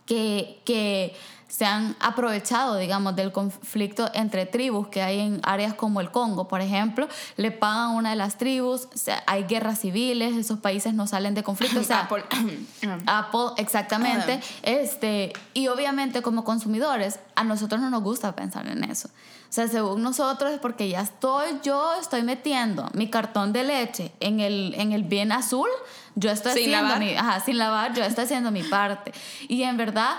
que, 0.05 0.61
que 0.67 1.15
se 1.51 1.67
han 1.67 1.97
aprovechado, 1.99 2.77
digamos, 2.77 3.17
del 3.17 3.33
conflicto 3.33 4.09
entre 4.15 4.47
tribus 4.47 4.87
que 4.87 5.03
hay 5.03 5.19
en 5.19 5.41
áreas 5.43 5.75
como 5.75 6.01
el 6.01 6.13
Congo, 6.13 6.47
por 6.47 6.61
ejemplo, 6.61 7.09
le 7.37 7.51
pagan 7.51 7.79
a 7.79 7.91
una 7.91 8.11
de 8.11 8.17
las 8.17 8.39
tribus, 8.39 8.87
hay 9.27 9.45
guerras 9.45 9.81
civiles, 9.81 10.37
esos 10.37 10.61
países 10.61 10.95
no 10.95 11.09
salen 11.09 11.35
de 11.35 11.43
conflicto, 11.43 11.81
o 11.81 11.85
sea, 11.85 12.03
Apple, 12.03 12.25
Apple 13.07 13.51
exactamente, 13.57 14.41
este, 14.63 15.33
y 15.53 15.67
obviamente 15.67 16.23
como 16.23 16.45
consumidores, 16.45 17.19
a 17.35 17.43
nosotros 17.43 17.81
no 17.81 17.91
nos 17.91 18.03
gusta 18.05 18.35
pensar 18.37 18.69
en 18.69 18.85
eso. 18.85 19.09
O 19.09 19.53
sea, 19.53 19.67
según 19.67 20.03
nosotros 20.03 20.53
es 20.53 20.61
porque 20.61 20.89
ya 20.89 21.01
estoy, 21.01 21.59
yo 21.65 21.95
estoy 22.01 22.23
metiendo 22.23 22.89
mi 22.93 23.11
cartón 23.11 23.53
de 23.53 23.65
leche 23.65 24.13
en 24.21 24.39
el, 24.39 24.73
en 24.77 24.93
el 24.93 25.03
bien 25.03 25.33
azul, 25.33 25.69
yo 26.15 26.31
estoy 26.31 26.53
sin 26.53 26.63
haciendo 26.63 26.85
lavar. 26.85 27.01
mi, 27.01 27.15
ajá, 27.17 27.41
sin 27.41 27.59
lavar, 27.59 27.93
yo 27.93 28.05
estoy 28.05 28.25
haciendo 28.25 28.53
mi 28.53 28.63
parte. 28.63 29.13
Y 29.49 29.65
en 29.65 29.77
verdad, 29.77 30.19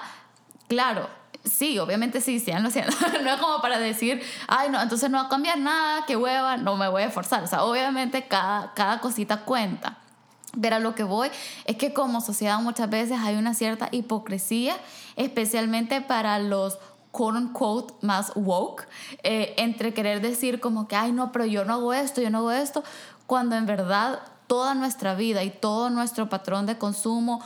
claro, 0.68 1.21
sí, 1.44 1.80
obviamente 1.80 2.22
sí, 2.22 2.40
sí, 2.40 2.52
lo 2.52 2.60
no 2.62 2.70
es 2.70 3.40
como 3.40 3.62
para 3.62 3.80
decir, 3.80 4.22
ay, 4.48 4.70
no, 4.70 4.82
entonces 4.82 5.10
no 5.10 5.18
va 5.18 5.26
a 5.26 5.30
cambiar 5.30 5.58
nada, 5.60 6.06
qué 6.06 6.16
hueva, 6.16 6.58
no 6.58 6.76
me 6.78 6.88
voy 6.88 7.04
a 7.04 7.08
esforzar. 7.08 7.44
O 7.44 7.48
sea, 7.48 7.64
obviamente 7.64 8.28
cada, 8.28 8.74
cada 8.74 9.00
cosita 9.00 9.42
cuenta. 9.42 9.98
Pero 10.60 10.76
a 10.76 10.80
lo 10.80 10.96
que 10.96 11.04
voy 11.04 11.30
es 11.66 11.78
que 11.78 11.94
como 11.94 12.20
sociedad 12.20 12.60
muchas 12.60 12.90
veces 12.90 13.20
hay 13.22 13.36
una 13.36 13.54
cierta 13.54 13.88
hipocresía, 13.92 14.76
especialmente 15.16 16.02
para 16.02 16.40
los 16.40 16.78
quote 17.12 17.38
unquote 17.38 17.94
más 18.02 18.32
woke, 18.36 18.88
eh, 19.24 19.54
entre 19.58 19.94
querer 19.94 20.22
decir 20.22 20.60
como 20.60 20.88
que, 20.88 20.96
ay, 20.96 21.12
no, 21.12 21.32
pero 21.32 21.46
yo 21.46 21.66
no 21.66 21.76
hago 21.76 21.94
esto, 21.94 22.22
yo 22.22 22.30
no 22.30 22.40
hago 22.40 22.52
esto, 22.52 22.84
cuando 23.28 23.56
en 23.56 23.66
verdad 23.66 24.20
toda 24.48 24.74
nuestra 24.76 25.16
vida 25.16 25.44
y 25.44 25.50
todo 25.50 25.90
nuestro 25.90 26.28
patrón 26.28 26.66
de 26.66 26.78
consumo, 26.78 27.42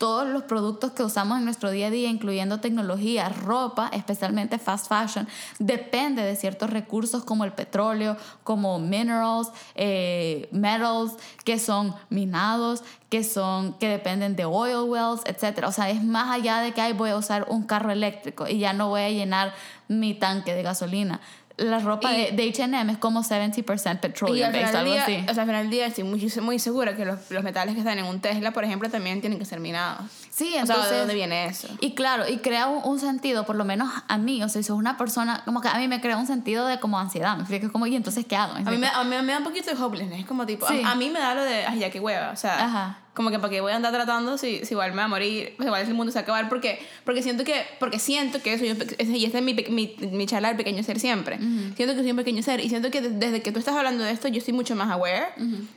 todos 0.00 0.26
los 0.26 0.44
productos 0.44 0.92
que 0.92 1.02
usamos 1.02 1.36
en 1.36 1.44
nuestro 1.44 1.70
día 1.70 1.88
a 1.88 1.90
día, 1.90 2.08
incluyendo 2.08 2.58
tecnología, 2.58 3.28
ropa, 3.28 3.90
especialmente 3.92 4.58
fast 4.58 4.88
fashion, 4.88 5.28
depende 5.58 6.22
de 6.22 6.36
ciertos 6.36 6.70
recursos 6.70 7.22
como 7.22 7.44
el 7.44 7.52
petróleo, 7.52 8.16
como 8.42 8.78
minerals, 8.78 9.50
eh, 9.74 10.48
metals, 10.52 11.16
que 11.44 11.58
son 11.58 11.94
minados, 12.08 12.82
que 13.10 13.22
son 13.24 13.74
que 13.74 13.88
dependen 13.88 14.36
de 14.36 14.46
oil 14.46 14.88
wells, 14.88 15.20
etc. 15.26 15.66
O 15.66 15.72
sea, 15.72 15.90
es 15.90 16.02
más 16.02 16.34
allá 16.34 16.60
de 16.60 16.72
que 16.72 16.80
ay, 16.80 16.94
voy 16.94 17.10
a 17.10 17.16
usar 17.18 17.44
un 17.50 17.64
carro 17.64 17.90
eléctrico 17.90 18.48
y 18.48 18.58
ya 18.58 18.72
no 18.72 18.88
voy 18.88 19.02
a 19.02 19.10
llenar 19.10 19.52
mi 19.86 20.14
tanque 20.14 20.54
de 20.54 20.62
gasolina 20.62 21.20
la 21.60 21.78
ropa 21.78 22.12
Y- 22.12 22.34
de, 22.34 22.48
H&M 22.48 22.90
es 22.92 22.98
como 22.98 23.22
70% 23.22 23.58
Y 23.58 23.62
petroleum 23.98 24.52
based, 24.52 24.74
algo 24.74 24.92
día, 24.92 25.02
así. 25.02 25.24
o 25.28 25.34
sea, 25.34 25.42
al 25.42 25.48
final 25.48 25.62
del 25.62 25.70
día 25.70 25.86
estoy 25.86 26.04
muy, 26.04 26.32
muy 26.42 26.58
segura 26.58 26.96
que 26.96 27.04
los, 27.04 27.30
los 27.30 27.44
metales 27.44 27.74
que 27.74 27.80
están 27.80 27.98
en 27.98 28.06
un 28.06 28.20
Tesla, 28.20 28.50
por 28.52 28.64
ejemplo, 28.64 28.88
también 28.90 29.20
tienen 29.20 29.38
que 29.38 29.44
ser 29.44 29.60
minados. 29.60 30.04
Sí, 30.30 30.48
o 30.48 30.52
sea, 30.52 30.60
entonces... 30.60 30.90
¿de 30.92 30.98
dónde 30.98 31.14
viene 31.14 31.46
eso? 31.46 31.68
Y 31.80 31.94
claro, 31.94 32.28
y 32.28 32.38
crea 32.38 32.66
un, 32.68 32.82
un 32.84 32.98
sentido, 32.98 33.44
por 33.44 33.56
lo 33.56 33.64
menos 33.64 33.90
a 34.08 34.16
mí, 34.18 34.42
o 34.42 34.48
sea, 34.48 34.62
si 34.62 34.72
una 34.72 34.96
persona, 34.96 35.42
como 35.44 35.60
que 35.60 35.68
a 35.68 35.74
mí 35.78 35.86
me 35.88 36.00
crea 36.00 36.16
un 36.16 36.26
sentido 36.26 36.66
de 36.66 36.80
como 36.80 36.98
ansiedad, 36.98 37.36
me 37.36 37.42
explico, 37.42 37.70
como, 37.70 37.86
y 37.86 37.94
entonces, 37.96 38.24
¿qué 38.26 38.36
hago? 38.36 38.54
A 38.54 38.60
mí, 38.60 38.78
me, 38.78 38.86
a 38.88 39.04
mí 39.04 39.16
me 39.22 39.32
da 39.32 39.38
un 39.38 39.44
poquito 39.44 39.74
de 39.74 39.82
hopelessness, 39.82 40.20
es 40.20 40.26
como 40.26 40.46
tipo, 40.46 40.66
a- 40.66 40.70
Sí. 40.70 40.82
a, 40.84 40.94
mí 40.94 41.10
me 41.10 41.18
da 41.18 41.34
lo 41.34 41.44
de, 41.44 41.66
ay, 41.66 41.80
ya 41.80 41.90
qué 41.90 42.00
hueva, 42.00 42.30
o 42.30 42.36
sea, 42.36 42.64
Ajá. 42.64 42.98
Como 43.20 43.30
que 43.30 43.38
para 43.38 43.50
qué 43.50 43.60
voy 43.60 43.70
a 43.72 43.76
andar 43.76 43.92
tratando 43.92 44.38
si, 44.38 44.64
si 44.64 44.72
igual 44.72 44.92
me 44.92 44.96
va 44.96 45.04
a 45.04 45.08
morir, 45.08 45.52
pues 45.58 45.66
igual 45.66 45.82
el 45.86 45.92
mundo 45.92 46.10
se 46.10 46.16
va 46.16 46.20
a 46.20 46.22
acabar, 46.22 46.48
porque, 46.48 46.78
porque 47.04 47.22
siento 47.22 47.44
que, 47.44 47.66
porque 47.78 47.98
siento 47.98 48.40
que 48.42 48.58
soy 48.58 48.70
un, 48.70 49.14
y 49.14 49.26
esta 49.26 49.36
es 49.38 49.44
mi, 49.44 49.52
mi, 49.52 49.94
mi 50.10 50.26
charla 50.26 50.48
del 50.48 50.56
pequeño 50.56 50.82
ser 50.82 50.98
siempre, 50.98 51.36
siento 51.76 51.94
que 51.94 52.00
soy 52.00 52.10
un 52.12 52.16
pequeño 52.16 52.42
ser, 52.42 52.60
y 52.60 52.70
siento 52.70 52.90
que 52.90 53.02
de- 53.02 53.10
desde 53.10 53.42
que 53.42 53.52
tú 53.52 53.58
estás 53.58 53.76
hablando 53.76 54.02
de 54.04 54.10
esto, 54.12 54.28
yo 54.28 54.38
estoy 54.38 54.54
mucho 54.54 54.74
más 54.74 54.90
aware, 54.90 55.26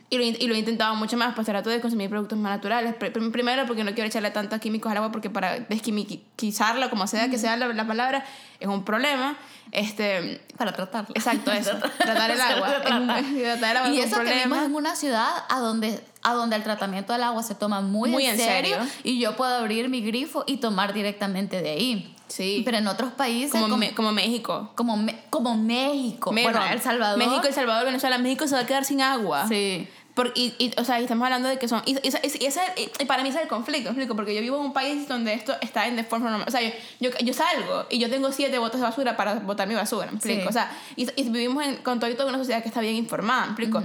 y, 0.08 0.16
lo, 0.16 0.24
y 0.24 0.46
lo 0.46 0.54
he 0.54 0.58
intentado 0.58 0.94
mucho 0.96 1.18
más, 1.18 1.34
pues 1.34 1.46
trato 1.46 1.68
de 1.68 1.82
consumir 1.82 2.08
productos 2.08 2.38
más 2.38 2.52
naturales, 2.56 2.94
Pr- 2.98 3.12
pr- 3.12 3.30
primero 3.30 3.66
porque 3.66 3.84
no 3.84 3.92
quiero 3.92 4.08
echarle 4.08 4.30
tantos 4.30 4.58
químicos 4.60 4.90
al 4.90 4.96
agua, 4.96 5.12
porque 5.12 5.28
para 5.28 5.58
desquimiquizarla, 5.60 6.90
como 6.90 7.06
sea 7.06 7.28
que 7.28 7.38
sea 7.38 7.56
la, 7.56 7.68
la 7.68 7.86
palabra, 7.86 8.24
es 8.60 8.68
un 8.68 8.84
problema, 8.84 9.36
este... 9.72 10.40
Para 10.56 10.72
tratarla. 10.72 11.10
Exacto, 11.14 11.50
eso. 11.52 11.72
tratar 11.98 12.30
el 12.30 12.40
agua. 12.40 12.68
Tratar 12.82 13.70
el 13.70 13.76
agua 13.76 13.90
Y 13.90 13.98
es 14.00 14.06
un 14.06 14.12
eso 14.12 14.16
que 14.20 14.24
vivimos 14.30 14.44
problema. 14.58 14.64
en 14.66 14.74
una 14.74 14.94
ciudad 14.96 15.28
a 15.48 15.58
donde, 15.58 16.00
a 16.24 16.32
donde 16.34 16.56
el 16.56 16.62
tratamiento 16.64 17.12
del 17.12 17.22
agua 17.22 17.42
se 17.42 17.54
toma 17.54 17.80
muy, 17.80 18.10
Muy 18.10 18.24
en, 18.24 18.32
en 18.32 18.36
serio, 18.38 18.76
serio. 18.76 18.92
y 19.04 19.20
yo 19.20 19.36
puedo 19.36 19.54
abrir 19.54 19.88
mi 19.88 20.00
grifo 20.00 20.42
y 20.46 20.56
tomar 20.56 20.92
directamente 20.92 21.62
de 21.62 21.70
ahí. 21.70 22.10
Sí. 22.26 22.62
Pero 22.64 22.78
en 22.78 22.88
otros 22.88 23.12
países, 23.12 23.52
Como, 23.52 23.64
como, 23.64 23.76
Me- 23.76 23.94
como 23.94 24.10
México. 24.12 24.72
como, 24.74 24.96
Me- 24.96 25.20
como 25.30 25.54
México, 25.56 26.32
bueno, 26.32 26.58
no, 26.58 26.66
El 26.66 26.80
Salvador. 26.80 27.18
México, 27.18 27.46
El 27.46 27.54
Salvador, 27.54 27.84
Venezuela. 27.84 28.18
México 28.18 28.46
se 28.48 28.54
va 28.54 28.62
a 28.62 28.66
quedar 28.66 28.84
sin 28.84 29.00
agua. 29.02 29.46
Sí. 29.48 29.86
Por- 30.14 30.32
y, 30.36 30.54
y, 30.58 30.72
o 30.80 30.84
sea, 30.84 31.00
estamos 31.00 31.24
hablando 31.26 31.48
de 31.48 31.58
que 31.58 31.66
son. 31.68 31.82
Y, 31.86 31.96
y- 31.96 32.08
ese- 32.08 32.60
y- 33.00 33.04
para 33.04 33.22
mí 33.24 33.28
ese 33.30 33.38
es 33.38 33.42
el 33.44 33.48
conflicto. 33.48 33.92
Porque 34.14 34.32
yo 34.34 34.40
vivo 34.40 34.56
en 34.58 34.66
un 34.66 34.72
país 34.72 35.06
donde 35.08 35.34
esto 35.34 35.54
está 35.60 35.86
en 35.88 35.96
de 35.96 36.04
forma 36.04 36.30
normal. 36.30 36.46
O 36.48 36.50
sea, 36.52 36.60
yo, 36.62 36.70
yo, 37.00 37.10
yo 37.20 37.34
salgo 37.34 37.84
y 37.90 37.98
yo 37.98 38.08
tengo 38.08 38.30
siete 38.32 38.58
botes 38.58 38.80
de 38.80 38.86
basura 38.86 39.16
para 39.16 39.34
botar 39.40 39.66
mi 39.68 39.74
basura, 39.74 40.06
¿me 40.06 40.16
explico? 40.16 40.42
Sí. 40.42 40.48
O 40.48 40.52
sea, 40.52 40.70
y, 40.96 41.06
vivimos 41.30 41.64
en, 41.64 41.76
con 41.78 41.98
todo 42.00 42.08
y 42.10 42.14
todo 42.14 42.28
una 42.28 42.38
sociedad 42.38 42.62
que 42.62 42.68
está 42.68 42.80
bien 42.80 42.94
informada, 42.94 43.42
¿me 43.42 43.46
explico? 43.48 43.82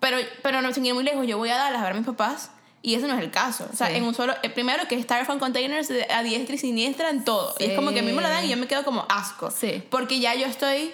Pero, 0.00 0.18
pero 0.42 0.62
no, 0.62 0.72
sin 0.72 0.84
ir 0.86 0.94
muy 0.94 1.04
lejos, 1.04 1.26
yo 1.26 1.38
voy 1.38 1.48
a 1.50 1.56
Dallas 1.56 1.80
a 1.80 1.84
ver 1.84 1.92
a 1.92 1.96
mis 1.96 2.06
papás. 2.06 2.50
Y 2.82 2.94
eso 2.94 3.08
no 3.08 3.14
es 3.14 3.20
el 3.20 3.32
caso. 3.32 3.68
O 3.72 3.74
sea, 3.76 3.88
Sí. 3.88 3.94
en 3.94 4.04
un 4.04 4.14
solo. 4.14 4.34
eh, 4.44 4.50
primero 4.50 4.86
que 4.86 5.02
Styrofoam 5.02 5.40
containers 5.40 5.90
a 6.08 6.22
diestra 6.22 6.54
y 6.54 6.58
siniestra 6.58 7.10
en 7.10 7.24
todo. 7.24 7.54
Y 7.58 7.64
es 7.64 7.72
como 7.74 7.90
que 7.90 7.98
a 7.98 8.02
mí 8.02 8.12
me 8.12 8.22
lo 8.22 8.28
dan 8.28 8.44
y 8.44 8.48
yo 8.48 8.56
me 8.56 8.68
quedo 8.68 8.84
como 8.84 9.04
asco. 9.08 9.50
Sí. 9.50 9.82
Porque 9.90 10.20
ya 10.20 10.34
yo 10.36 10.46
estoy. 10.46 10.92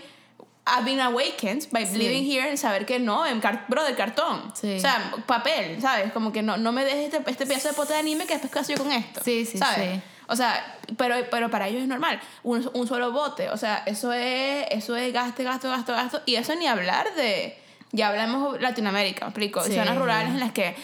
I've 0.65 0.85
been 0.85 1.01
awakened 1.01 1.67
by 1.73 1.85
Sí. 1.85 1.99
living 1.99 2.23
here 2.25 2.49
en 2.49 2.57
saber 2.57 2.87
que 2.87 2.99
no, 3.01 3.27
en 3.27 3.41
car 3.41 3.67
bro, 3.69 3.85
de 3.85 3.95
cartón. 3.95 4.53
Sí. 4.55 4.77
O 4.77 4.81
sea, 4.81 5.13
papel, 5.27 5.83
¿sabes? 5.83 6.13
Como 6.13 6.33
que 6.33 6.41
no, 6.41 6.57
no 6.57 6.71
me 6.73 6.85
dejes 6.85 7.13
este, 7.13 7.31
este 7.31 7.47
pedazo 7.47 7.69
de 7.69 7.75
pote 7.75 7.93
de 7.93 7.99
anime 7.99 8.25
que 8.27 8.39
después 8.39 8.57
hago 8.57 8.79
yo 8.79 8.83
con 8.83 8.93
esto. 8.93 9.21
Sí, 9.25 9.45
sí, 9.45 9.59
¿sabes? 9.59 9.97
sí. 9.97 10.01
O 10.29 10.37
sea, 10.37 10.79
pero, 10.97 11.17
pero 11.31 11.51
para 11.51 11.69
ellos 11.69 11.83
es 11.83 11.89
normal. 11.89 12.21
Un, 12.45 12.71
un 12.75 12.87
solo 12.87 13.11
bote. 13.13 13.51
O 13.51 13.57
sea, 13.59 13.83
eso 13.87 14.13
es, 14.15 14.67
eso 14.71 14.97
es 14.97 15.13
gasto, 15.13 15.43
gasto, 15.43 15.69
gasto, 15.69 15.93
gasto. 15.93 16.23
Y 16.27 16.37
eso 16.37 16.55
ni 16.55 16.67
hablar 16.69 17.13
de. 17.17 17.59
Ya 17.93 18.09
hablamos 18.09 18.61
Latinoamérica, 18.61 19.27
¿me 19.27 19.29
explico? 19.31 19.63
Sí. 19.63 19.75
Zonas 19.75 19.97
rurales 19.99 20.31
en 20.33 20.41
las 20.41 20.53
que. 20.53 20.75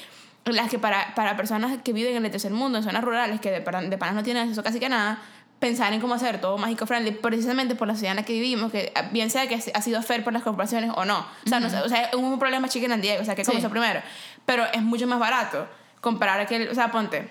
las 0.44 0.70
que 0.70 0.78
para, 0.78 1.14
para 1.14 1.36
personas 1.36 1.78
que 1.82 1.92
viven 1.92 2.16
en 2.16 2.24
el 2.24 2.30
tercer 2.30 2.52
mundo, 2.52 2.78
en 2.78 2.84
zonas 2.84 3.02
rurales, 3.02 3.40
que 3.40 3.50
de, 3.50 3.60
de 3.60 3.98
panas 3.98 4.14
no 4.14 4.22
tienen 4.22 4.42
acceso 4.44 4.62
casi 4.62 4.78
que 4.80 4.88
nada, 4.88 5.18
pensar 5.58 5.92
en 5.92 6.00
cómo 6.00 6.14
hacer 6.14 6.40
todo 6.40 6.56
mágico 6.58 6.86
friendly, 6.86 7.10
precisamente 7.12 7.74
por 7.74 7.88
la 7.88 7.94
sociedad 7.94 8.12
en 8.12 8.16
la 8.16 8.22
que 8.24 8.32
vivimos, 8.34 8.70
que 8.70 8.92
ah, 8.94 9.02
bien 9.10 9.28
sea 9.30 9.46
que 9.48 9.56
ha 9.56 9.82
sido 9.82 10.02
fair 10.02 10.22
por 10.24 10.32
las 10.32 10.42
corporaciones 10.42 10.90
o 10.94 11.04
no. 11.04 11.18
O 11.44 11.48
sea, 11.48 11.60
no 11.60 11.66
o 11.66 11.88
sea 11.88 12.04
es 12.04 12.14
un 12.14 12.38
problema 12.38 12.68
chicken 12.68 12.92
and 12.92 13.02
Diego, 13.02 13.22
o 13.22 13.24
sea, 13.24 13.34
que 13.34 13.44
Sí. 13.44 13.50
comenzó 13.50 13.68
primero. 13.70 14.00
Pero 14.46 14.64
es 14.72 14.82
mucho 14.82 15.06
más 15.06 15.18
barato 15.18 15.66
comparar 16.00 16.40
aquel, 16.40 16.68
o 16.68 16.74
sea, 16.74 16.90
ponte. 16.90 17.28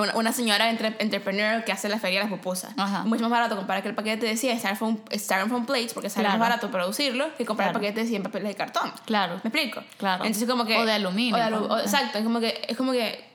Una, 0.00 0.14
una 0.16 0.32
señora 0.32 0.70
entre, 0.70 0.94
entrepreneur 0.98 1.64
que 1.64 1.72
hace 1.72 1.88
la 1.88 1.98
feria 1.98 2.20
de 2.20 2.24
las 2.28 2.32
pupusas. 2.38 2.72
Ajá. 2.76 3.04
Mucho 3.04 3.22
más 3.22 3.30
barato 3.30 3.56
comprar 3.56 3.78
aquel 3.78 3.94
paquete 3.94 4.26
de 4.26 4.36
100 4.36 4.58
styrofoam, 4.58 4.98
styrofoam 5.12 5.66
plates 5.66 5.94
porque 5.94 6.10
sale 6.10 6.24
Claro. 6.26 6.38
más 6.38 6.48
barato 6.48 6.70
producirlo 6.70 7.34
que 7.36 7.44
comprar 7.44 7.68
Claro. 7.70 7.78
el 7.78 7.82
paquete 7.92 8.02
de 8.04 8.08
100 8.10 8.22
papeles 8.22 8.48
de 8.48 8.54
cartón. 8.54 8.92
Claro. 9.06 9.40
¿Me 9.42 9.50
explico? 9.50 9.82
Claro. 9.96 10.24
Entonces 10.24 10.48
como 10.48 10.64
que... 10.64 10.76
O 10.76 10.84
de 10.84 10.92
aluminio, 10.92 11.34
o 11.34 11.38
de 11.38 11.44
alu- 11.44 11.70
o- 11.70 11.78
exacto, 11.80 12.18
es 12.18 12.24
como 12.24 12.40
que... 12.40 12.60
Es 12.68 12.76
como 12.76 12.92
que 12.92 13.26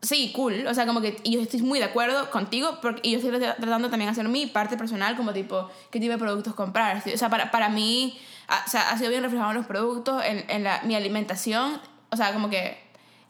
Sí, 0.00 0.30
cool. 0.32 0.64
O 0.68 0.74
sea, 0.74 0.86
como 0.86 1.00
que 1.00 1.16
y 1.24 1.32
yo 1.32 1.40
estoy 1.40 1.60
muy 1.60 1.80
de 1.80 1.86
acuerdo 1.86 2.30
contigo 2.30 2.78
porque, 2.80 3.00
y 3.02 3.10
yo 3.12 3.18
estoy 3.18 3.32
tra- 3.32 3.56
tratando 3.56 3.90
también 3.90 4.06
de 4.06 4.12
hacer 4.12 4.28
mi 4.28 4.46
parte 4.46 4.76
personal 4.76 5.16
como 5.16 5.32
tipo, 5.32 5.68
qué 5.90 5.98
tipo 5.98 6.12
de 6.12 6.18
productos 6.18 6.54
comprar. 6.54 7.02
O 7.12 7.18
sea, 7.18 7.28
para, 7.28 7.50
para 7.50 7.68
mí, 7.68 8.16
ah, 8.46 8.62
o 8.64 8.70
sea, 8.70 8.90
ha 8.90 8.96
sido 8.96 9.10
bien 9.10 9.24
reflejado 9.24 9.50
en 9.50 9.56
los 9.56 9.66
productos, 9.66 10.24
en, 10.24 10.44
en 10.48 10.62
la, 10.62 10.82
mi 10.84 10.94
alimentación, 10.94 11.80
o 12.10 12.16
sea, 12.16 12.32
como 12.32 12.48
que... 12.48 12.78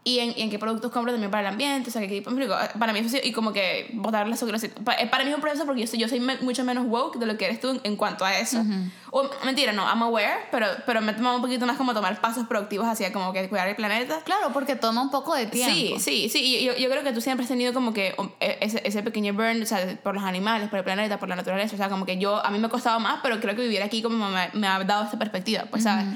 Y 0.09 0.21
en, 0.21 0.33
y 0.39 0.43
en 0.43 0.49
qué 0.51 0.59
productos 0.59 0.91
compro 0.91 1.13
también 1.13 1.31
para 1.31 1.43
el 1.43 1.53
ambiente, 1.53 1.91
o 1.91 1.93
sea, 1.93 2.01
qué 2.01 2.09
tipo, 2.09 2.31
explico, 2.31 2.55
para 2.79 2.95
mí 2.95 3.01
eso 3.01 3.11
sí, 3.11 3.21
y 3.23 3.33
como 3.33 3.53
que 3.53 3.91
botar 3.93 4.27
la 4.27 4.35
azúcar, 4.37 4.59
para, 4.83 5.11
para 5.11 5.23
mí 5.25 5.29
es 5.31 5.37
un 5.37 5.43
proceso 5.43 5.67
porque 5.67 5.83
yo 5.83 5.87
soy, 5.87 5.99
yo 5.99 6.09
soy 6.09 6.19
me- 6.19 6.39
mucho 6.39 6.65
menos 6.65 6.87
woke 6.87 7.19
de 7.19 7.27
lo 7.27 7.37
que 7.37 7.45
eres 7.45 7.61
tú 7.61 7.69
en, 7.69 7.81
en 7.85 7.97
cuanto 7.97 8.25
a 8.25 8.39
eso. 8.39 8.65
O 9.11 9.29
mentira, 9.45 9.73
no, 9.73 9.83
I'm 9.87 10.03
aware, 10.03 10.47
pero, 10.51 10.67
pero 10.87 11.01
me 11.03 11.13
he 11.13 11.15
tomado 11.15 11.37
un 11.37 11.43
poquito 11.43 11.67
más 11.67 11.77
como 11.77 11.93
tomar 11.93 12.19
pasos 12.23 12.47
productivos 12.47 12.87
hacia 12.87 13.13
como 13.13 13.33
que 13.35 13.49
cuidar 13.51 13.69
el 13.69 13.77
planeta. 13.77 14.21
Claro, 14.25 14.51
porque 14.55 14.77
toma 14.77 15.03
un 15.03 15.11
poco 15.11 15.35
de 15.35 15.47
tiempo. 15.47 15.75
Sí, 15.75 15.95
sí, 15.99 16.29
sí. 16.31 16.57
y 16.59 16.65
Yo, 16.65 16.75
yo 16.77 16.89
creo 16.91 17.03
que 17.03 17.13
tú 17.13 17.21
siempre 17.21 17.45
has 17.45 17.49
tenido 17.49 17.73
como 17.75 17.93
que 17.93 18.15
um, 18.19 18.29
e- 18.41 18.59
ese, 18.61 18.81
ese 18.87 19.03
pequeño 19.03 19.35
burn, 19.35 19.61
o 19.63 19.67
sea, 19.67 19.99
por 20.03 20.15
los 20.15 20.25
animales, 20.25 20.69
por 20.71 20.79
el 20.79 20.85
planeta, 20.85 21.19
por 21.19 21.29
la 21.29 21.37
naturaleza. 21.37 21.75
O 21.75 21.79
sea, 21.79 21.89
como 21.91 22.07
que 22.07 22.17
yo, 22.19 22.45
a 22.45 22.51
mí 22.51 22.59
me 22.59 22.67
ha 22.67 22.71
costado 22.71 22.99
más, 23.01 23.21
pero 23.23 23.41
creo 23.41 23.55
que 23.57 23.63
vivir 23.63 23.83
aquí 23.83 24.01
como 24.03 24.29
me, 24.31 24.49
me 24.55 24.67
ha 24.67 24.83
dado 24.85 25.05
esta 25.05 25.19
perspectiva, 25.19 25.65
pues, 25.71 25.83
¿sabes? 25.85 26.07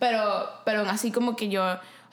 Pero, 0.00 0.46
pero 0.64 0.80
aún 0.80 0.88
así 0.88 1.10
como 1.12 1.36
que 1.36 1.48
yo, 1.48 1.62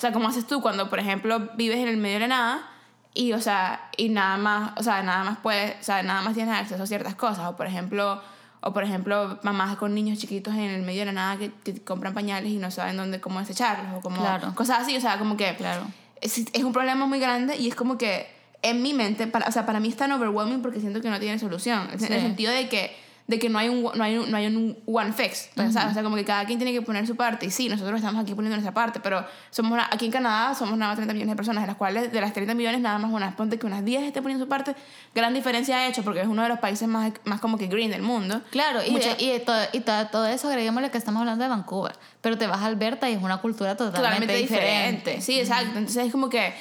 sea, 0.02 0.12
como 0.12 0.28
haces 0.28 0.46
tú 0.48 0.62
cuando, 0.62 0.90
por 0.90 1.00
ejemplo, 1.00 1.50
vives 1.56 1.78
en 1.78 1.88
el 1.88 1.98
medio 1.98 2.16
de 2.16 2.20
la 2.22 2.28
nada 2.28 2.70
y, 3.14 3.34
o 3.34 3.40
sea, 3.42 3.90
y 3.98 4.10
nada 4.10 4.38
más, 4.38 4.72
o 4.78 4.84
sea, 4.84 5.02
nada 5.04 5.24
más 5.24 5.38
puedes, 5.40 5.80
o 5.80 5.84
sea, 5.84 6.02
nada 6.04 6.22
más 6.22 6.34
tienes 6.34 6.54
acceso 6.58 6.82
a 6.84 6.88
ciertas 6.88 7.16
cosas. 7.16 7.46
O, 7.48 7.56
por 7.56 7.68
ejemplo... 7.68 8.22
O 8.64 8.74
por 8.74 8.84
ejemplo, 8.84 9.40
mamás 9.42 9.76
con 9.78 9.96
niños 9.96 10.20
chiquitos 10.20 10.54
en 10.54 10.60
el 10.70 10.84
medio 10.84 11.00
de 11.00 11.06
la 11.08 11.12
nada 11.14 11.38
que, 11.38 11.52
que 11.64 11.82
compran 11.84 12.14
pañales 12.14 12.52
y 12.52 12.58
no 12.58 12.70
saben 12.70 12.96
dónde, 12.96 13.20
cómo 13.20 13.40
desecharlos 13.40 13.88
o 13.98 14.02
como 14.02 14.18
Claro. 14.22 14.54
cosas 14.54 14.82
así, 14.82 14.96
o 14.96 15.02
sea, 15.02 15.18
como 15.18 15.36
que 15.36 15.56
Claro. 15.56 15.82
es, 16.22 16.38
es 16.38 16.64
un 16.64 16.72
problema 16.72 17.08
muy 17.08 17.20
grande 17.20 17.58
y 17.58 17.68
es 17.70 17.74
como 17.74 17.98
que 17.98 18.28
en 18.62 18.84
mi 18.84 18.94
mente, 18.94 19.26
para, 19.26 19.48
o 19.48 19.52
sea, 19.52 19.66
para 19.66 19.80
mí 19.80 19.88
es 19.90 19.98
tan 19.98 20.12
overwhelming 20.12 20.62
porque 20.62 20.80
siento 20.80 21.02
que 21.02 21.10
no 21.10 21.20
tiene 21.20 21.40
solución. 21.40 21.90
En 21.92 22.00
Sí. 22.00 22.06
el 22.14 22.22
sentido 22.22 22.54
de 22.54 22.70
que, 22.70 22.96
de 23.32 23.40
que 23.40 23.50
no, 23.50 23.58
hay 23.58 23.70
un, 23.70 23.82
no, 23.96 24.04
hay 24.04 24.18
un, 24.18 24.30
no 24.30 24.38
hay 24.38 24.46
un 24.46 24.78
one 24.86 25.14
fix. 25.14 25.50
pues, 25.56 25.74
¿sabes? 25.74 25.92
O 25.92 25.94
sea, 25.96 26.04
como 26.04 26.16
que 26.18 26.26
cada 26.26 26.46
quien 26.46 26.60
tiene 26.60 26.74
que 26.74 26.82
poner 26.84 27.08
su 27.08 27.16
parte. 27.16 27.46
Y 27.48 27.50
sí, 27.50 27.68
nosotros 27.70 27.96
estamos 27.96 28.22
aquí 28.22 28.36
poniendo 28.36 28.58
nuestra 28.58 28.74
parte, 28.74 29.00
pero 29.00 29.26
somos 29.50 29.72
una- 29.72 29.88
aquí 29.90 30.06
en 30.06 30.12
Canadá 30.12 30.54
somos 30.54 30.78
nada 30.78 30.92
más 30.92 30.98
30 30.98 31.14
millones 31.14 31.32
de 31.34 31.36
personas, 31.38 31.64
de 31.64 31.68
las 31.68 31.78
cuales 31.78 32.12
de 32.12 32.22
las 32.22 32.34
30 32.34 32.54
millones 32.54 32.82
nada 32.82 33.00
más 33.00 33.12
unas, 33.12 33.34
ponte 33.36 33.58
que 33.58 33.66
unas 33.66 33.84
10 33.84 34.04
esté 34.04 34.22
poniendo 34.22 34.46
su 34.46 34.50
parte. 34.50 34.76
Gran 35.16 35.34
diferencia 35.34 35.78
ha 35.78 35.88
hecho 35.88 36.04
porque 36.04 36.22
es 36.22 36.28
uno 36.28 36.44
de 36.44 36.50
los 36.50 36.60
países 36.60 36.88
más, 36.88 37.12
más 37.24 37.40
como 37.42 37.58
que 37.58 37.68
green 37.68 37.90
del 37.90 38.02
mundo. 38.04 38.42
Claro, 38.52 38.82
y, 38.86 38.92
Mucha- 38.92 39.16
y, 39.18 39.40
todo, 39.46 39.62
y 39.74 39.80
todo, 39.80 40.08
todo 40.08 40.28
eso 40.28 40.50
agreguémosle 40.50 40.92
que 40.92 40.98
estamos 40.98 41.22
hablando 41.22 41.44
de 41.44 41.50
Vancouver, 41.50 41.94
pero 42.20 42.38
te 42.38 42.46
vas 42.48 42.60
a 42.60 42.66
Alberta 42.66 43.10
y 43.10 43.14
es 43.14 43.24
una 43.24 43.38
cultura 43.38 43.76
totalmente, 43.78 43.98
totalmente 44.02 44.36
diferente. 44.36 44.92
diferente. 45.12 45.22
Sí, 45.22 45.40
exacto. 45.40 45.78
Entonces 45.80 46.06
es 46.06 46.12
como 46.12 46.30
que, 46.30 46.54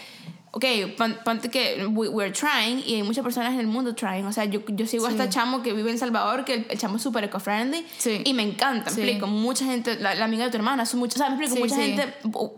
ok, 0.53 0.65
pon- 0.99 1.17
ponte 1.25 1.49
que 1.49 1.87
we- 1.87 2.09
we're 2.09 2.33
trying 2.33 2.83
y 2.85 2.97
hay 2.97 3.03
muchas 3.03 3.23
personas 3.23 3.53
en 3.55 3.61
el 3.61 3.67
mundo 3.69 3.95
trying. 3.95 4.27
O 4.27 4.33
sea, 4.33 4.45
yo, 4.47 4.61
yo 4.67 4.87
sigo 4.87 5.07
a 5.07 5.11
Sí. 5.11 5.17
este 5.17 5.29
chamo 5.29 5.63
que 5.63 5.73
vive 5.73 5.91
en 5.91 5.99
Salvador, 5.99 6.45
que 6.45 6.55
el, 6.55 6.67
el 6.71 6.79
chamo 6.79 6.97
es 6.97 7.03
súper 7.03 7.25
eco-friendly 7.25 7.87
Sí. 7.99 8.23
y 8.25 8.35
me 8.35 8.43
encanta. 8.43 8.91
Me 8.91 8.97
Sí. 8.97 9.03
explico, 9.03 9.27
mucha 9.29 9.65
gente, 9.65 9.97
la, 10.01 10.15
la 10.15 10.25
amiga 10.25 10.45
de 10.45 10.51
tu 10.51 10.57
hermana, 10.57 10.85
son 10.87 10.99
muchos, 11.01 11.17
o 11.17 11.19
sea, 11.19 11.31
me 11.31 11.37
explico, 11.45 11.65
mucha 11.65 11.77
gente, 11.81 12.07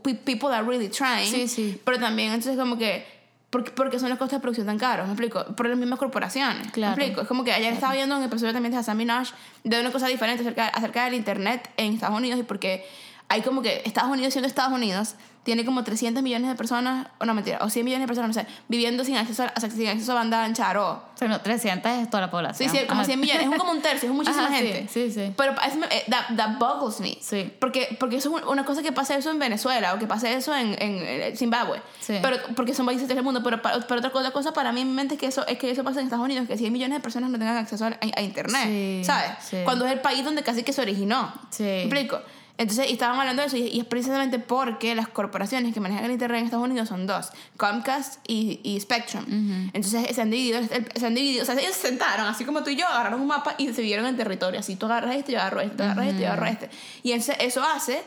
pe- 0.03 0.15
people 0.15 0.49
are 0.49 0.67
really 0.67 0.89
trying. 0.89 1.27
Sí, 1.31 1.49
sí. 1.49 1.81
Pero 1.85 1.99
también, 1.99 2.29
entonces 2.33 2.59
como 2.59 2.79
que, 2.79 3.05
¿por, 3.51 3.71
por 3.75 3.91
qué 3.91 3.99
son 3.99 4.09
los 4.09 4.19
costos 4.19 4.39
de 4.39 4.41
producción 4.41 4.67
tan 4.67 4.79
caros? 4.79 5.07
Me 5.07 5.13
explico, 5.13 5.45
por 5.55 5.69
las 5.69 5.77
mismas 5.77 5.99
corporaciones. 5.99 6.73
Claro. 6.73 6.97
Me 6.97 7.03
explico, 7.03 7.21
es 7.21 7.29
como 7.29 7.45
que 7.45 7.53
ayer 7.53 7.75
estaba 7.75 7.93
viendo 7.93 8.17
un 8.17 8.23
episodio 8.23 8.55
también 8.55 8.73
de 8.73 8.79
Hassan 8.79 8.97
Minaj 8.97 9.29
de 9.65 9.79
una 9.81 9.93
cosa 9.93 10.07
diferente 10.09 10.41
acerca, 10.43 10.69
acerca 10.69 11.05
del 11.05 11.13
internet 11.15 11.69
en 11.77 11.93
Estados 11.93 12.17
Unidos 12.17 12.41
y 12.41 12.43
porque 12.45 12.87
hay 13.29 13.43
como 13.43 13.61
que 13.61 13.83
Estados 13.85 14.11
Unidos 14.11 14.33
siendo 14.33 14.49
Estados 14.49 14.73
Unidos 14.73 15.15
tiene 15.45 15.65
como 15.65 15.83
300 15.83 16.23
millones 16.23 16.49
de 16.49 16.55
personas, 16.55 17.09
o 17.19 17.25
no 17.25 17.35
mentira, 17.35 17.59
o 17.63 17.69
100 17.69 17.85
millones 17.85 18.05
de 18.05 18.07
personas, 18.07 18.37
no 18.37 18.43
sé, 18.43 18.49
viviendo 18.69 19.05
sin 19.05 19.17
acceso 19.17 19.43
a, 19.43 19.61
sin 19.61 19.89
acceso 19.89 20.13
a 20.13 20.15
banda 20.15 20.45
ancha 20.45 20.71
o 20.81 20.93
O 20.93 21.03
sea, 21.17 21.27
no, 21.27 21.41
300 21.41 21.91
es 21.93 22.09
toda 22.11 22.21
la 22.21 22.27
Sí, 22.29 22.31
población. 22.31 22.71
sí, 22.71 22.79
como 22.87 23.01
Ajá. 23.01 23.05
100 23.07 23.21
millones, 23.21 23.43
es 23.43 23.49
un- 23.49 23.57
como 23.59 23.73
un 23.73 23.83
tercio, 23.83 24.09
es 24.09 24.15
muchísima 24.15 24.47
Ajá, 24.47 24.57
sí, 24.59 24.67
gente. 24.67 24.89
sí, 24.93 25.11
sí. 25.11 25.33
Pero 25.37 25.55
eso 25.67 25.77
me- 25.79 25.87
eh, 25.87 26.05
that, 26.09 26.37
that 26.37 26.59
boggles 26.59 27.01
me. 27.01 27.19
Sí. 27.21 27.53
Porque, 27.61 27.97
porque 27.99 28.17
eso 28.17 28.29
es 28.37 28.43
un- 28.43 28.49
una 28.49 28.65
cosa 28.65 28.83
que 28.83 28.93
pasa 28.93 29.17
eso 29.17 29.31
en 29.33 29.39
Venezuela 29.41 29.95
o 29.95 29.99
que 29.99 30.07
pasa 30.07 30.31
eso 30.31 30.55
en, 30.55 30.77
en, 30.81 30.99
eh, 31.03 31.35
Zimbabue. 31.37 31.83
Sí. 32.01 32.15
Pero, 32.23 32.37
porque 32.55 32.73
son 32.73 32.87
países 32.87 33.09
del 33.09 33.21
mundo. 33.25 33.43
Pero, 33.43 33.61
pero 33.63 33.77
otra, 33.99 34.11
cosa, 34.11 34.31
cosa 34.31 34.53
para 34.53 34.71
mí 34.73 34.83
en 34.83 34.89
mi 34.89 34.95
mente 34.95 35.15
es 35.15 35.21
que, 35.21 35.27
eso, 35.27 35.45
es 35.49 35.59
que 35.59 35.71
eso 35.73 35.83
pasa 35.83 35.99
en 36.01 36.07
Estados 36.07 36.25
Unidos, 36.25 36.47
que 36.47 36.57
100 36.57 36.73
millones 36.73 36.99
de 36.99 37.03
personas 37.03 37.31
no 37.31 37.39
tengan 37.39 37.57
acceso 37.57 37.85
a, 37.85 37.89
a- 37.89 37.99
a 38.17 38.23
Internet. 38.23 38.63
Sí, 38.67 39.03
¿Sabes? 39.05 39.31
sí. 39.41 39.57
Cuando 39.65 39.87
es 39.87 39.93
el 39.93 40.01
país 40.01 40.25
donde 40.25 40.43
casi 40.45 40.63
que 40.63 40.73
se 40.73 40.81
originó. 40.83 41.33
Sí. 41.51 41.63
¿Me 41.65 41.83
explico? 41.83 42.21
Entonces, 42.63 42.89
y 42.89 42.93
estaban 42.95 43.19
hablando 43.19 43.43
de 43.43 43.49
eso, 43.49 43.57
y, 43.57 43.67
y 43.69 43.81
es 43.81 43.85
precisamente 43.87 44.39
porque 44.39 44.95
las 44.95 45.09
corporaciones 45.09 45.75
que 45.75 45.81
manejan 45.81 46.05
el 46.05 46.13
Internet 46.13 46.39
en 46.41 46.45
Estados 46.47 46.65
Unidos 46.65 46.89
son 46.89 47.07
dos: 47.07 47.31
Comcast 47.57 48.19
y, 48.27 48.61
y 48.63 48.81
Spectrum. 48.81 49.25
Entonces, 49.73 50.15
se 50.15 50.21
han, 50.23 50.31
dividido, 50.31 50.61
se 50.95 51.07
han 51.07 51.15
dividido. 51.15 51.43
O 51.43 51.47
sea, 51.47 51.55
ellos 51.59 51.75
se 51.75 51.89
sentaron, 51.89 52.27
así 52.27 52.45
como 52.45 52.63
tú 52.63 52.71
y 52.71 52.77
yo, 52.77 52.87
agarraron 52.87 53.21
un 53.21 53.27
mapa 53.27 53.55
y 53.59 53.67
se 53.67 53.73
dividieron 53.83 54.07
en 54.07 54.17
territorio. 54.17 54.61
Así 54.61 54.77
tú 54.77 54.87
agarras 54.87 55.17
este, 55.17 55.33
yo 55.33 55.41
agarro 55.41 55.61
este, 55.61 55.77
tú 55.77 55.83
agarras 55.83 56.07
este, 56.07 56.21
yo 56.23 56.27
agarro 56.29 56.47
este. 56.47 56.71
Y 57.03 57.13
ese- 57.13 57.37
eso 57.41 57.63
hace 57.63 58.03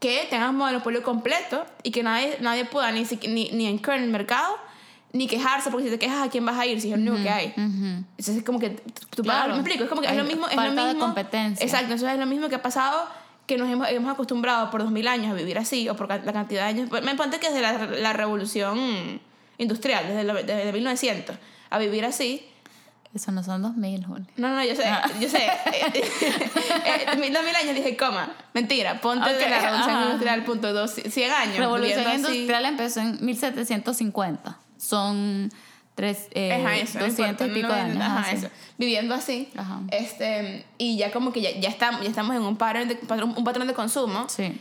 que 0.00 0.26
tengas 0.30 0.50
un 0.50 0.56
monopolio 0.56 1.02
completo 1.02 1.64
y 1.82 1.90
que 1.90 2.02
nadie, 2.02 2.38
nadie 2.40 2.64
pueda 2.64 2.90
ni, 2.92 3.04
ni, 3.28 3.50
ni 3.50 3.66
incur 3.68 3.94
en 3.94 4.04
el 4.04 4.10
mercado 4.10 4.56
ni 5.12 5.26
quejarse, 5.26 5.70
porque 5.70 5.86
si 5.86 5.90
te 5.90 5.98
quejas, 5.98 6.26
¿a 6.26 6.30
quién 6.30 6.46
vas 6.46 6.56
a 6.56 6.64
ir? 6.66 6.80
Si 6.80 6.86
es 6.88 6.94
el 6.94 7.00
único 7.00 7.20
que 7.22 7.28
hay. 7.30 7.48
Ujú. 7.48 8.04
Entonces 8.16 8.36
es 8.36 8.44
como 8.44 8.60
que 8.60 8.70
tú 9.14 9.22
Claro. 9.24 9.40
pagas, 9.40 9.48
me 9.48 9.54
explico, 9.62 9.82
es 9.84 9.90
como 9.90 10.02
que 10.02 10.08
es 10.08 10.16
lo 10.16 10.22
mismo, 10.24 10.46
es 10.48 10.54
falta 10.54 10.72
lo 10.74 10.82
de 10.84 10.88
mismo. 10.94 11.04
competencia. 11.06 11.64
Exacto, 11.66 11.86
entonces 11.86 12.08
es 12.12 12.18
lo 12.20 12.26
mismo 12.26 12.48
que 12.48 12.54
ha 12.54 12.62
pasado 12.62 13.08
que 13.50 13.58
nos 13.58 13.68
hemos, 13.68 13.88
hemos 13.90 14.12
acostumbrado 14.12 14.70
por 14.70 14.82
2000 14.84 15.08
años 15.08 15.30
a 15.32 15.34
vivir 15.34 15.58
así 15.58 15.88
o 15.88 15.96
por 15.96 16.08
la 16.08 16.32
cantidad 16.32 16.62
de 16.62 16.68
años. 16.68 16.88
Pues, 16.88 17.02
Me 17.02 17.16
ponte 17.16 17.40
que 17.40 17.48
desde 17.48 17.60
la, 17.62 17.72
la 17.86 18.12
revolución 18.12 19.20
industrial, 19.58 20.06
desde, 20.06 20.44
desde 20.44 20.72
1900, 20.72 21.36
a 21.68 21.78
vivir 21.78 22.04
así. 22.04 22.46
Eso 23.12 23.32
no 23.32 23.42
son 23.42 23.60
2000, 23.62 24.06
Juli. 24.06 24.24
No, 24.36 24.50
no, 24.54 24.64
yo 24.64 24.76
sé, 24.76 24.84
Ah. 24.86 25.02
yo 25.20 25.28
sé. 25.28 25.44
eh, 25.72 27.16
mil, 27.18 27.32
dos 27.32 27.42
mil 27.44 27.56
años 27.56 27.74
dije, 27.74 27.96
coma, 27.96 28.32
mentira, 28.54 29.00
ponte 29.00 29.28
de 29.34 29.42
Ok, 29.44 29.50
la 29.50 29.58
revolución 29.60 29.96
ajá. 29.96 30.04
industrial, 30.04 30.44
punto 30.44 30.72
dos, 30.72 30.92
100 30.92 31.30
años. 31.32 31.56
Revolución 31.58 31.98
viviendo 32.04 32.28
así. 32.28 32.36
industrial 32.38 32.64
empezó 32.66 33.00
en 33.00 33.18
1750. 33.24 34.58
Son 34.78 35.50
tres, 36.00 36.28
eh, 36.32 36.52
Ajá, 36.52 36.76
eso, 36.76 36.98
no 36.98 37.06
200 37.06 37.46
y 37.46 37.50
pico 37.50 37.68
no, 37.68 37.74
de 37.74 37.80
años. 37.80 37.96
ajá, 37.98 38.18
ajá, 38.20 38.30
sí. 38.30 38.36
eso. 38.36 38.48
Viviendo 38.78 39.14
así. 39.14 39.48
Este, 39.90 40.64
y 40.78 40.96
ya 40.96 41.10
como 41.12 41.30
que 41.32 41.40
ya, 41.42 41.50
ya, 41.60 41.68
estamos, 41.68 42.00
ya 42.02 42.08
estamos 42.08 42.34
en 42.34 42.42
un 42.42 42.56
patrón, 42.56 42.88
de, 42.88 42.98
un 43.36 43.44
patrón 43.44 43.66
de 43.66 43.74
consumo 43.74 44.28
Sí. 44.28 44.58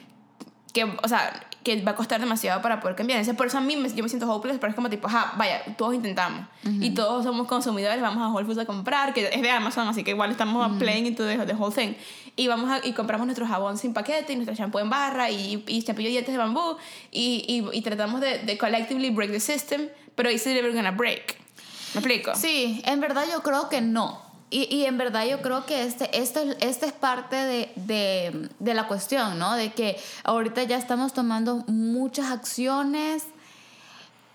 que, 0.74 0.84
o 0.84 1.08
sea, 1.08 1.40
que 1.64 1.82
va 1.82 1.92
a 1.92 1.96
costar 1.96 2.20
demasiado 2.22 2.62
para 2.62 2.80
poder 2.80 2.96
cambiar. 2.96 3.20
Entonces, 3.20 3.38
por 3.38 3.48
eso 3.48 3.58
a 3.58 3.62
mí 3.62 3.76
me- 3.76 3.90
yo 3.94 4.02
me 4.04 4.10
siento 4.10 4.30
hopeless, 4.34 4.58
pero 4.60 4.70
es 4.72 4.76
como 4.76 4.90
tipo, 4.90 5.08
ajá, 5.08 5.34
vaya, 5.38 5.62
todos 5.78 5.94
intentamos. 5.94 6.46
Y 6.64 6.92
todos 6.92 7.24
somos 7.26 7.48
consumidores, 7.48 8.02
vamos 8.02 8.22
a 8.24 8.28
Whole 8.34 8.46
Foods 8.46 8.60
a 8.60 8.66
comprar, 8.66 9.14
que 9.14 9.30
es 9.32 9.42
de 9.42 9.50
Amazon, 9.52 9.88
así 9.88 10.04
que 10.04 10.12
igual 10.12 10.32
estamos 10.32 10.78
playing 10.78 11.06
into 11.06 11.26
the, 11.26 11.38
the 11.46 11.54
whole 11.54 11.74
thing. 11.74 11.94
Y 12.36 12.48
vamos 12.48 12.70
a, 12.70 12.86
y 12.86 12.94
compramos 12.94 13.26
nuestro 13.28 13.46
jabón 13.46 13.78
sin 13.78 13.94
paquete, 13.94 14.32
y 14.34 14.36
nuestro 14.38 14.56
shampoo 14.56 14.80
en 14.80 14.90
barra, 14.90 15.30
y, 15.30 15.64
y 15.68 15.82
champú 15.84 16.02
de 16.02 16.10
dientes 16.10 16.34
de 16.34 16.38
bambú, 16.38 16.78
y, 17.12 17.44
y, 17.74 17.78
y 17.78 17.82
tratamos 17.82 18.22
de, 18.22 18.40
de 18.40 18.58
collectively 18.58 19.10
break 19.10 19.32
the 19.32 19.40
system, 19.42 19.88
pero 20.20 20.30
it's 20.30 20.46
never 20.46 20.74
gonna 20.74 20.92
break. 20.92 21.38
¿Me 21.94 22.02
explico? 22.02 22.36
Sí, 22.36 22.82
en 22.86 23.00
verdad 23.00 23.24
yo 23.32 23.42
creo 23.42 23.70
que 23.70 23.80
no. 23.80 24.22
Y, 24.50 24.64
y 24.76 24.84
en 24.84 24.98
verdad 24.98 25.26
yo 25.26 25.42
creo 25.42 25.66
que 25.66 25.84
este, 25.84 26.10
este, 26.20 26.58
este 26.60 26.88
es 26.88 26.92
parte 26.92 27.38
de, 27.38 27.72
de, 27.78 28.50
de 28.60 28.74
la 28.74 28.86
cuestión, 28.88 29.40
¿no? 29.40 29.56
De 29.56 29.72
que 29.72 29.98
ahorita 30.26 30.64
ya 30.64 30.76
estamos 30.78 31.14
tomando 31.14 31.64
muchas 31.68 32.32
acciones 32.32 33.24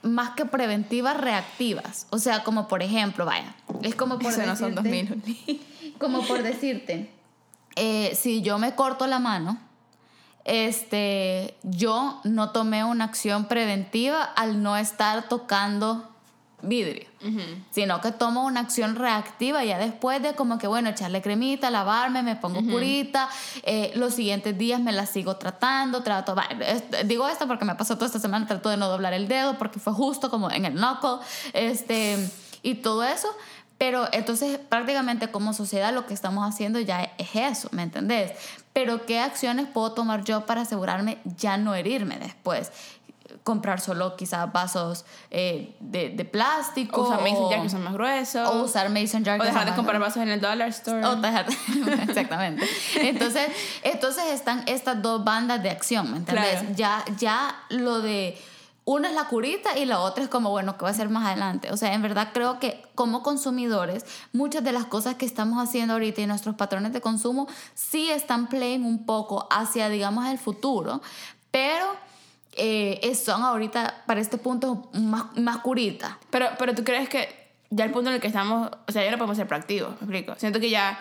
más 0.01 0.31
que 0.31 0.47
preventivas, 0.47 1.19
reactivas. 1.19 2.07
O 2.09 2.19
sea, 2.19 2.45
como 2.45 2.67
por 2.67 2.83
ejemplo, 2.83 3.27
vaya, 3.27 3.55
es 3.83 3.95
como 3.95 4.19
por 4.19 4.33
Eso 4.33 4.47
no 4.47 4.57
son 4.57 4.75
decirte- 4.77 5.09
2000. 5.17 5.95
como 5.99 6.23
por 6.27 6.43
decirte, 6.43 7.11
eh, 7.77 8.17
si 8.19 8.41
yo 8.41 8.59
me 8.59 8.75
corto 8.75 9.07
la 9.07 9.19
mano, 9.19 9.59
este, 10.45 11.57
yo 11.63 12.21
no 12.25 12.51
tomé 12.51 12.85
una 12.85 13.05
acción 13.05 13.47
preventiva 13.47 14.23
al 14.23 14.63
no 14.63 14.77
estar 14.77 15.29
tocando 15.29 16.11
vidrio, 16.63 17.07
sino 17.71 18.01
que 18.01 18.11
tomo 18.11 18.45
una 18.47 18.61
acción 18.61 18.97
reactiva 18.97 19.63
ya 19.65 19.77
después 19.79 20.23
de 20.23 20.35
como 20.35 20.57
que, 20.59 20.67
bueno, 20.67 20.89
echarle 20.89 21.21
cremita, 21.21 21.71
lavarme, 21.71 22.23
me 22.23 22.37
pongo 22.37 22.61
curita, 22.71 23.29
eh, 23.65 23.93
los 23.97 24.15
siguientes 24.15 24.57
días 24.57 24.81
me 24.81 24.93
la 24.93 25.05
sigo 25.05 25.37
tratando, 25.37 26.03
trato, 26.03 26.35
es- 26.61 27.07
digo 27.07 27.29
esto 27.29 27.47
porque 27.47 27.67
me 27.67 27.75
pasó 27.75 27.97
toda 27.97 28.07
esta 28.07 28.19
semana, 28.19 28.47
trato 28.47 28.71
de 28.71 28.79
no 28.79 28.89
doblar 28.89 29.13
el 29.13 29.29
dedo 29.29 29.59
porque 29.59 29.79
fue 29.79 29.93
justo 29.93 30.31
como 30.31 30.51
en 30.51 30.65
el 30.65 30.73
knuckle, 30.75 31.19
este, 31.53 32.17
y 32.63 32.77
todo 32.77 33.05
eso. 33.05 33.29
Pero 33.77 34.09
entonces 34.13 34.59
prácticamente 34.69 35.31
como 35.33 35.53
sociedad 35.53 35.93
lo 35.93 36.07
que 36.07 36.15
estamos 36.15 36.49
haciendo 36.49 36.79
ya 36.81 37.11
es 37.19 37.29
eso, 37.35 37.69
¿me 37.73 37.83
entendés? 37.83 38.33
Pero 38.75 39.07
¿qué 39.07 39.21
acciones 39.21 39.67
puedo 39.73 39.93
tomar 39.93 40.25
yo 40.25 40.45
para 40.45 40.61
asegurarme 40.63 41.17
ya 41.39 41.57
no 41.57 41.75
herirme 41.75 42.19
después? 42.19 42.71
Comprar 43.43 43.81
solo 43.81 44.17
quizás 44.17 44.53
vasos 44.53 45.05
eh, 45.31 45.75
de, 45.81 46.11
de 46.11 46.25
plástico. 46.25 47.03
O 47.03 47.05
usar 47.07 47.21
mason 47.23 47.49
jar 47.51 47.63
que 47.63 47.69
son 47.71 47.83
más 47.83 47.93
gruesos. 47.95 48.49
o 48.49 48.63
usar 48.65 48.89
mason 48.91 49.25
jar 49.25 49.41
O 49.41 49.45
dejar 49.45 49.67
de 49.67 49.75
comprar 49.75 50.01
vasos 50.01 50.23
en 50.23 50.29
el 50.29 50.41
dollar 50.41 50.69
store. 50.69 51.05
o 51.07 51.17
dejar- 51.17 51.47
Exactamente. 52.09 52.67
Entonces, 53.01 53.49
entonces 53.83 54.25
están 54.33 54.63
estas 54.67 55.01
dos 55.03 55.25
bandas 55.25 55.63
de 55.63 55.71
acción, 55.71 56.11
¿me 56.11 56.19
entiendes? 56.19 56.61
Claro. 56.61 56.75
Ya, 56.77 57.05
ya 57.19 57.57
lo 57.71 58.01
de 58.01 58.41
una 58.87 59.09
es 59.09 59.15
la 59.15 59.25
curita 59.25 59.79
y 59.79 59.87
la 59.87 60.01
otra 60.01 60.25
es 60.25 60.29
como, 60.31 60.51
bueno, 60.51 60.77
¿qué 60.77 60.85
va 60.85 60.91
a 60.91 60.95
ser 60.95 61.09
más 61.09 61.25
adelante? 61.27 61.73
O 61.73 61.77
sea, 61.77 61.95
en 61.95 62.03
verdad 62.03 62.29
creo 62.35 62.59
que 62.59 62.85
como 62.95 63.23
consumidores, 63.23 64.05
muchas 64.33 64.63
de 64.63 64.73
las 64.73 64.85
cosas 64.85 65.15
que 65.15 65.25
estamos 65.25 65.63
haciendo 65.63 65.95
ahorita 65.95 66.21
y 66.21 66.27
nuestros 66.27 66.55
patrones 66.55 66.93
de 66.93 67.01
consumo 67.01 67.49
sí 67.75 68.11
están 68.11 68.47
playing 68.49 68.85
un 68.85 69.07
poco 69.07 69.49
hacia, 69.51 69.89
digamos, 69.89 70.27
el 70.27 70.39
futuro, 70.39 71.01
pero 71.51 71.87
eh, 72.57 73.15
son 73.15 73.43
ahorita, 73.43 74.03
para 74.07 74.21
este 74.21 74.37
punto, 74.39 74.91
más, 74.93 75.25
más 75.37 75.59
curitas. 75.59 76.13
Pero, 76.31 76.49
pero 76.59 76.75
tú 76.75 76.85
crees 76.85 77.09
que 77.09 77.43
ya 77.71 77.85
el 77.85 77.91
punto 77.91 78.11
en 78.11 78.17
el 78.17 78.21
que 78.21 78.29
estamos, 78.29 78.71
o 78.87 78.93
sea, 78.93 79.03
ya 79.05 79.11
no 79.11 79.17
podemos 79.17 79.37
ser 79.37 79.49
proactivos, 79.49 79.91
me 79.93 79.97
explico. 80.19 80.35
Siento 80.39 80.61
que 80.61 80.71
ya. 80.71 80.99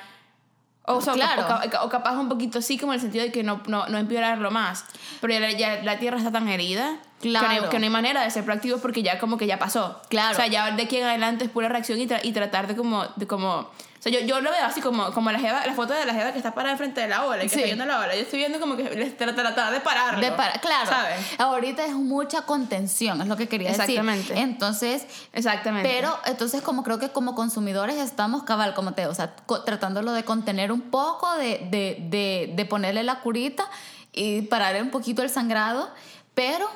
O, 0.85 0.99
sea, 1.01 1.13
o 1.13 1.15
Claro. 1.15 1.43
o 1.43 1.69
ca- 1.69 1.83
o 1.83 1.89
capaz 1.89 2.17
un 2.17 2.27
poquito 2.27 2.61
sí, 2.61 2.77
como 2.77 2.91
en 2.93 2.95
el 2.95 3.01
sentido 3.01 3.23
de 3.23 3.31
que 3.31 3.43
no, 3.43 3.61
no, 3.67 3.87
no 3.87 3.97
empeorarlo 3.97 4.51
más. 4.51 4.83
Pero 5.21 5.33
ya 5.57 5.81
la 5.83 5.99
tierra 5.99 6.17
está 6.17 6.31
tan 6.31 6.47
herida 6.49 6.97
que, 7.31 7.31
no 7.31 7.39
hay, 7.39 7.57
Claro. 7.57 7.69
que 7.69 7.79
no 7.79 7.83
hay 7.85 7.89
manera 7.89 8.21
de 8.23 8.29
ser 8.31 8.43
proactivos 8.45 8.81
porque 8.81 9.01
ya 9.03 9.19
como 9.19 9.37
que 9.37 9.47
ya 9.47 9.57
pasó. 9.59 9.99
Claro. 10.09 10.33
O 10.33 10.35
sea, 10.35 10.47
ya 10.47 10.71
de 10.71 10.83
aquí 10.83 10.97
en 10.97 11.05
adelante 11.05 11.45
es 11.45 11.49
pura 11.51 11.69
reacción 11.69 11.99
y, 11.99 12.07
tra- 12.07 12.19
y 12.23 12.31
tratar 12.33 12.67
de 12.67 12.75
como, 12.75 13.05
de 13.15 13.25
como. 13.27 13.69
O 13.99 14.03
sea, 14.03 14.11
yo, 14.11 14.19
yo 14.27 14.41
lo 14.41 14.51
veo 14.51 14.65
así 14.65 14.81
como, 14.81 15.13
como 15.13 15.31
la, 15.31 15.39
jeva, 15.39 15.65
la 15.65 15.73
foto 15.75 15.93
de 15.93 16.05
la 16.05 16.13
jeva 16.13 16.33
que 16.33 16.37
está 16.37 16.53
parada 16.53 16.73
enfrente 16.73 16.99
de 16.99 17.07
la 17.07 17.23
ola 17.25 17.41
y 17.45 17.47
que 17.47 17.53
Sí. 17.53 17.55
está 17.55 17.65
viendo 17.67 17.85
la 17.85 17.99
ola. 18.01 18.13
Yo 18.13 18.21
estoy 18.23 18.39
viendo 18.39 18.59
como 18.59 18.75
que 18.75 18.83
les 18.83 19.17
tra- 19.17 19.33
tratar 19.33 19.71
de 19.71 19.79
pararlo. 19.79 20.19
De 20.19 20.33
para- 20.33 20.59
claro, 20.59 20.89
¿Sabes? 20.89 21.15
ahorita 21.39 21.85
es 21.85 21.93
mucha 21.93 22.41
contención, 22.41 23.21
es 23.21 23.27
lo 23.29 23.37
que 23.37 23.47
quería 23.47 23.69
Exactamente. 23.71 24.33
decir. 24.33 24.37
Entonces, 24.43 25.05
Exactamente. 25.31 25.87
pero 25.89 26.19
entonces 26.25 26.61
como 26.61 26.83
creo 26.83 26.99
que 26.99 27.11
como 27.11 27.33
consumidores 27.33 27.95
estamos 27.95 28.43
cabal, 28.43 28.73
como 28.73 28.91
te, 28.93 29.07
o 29.07 29.15
sea, 29.15 29.35
tratándolo 29.65 30.11
de 30.11 30.25
contener 30.25 30.73
un 30.73 30.81
poco, 30.81 31.31
de, 31.37 31.65
de, 31.71 31.97
de, 32.09 32.51
de 32.53 32.65
ponerle 32.65 33.03
la 33.03 33.21
curita 33.21 33.63
y 34.11 34.41
parar 34.43 34.81
un 34.81 34.89
poquito 34.89 35.21
el 35.23 35.29
sangrado, 35.29 35.89
pero 36.33 36.69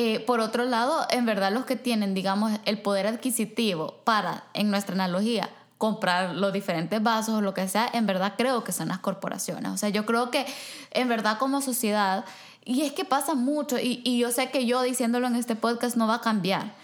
eh, 0.00 0.20
por 0.20 0.38
otro 0.38 0.64
lado, 0.64 1.08
en 1.10 1.26
verdad 1.26 1.52
los 1.52 1.64
que 1.64 1.74
tienen, 1.74 2.14
digamos, 2.14 2.52
el 2.66 2.80
poder 2.80 3.08
adquisitivo 3.08 3.96
para, 4.04 4.44
en 4.54 4.70
nuestra 4.70 4.94
analogía, 4.94 5.50
comprar 5.76 6.36
los 6.36 6.52
diferentes 6.52 7.02
vasos 7.02 7.34
o 7.34 7.40
lo 7.40 7.52
que 7.52 7.66
sea, 7.66 7.90
en 7.92 8.06
verdad 8.06 8.34
creo 8.38 8.62
que 8.62 8.70
son 8.70 8.86
las 8.86 9.00
corporaciones. 9.00 9.72
O 9.72 9.76
sea, 9.76 9.88
yo 9.88 10.06
creo 10.06 10.30
que 10.30 10.46
en 10.92 11.08
verdad 11.08 11.36
como 11.38 11.60
sociedad, 11.60 12.24
y 12.64 12.82
es 12.82 12.92
que 12.92 13.04
pasa 13.04 13.34
mucho, 13.34 13.76
y, 13.76 14.00
y 14.04 14.20
yo 14.20 14.30
sé 14.30 14.52
que 14.52 14.66
yo 14.66 14.82
diciéndolo 14.82 15.26
en 15.26 15.34
este 15.34 15.56
podcast 15.56 15.96
no 15.96 16.06
va 16.06 16.14
a 16.14 16.20
cambiar 16.20 16.74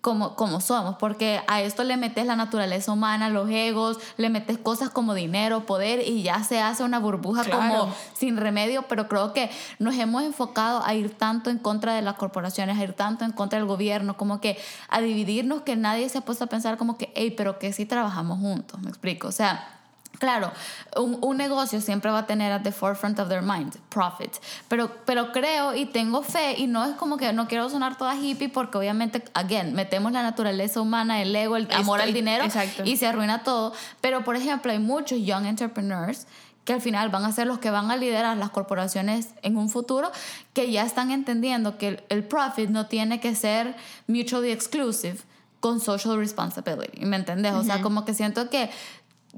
como, 0.00 0.36
como 0.36 0.60
somos, 0.60 0.96
porque 0.96 1.40
a 1.48 1.60
esto 1.60 1.82
le 1.82 1.96
metes 1.96 2.24
la 2.24 2.36
naturaleza 2.36 2.92
humana, 2.92 3.30
los 3.30 3.50
egos, 3.50 3.98
le 4.16 4.30
metes 4.30 4.56
cosas 4.56 4.90
como 4.90 5.12
dinero, 5.12 5.66
poder, 5.66 6.06
y 6.06 6.22
ya 6.22 6.44
se 6.44 6.60
hace 6.60 6.84
una 6.84 6.98
burbuja 7.00 7.42
Claro. 7.44 7.58
como 7.80 7.94
sin 8.14 8.36
remedio, 8.36 8.82
pero 8.88 9.08
creo 9.08 9.32
que 9.32 9.50
nos 9.80 9.96
hemos 9.96 10.22
enfocado 10.22 10.84
a 10.84 10.94
ir 10.94 11.16
tanto 11.16 11.50
en 11.50 11.58
contra 11.58 11.94
de 11.94 12.02
las 12.02 12.14
corporaciones, 12.14 12.78
a 12.78 12.82
ir 12.84 12.92
tanto 12.92 13.24
en 13.24 13.32
contra 13.32 13.58
del 13.58 13.66
gobierno, 13.66 14.16
como 14.16 14.40
que 14.40 14.56
a 14.88 15.00
dividirnos 15.00 15.62
que 15.62 15.74
nadie 15.74 16.08
se 16.08 16.18
ha 16.18 16.20
puesto 16.20 16.44
a 16.44 16.46
pensar 16.46 16.78
como 16.78 16.96
que, 16.96 17.12
hey, 17.16 17.34
pero 17.36 17.58
que 17.58 17.72
sí 17.72 17.84
trabajamos 17.84 18.38
juntos, 18.38 18.80
me 18.80 18.88
explico, 18.90 19.28
o 19.28 19.32
sea... 19.32 19.74
Claro, 20.18 20.50
un, 20.96 21.18
un 21.22 21.36
negocio 21.36 21.80
siempre 21.80 22.10
va 22.10 22.18
a 22.20 22.26
tener 22.26 22.50
at 22.50 22.62
the 22.62 22.72
forefront 22.72 23.18
of 23.20 23.28
their 23.28 23.42
mind, 23.42 23.76
profit. 23.88 24.32
Pero, 24.68 24.90
pero 25.04 25.30
creo 25.32 25.74
y 25.76 25.86
tengo 25.86 26.22
fe, 26.22 26.56
y 26.58 26.66
no 26.66 26.84
es 26.84 26.96
como 26.96 27.16
que 27.16 27.32
no 27.32 27.46
quiero 27.46 27.68
sonar 27.70 27.96
toda 27.96 28.16
hippie, 28.16 28.48
porque 28.48 28.78
obviamente, 28.78 29.22
again, 29.34 29.74
metemos 29.74 30.10
la 30.12 30.22
naturaleza 30.22 30.80
humana, 30.80 31.22
el 31.22 31.34
ego, 31.36 31.56
el 31.56 31.68
amor 31.72 32.00
al 32.00 32.08
Estoy- 32.08 32.14
dinero, 32.14 32.44
exacto. 32.44 32.82
y 32.84 32.96
se 32.96 33.06
arruina 33.06 33.44
todo. 33.44 33.72
Pero, 34.00 34.24
por 34.24 34.34
ejemplo, 34.34 34.72
hay 34.72 34.80
muchos 34.80 35.20
young 35.20 35.46
entrepreneurs 35.46 36.26
que 36.64 36.72
al 36.74 36.80
final 36.82 37.08
van 37.08 37.24
a 37.24 37.32
ser 37.32 37.46
los 37.46 37.58
que 37.60 37.70
van 37.70 37.90
a 37.90 37.96
liderar 37.96 38.36
las 38.36 38.50
corporaciones 38.50 39.28
en 39.42 39.56
un 39.56 39.70
futuro, 39.70 40.10
que 40.52 40.70
ya 40.70 40.82
están 40.84 41.10
entendiendo 41.12 41.78
que 41.78 41.88
el, 41.88 42.02
el 42.10 42.24
profit 42.24 42.68
no 42.70 42.86
tiene 42.86 43.20
que 43.20 43.34
ser 43.34 43.74
mutually 44.06 44.50
exclusive 44.50 45.18
con 45.60 45.80
social 45.80 46.16
responsibility. 46.18 47.04
¿Me 47.06 47.16
entendés? 47.16 47.52
O 47.54 47.64
sea, 47.64 47.80
como 47.80 48.04
que 48.04 48.14
siento 48.14 48.48
que, 48.50 48.70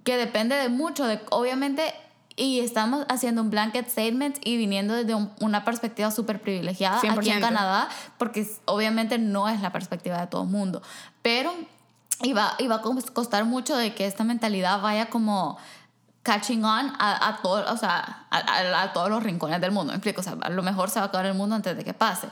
que 0.04 0.16
depende 0.16 0.56
de 0.56 0.68
mucho, 0.68 1.06
de, 1.06 1.20
obviamente, 1.30 1.94
y 2.36 2.60
estamos 2.60 3.04
haciendo 3.08 3.42
un 3.42 3.50
blanket 3.50 3.88
statement 3.88 4.38
y 4.44 4.56
viniendo 4.56 4.94
desde 4.94 5.14
un- 5.14 5.30
una 5.40 5.64
perspectiva 5.64 6.10
súper 6.10 6.40
privilegiada 6.40 6.98
aquí 6.98 7.06
en 7.08 7.14
100%. 7.14 7.40
Canadá, 7.40 7.88
porque 8.18 8.46
obviamente 8.64 9.18
no 9.18 9.48
es 9.48 9.60
la 9.60 9.72
perspectiva 9.72 10.18
de 10.20 10.26
todo 10.26 10.44
el 10.44 10.48
mundo, 10.48 10.80
pero 11.22 11.52
iba, 12.22 12.54
iba 12.58 12.76
a 12.76 12.82
cos- 12.82 13.10
costar 13.12 13.44
mucho 13.44 13.76
de 13.76 13.94
que 13.94 14.06
esta 14.06 14.24
mentalidad 14.24 14.80
vaya 14.80 15.10
como 15.10 15.58
catching 16.22 16.64
on 16.64 16.92
a, 16.98 17.28
a, 17.28 17.42
todo, 17.42 17.70
o 17.72 17.76
sea, 17.76 18.26
a, 18.30 18.36
a- 18.38 18.82
a 18.82 18.92
todos 18.92 19.08
los 19.10 19.22
rincones 19.22 19.60
del 19.60 19.72
mundo. 19.72 19.92
¿Me 19.92 19.96
explico? 19.96 20.20
O 20.20 20.24
sea, 20.24 20.36
a 20.40 20.50
lo 20.50 20.62
mejor 20.62 20.90
se 20.90 20.98
va 21.00 21.06
a 21.06 21.08
acabar 21.08 21.26
el 21.26 21.34
mundo 21.34 21.56
antes 21.56 21.76
de 21.76 21.84
que 21.84 21.94
pase. 21.94 22.28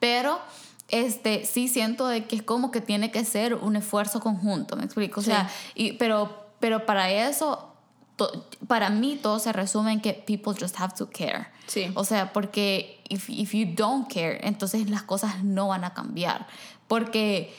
Pero 0.00 0.40
este, 0.88 1.44
sí 1.46 1.68
siento 1.68 2.06
de 2.08 2.26
que 2.26 2.36
es 2.36 2.42
como 2.42 2.70
que 2.70 2.80
tiene 2.80 3.10
que 3.10 3.24
ser 3.24 3.54
un 3.54 3.76
esfuerzo 3.76 4.20
conjunto, 4.20 4.76
¿me 4.76 4.84
explico? 4.84 5.20
O 5.20 5.22
sea, 5.22 5.48
y, 5.74 5.92
pero, 5.92 6.47
pero 6.60 6.86
para 6.86 7.10
eso, 7.10 7.72
to- 8.16 8.46
para 8.66 8.90
mí 8.90 9.18
todo 9.22 9.38
se 9.38 9.52
resume 9.52 9.92
en 9.92 10.00
que 10.00 10.12
people 10.14 10.54
just 10.58 10.78
have 10.80 10.94
to 10.96 11.08
care. 11.10 11.48
Sí. 11.66 11.90
O 11.94 12.04
sea, 12.04 12.32
porque 12.32 13.00
if, 13.08 13.28
if 13.30 13.52
you 13.54 13.66
don't 13.74 14.12
care, 14.12 14.40
entonces 14.42 14.88
las 14.90 15.02
cosas 15.02 15.44
no 15.44 15.68
van 15.68 15.84
a 15.84 15.94
cambiar. 15.94 16.46
Porque 16.86 17.54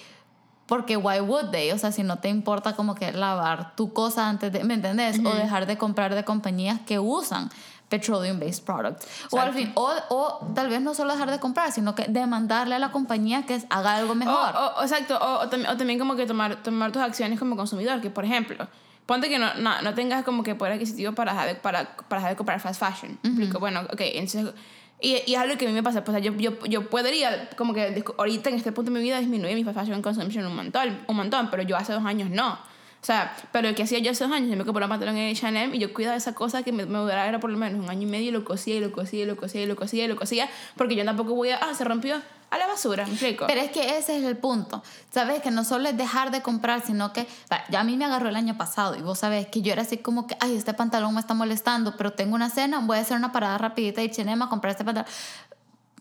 porque 0.65 0.97
why 0.97 1.19
would 1.19 1.49
they? 1.49 1.71
O 1.71 1.79
sea, 1.79 1.91
si 1.91 2.03
no 2.03 2.19
te 2.19 2.29
importa 2.29 2.75
como 2.75 2.93
que 2.93 3.11
lavar 3.11 3.75
tu 3.75 3.91
cosa 3.91 4.29
antes 4.29 4.51
de, 4.51 4.63
¿me 4.63 4.75
entendés? 4.75 5.17
O 5.25 5.33
dejar 5.33 5.65
de 5.65 5.79
comprar 5.79 6.13
de 6.13 6.23
compañías 6.23 6.79
que 6.85 6.99
usan 6.99 7.49
petroleum 7.89 8.39
based 8.39 8.63
products. 8.65 9.07
O 9.31 9.39
al 9.39 9.51
fin, 9.51 9.71
o, 9.73 9.91
o 10.09 10.47
tal 10.53 10.69
vez 10.69 10.79
no 10.79 10.93
solo 10.93 11.13
dejar 11.13 11.31
de 11.31 11.39
comprar, 11.39 11.71
sino 11.71 11.95
que 11.95 12.03
demandarle 12.07 12.75
a 12.75 12.79
la 12.79 12.91
compañía 12.91 13.47
que 13.47 13.59
haga 13.71 13.95
algo 13.95 14.13
mejor. 14.13 14.53
o- 14.55 14.83
exacto, 14.83 15.17
o, 15.17 15.39
o 15.45 15.49
también, 15.49 15.71
o 15.71 15.77
también 15.77 15.97
como 15.97 16.15
que 16.15 16.27
tomar, 16.27 16.61
tomar 16.61 16.91
tus 16.91 17.01
acciones 17.01 17.39
como 17.39 17.55
consumidor, 17.55 17.99
que 17.99 18.11
por 18.11 18.23
ejemplo, 18.25 18.67
ponte 19.09 19.27
que 19.27 19.39
no, 19.39 19.51
no, 19.55 19.81
no 19.81 19.95
tengas 19.95 20.23
como 20.23 20.43
que 20.43 20.53
poder 20.53 20.73
adquisitivo 20.73 21.13
para 21.13 21.33
dejar 21.33 21.47
de, 21.47 21.55
para, 21.55 21.97
para 22.07 22.21
dejar 22.21 22.33
de 22.33 22.37
comprar 22.37 22.59
fast 22.59 22.79
fashion. 22.79 23.17
¿Me 23.23 23.29
explico? 23.29 23.59
Bueno, 23.59 23.81
ok, 23.91 24.01
entonces... 24.01 24.53
Y, 25.01 25.17
y 25.25 25.33
es 25.33 25.39
algo 25.39 25.57
que 25.57 25.65
a 25.65 25.67
mí 25.67 25.73
me 25.73 25.81
pasa, 25.81 26.03
pues 26.03 26.15
o 26.15 26.21
sea, 26.21 26.31
yo, 26.31 26.37
yo, 26.37 26.63
yo 26.65 26.89
podría 26.89 27.49
como 27.57 27.73
que 27.73 28.03
ahorita 28.17 28.49
en 28.49 28.55
este 28.57 28.71
punto 28.71 28.91
de 28.91 28.99
mi 28.99 29.03
vida 29.03 29.17
disminuir 29.19 29.55
mi 29.55 29.63
fast 29.63 29.79
fashion 29.79 30.01
consumption 30.03 30.45
un 30.45 30.55
montón, 30.55 30.99
un 31.07 31.15
montón, 31.15 31.49
pero 31.49 31.63
yo 31.63 31.75
hace 31.75 31.91
dos 31.91 32.05
años 32.05 32.29
no. 32.29 32.53
O 33.01 33.05
sea, 33.05 33.35
pero 33.51 33.73
que 33.73 33.83
hacía 33.83 33.97
yo 33.97 34.11
hace 34.11 34.25
dos 34.25 34.33
años, 34.33 34.51
yo 34.51 34.57
me 34.57 34.65
compré 34.65 34.83
un 34.83 34.89
pantalón 34.89 35.17
en 35.17 35.31
H&M 35.35 35.75
y 35.75 35.79
yo 35.79 35.91
cuidaba 35.91 36.15
esa 36.17 36.35
cosa 36.35 36.61
que 36.61 36.71
me, 36.71 36.85
me 36.85 36.99
durara 36.99 37.39
por 37.39 37.49
lo 37.49 37.57
menos 37.57 37.81
un 37.81 37.89
año 37.89 38.07
y 38.07 38.11
medio 38.11 38.27
y 38.27 38.31
lo 38.31 38.43
cosía 38.43 38.75
y 38.75 38.79
lo 38.81 38.91
cosía 38.91 39.23
y 39.23 39.25
lo 39.25 39.37
cosía 39.37 39.63
y 39.63 39.65
lo 39.65 39.75
cosía 39.75 40.05
y 40.05 40.07
lo 40.07 40.17
cosía, 40.17 40.49
porque 40.75 40.95
yo 40.95 41.03
tampoco 41.03 41.33
voy 41.33 41.49
a, 41.49 41.57
ah, 41.57 41.73
se 41.73 41.85
rompió, 41.85 42.21
a 42.49 42.57
la 42.57 42.67
basura, 42.67 43.05
¿me 43.05 43.11
explico? 43.11 43.45
Pero 43.47 43.61
es 43.61 43.71
que 43.71 43.97
ese 43.97 44.17
es 44.17 44.23
el 44.23 44.37
punto. 44.37 44.81
Sabes 45.11 45.41
que 45.41 45.51
no 45.51 45.63
solo 45.63 45.89
es 45.89 45.97
dejar 45.97 46.31
de 46.31 46.41
comprar, 46.41 46.85
sino 46.85 47.13
que 47.13 47.27
ya 47.69 47.81
a 47.81 47.83
mí 47.83 47.95
me 47.97 48.05
agarró 48.05 48.29
el 48.29 48.35
año 48.35 48.57
pasado 48.57 48.95
y 48.95 49.01
vos 49.01 49.19
sabés 49.19 49.47
que 49.47 49.61
yo 49.61 49.71
era 49.71 49.83
así 49.83 49.97
como 49.97 50.27
que, 50.27 50.35
ay, 50.39 50.55
este 50.55 50.73
pantalón 50.73 51.13
me 51.13 51.19
está 51.19 51.33
molestando, 51.33 51.95
pero 51.97 52.13
tengo 52.13 52.35
una 52.35 52.49
cena, 52.49 52.79
voy 52.79 52.97
a 52.97 53.01
hacer 53.01 53.17
una 53.17 53.31
parada 53.31 53.57
rapidita 53.57 54.01
y 54.01 54.07
H&M 54.07 54.43
a 54.43 54.49
comprar 54.49 54.71
este 54.71 54.83
pantalón. 54.83 55.09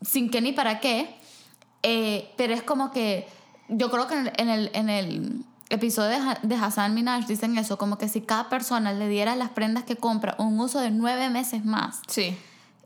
Sin 0.02 0.30
que 0.30 0.40
ni 0.40 0.52
para 0.52 0.80
qué. 0.80 1.16
Eh, 1.82 2.32
pero 2.36 2.54
es 2.54 2.62
como 2.62 2.90
que 2.90 3.28
yo 3.68 3.90
creo 3.90 4.06
que 4.06 4.14
en 4.14 4.48
el, 4.48 4.70
en 4.72 4.88
el, 4.88 5.44
episodio 5.70 6.18
de 6.42 6.54
Hassan 6.54 6.94
Minaj 6.94 7.26
dicen 7.26 7.58
eso, 7.58 7.76
como 7.76 7.98
que 7.98 8.08
si 8.08 8.22
cada 8.22 8.48
persona 8.48 8.94
le 8.94 9.06
diera 9.06 9.36
las 9.36 9.50
prendas 9.50 9.84
que 9.84 9.96
compra 9.96 10.34
un 10.38 10.58
uso 10.58 10.80
de 10.80 10.90
nueve 10.90 11.28
meses 11.28 11.64
más, 11.64 12.00
sí. 12.08 12.34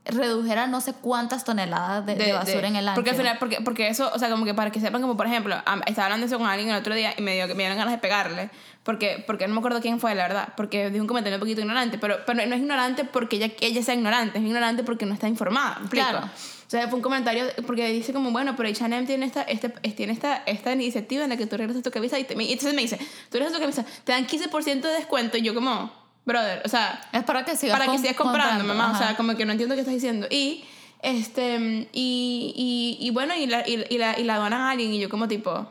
Redujera 0.05 0.67
no 0.67 0.81
sé 0.81 0.95
cuántas 0.95 1.45
toneladas 1.45 2.05
de, 2.05 2.17
de 2.17 2.33
basura 2.33 2.67
en 2.67 2.77
el 2.77 2.89
año. 2.89 2.95
Porque 2.97 3.11
al 3.11 3.17
final, 3.17 3.37
porque, 3.39 3.59
porque 3.65 3.89
eso, 3.89 4.11
o 4.13 4.19
sea, 4.19 4.31
como 4.31 4.45
que 4.45 4.55
para 4.55 4.71
que 4.71 4.81
sepan, 4.81 5.01
como 5.01 5.17
por 5.17 5.27
ejemplo, 5.27 5.57
estaba 5.87 6.07
hablando 6.07 6.27
eso 6.27 6.39
con 6.39 6.49
alguien 6.49 6.71
el 6.71 6.77
otro 6.77 6.95
día 6.95 7.15
y 7.17 7.23
me, 7.23 7.35
dio, 7.35 7.47
me 7.49 7.55
dieron 7.55 7.79
ganas 7.79 7.93
de 7.93 7.99
pegarle, 7.99 8.51
porque, 8.83 9.23
porque 9.27 9.47
no 9.47 9.55
me 9.55 9.61
acuerdo 9.61 9.81
quién 9.81 10.01
fue, 10.01 10.15
la 10.15 10.25
verdad, 10.25 10.49
porque 10.57 10.91
dijo 10.91 11.03
un 11.03 11.09
comentario 11.09 11.37
un 11.37 11.41
poquito 11.41 11.61
ignorante, 11.61 11.99
pero, 11.99 12.19
pero 12.27 12.45
no 12.47 12.55
es 12.55 12.61
ignorante 12.61 13.05
porque 13.05 13.37
ella, 13.37 13.53
ella 13.61 13.83
sea 13.83 13.95
ignorante, 13.95 14.39
es 14.39 14.45
ignorante 14.45 14.83
porque 14.83 15.07
no 15.07 15.15
está 15.15 15.29
informada. 15.29 15.81
Claro. 15.89 16.19
O 16.19 16.71
sea, 16.73 16.89
fue 16.89 16.97
un 16.97 17.03
comentario 17.03 17.45
porque 17.67 17.87
dice 17.89 18.13
como, 18.13 18.31
bueno, 18.33 18.57
pero 18.57 18.69
H&M 18.69 19.07
tiene 19.07 19.27
esta, 19.27 19.43
este, 19.43 19.69
tiene 19.69 20.15
esta, 20.15 20.43
esta 20.47 20.73
iniciativa 20.73 21.23
en 21.23 21.31
la 21.31 21.37
que 21.37 21.47
tú 21.47 21.57
regresas 21.57 21.83
tu 21.83 21.91
camisa 21.91 22.19
y, 22.19 22.25
te, 22.25 22.35
y 22.43 22.51
entonces 22.51 22.75
me 22.75 22.83
dice, 22.83 22.97
tú 23.31 23.39
regresas 23.39 23.53
tu 23.53 23.61
camisa, 23.61 23.85
te 24.05 24.13
dan 24.13 24.27
15% 24.27 24.81
de 24.81 24.93
descuento 24.95 25.37
y 25.37 25.43
yo 25.43 25.55
como, 25.55 25.93
brother, 26.25 26.63
o 26.65 26.69
sea... 26.69 27.01
Es 27.13 27.25
para 27.25 27.45
que 27.45 27.57
sigas, 27.57 27.79
para 27.79 27.91
que 27.91 27.99
sigas 27.99 28.17
comprando, 28.17 28.65
mamá, 28.65 28.89
o 28.89 28.95
ajá. 28.95 28.99
sea, 29.09 29.17
como 29.17 29.35
que 29.37 29.45
no 29.45 29.53
entiendo 29.53 29.75
qué 29.75 29.81
estás 29.81 29.95
diciendo. 29.95 30.27
Y, 30.31 30.65
este, 31.03 31.89
y, 31.93 32.99
y, 33.01 33.07
y 33.07 33.11
bueno, 33.11 33.35
y 33.35 33.47
la, 33.47 33.67
y, 33.69 33.85
y 33.91 33.99
la, 33.99 34.19
y 34.19 34.25
la 34.25 34.37
donan 34.37 34.61
a 34.61 34.71
alguien 34.71 34.93
y 34.93 35.01
yo 35.01 35.09
como 35.09 35.29
tipo... 35.29 35.67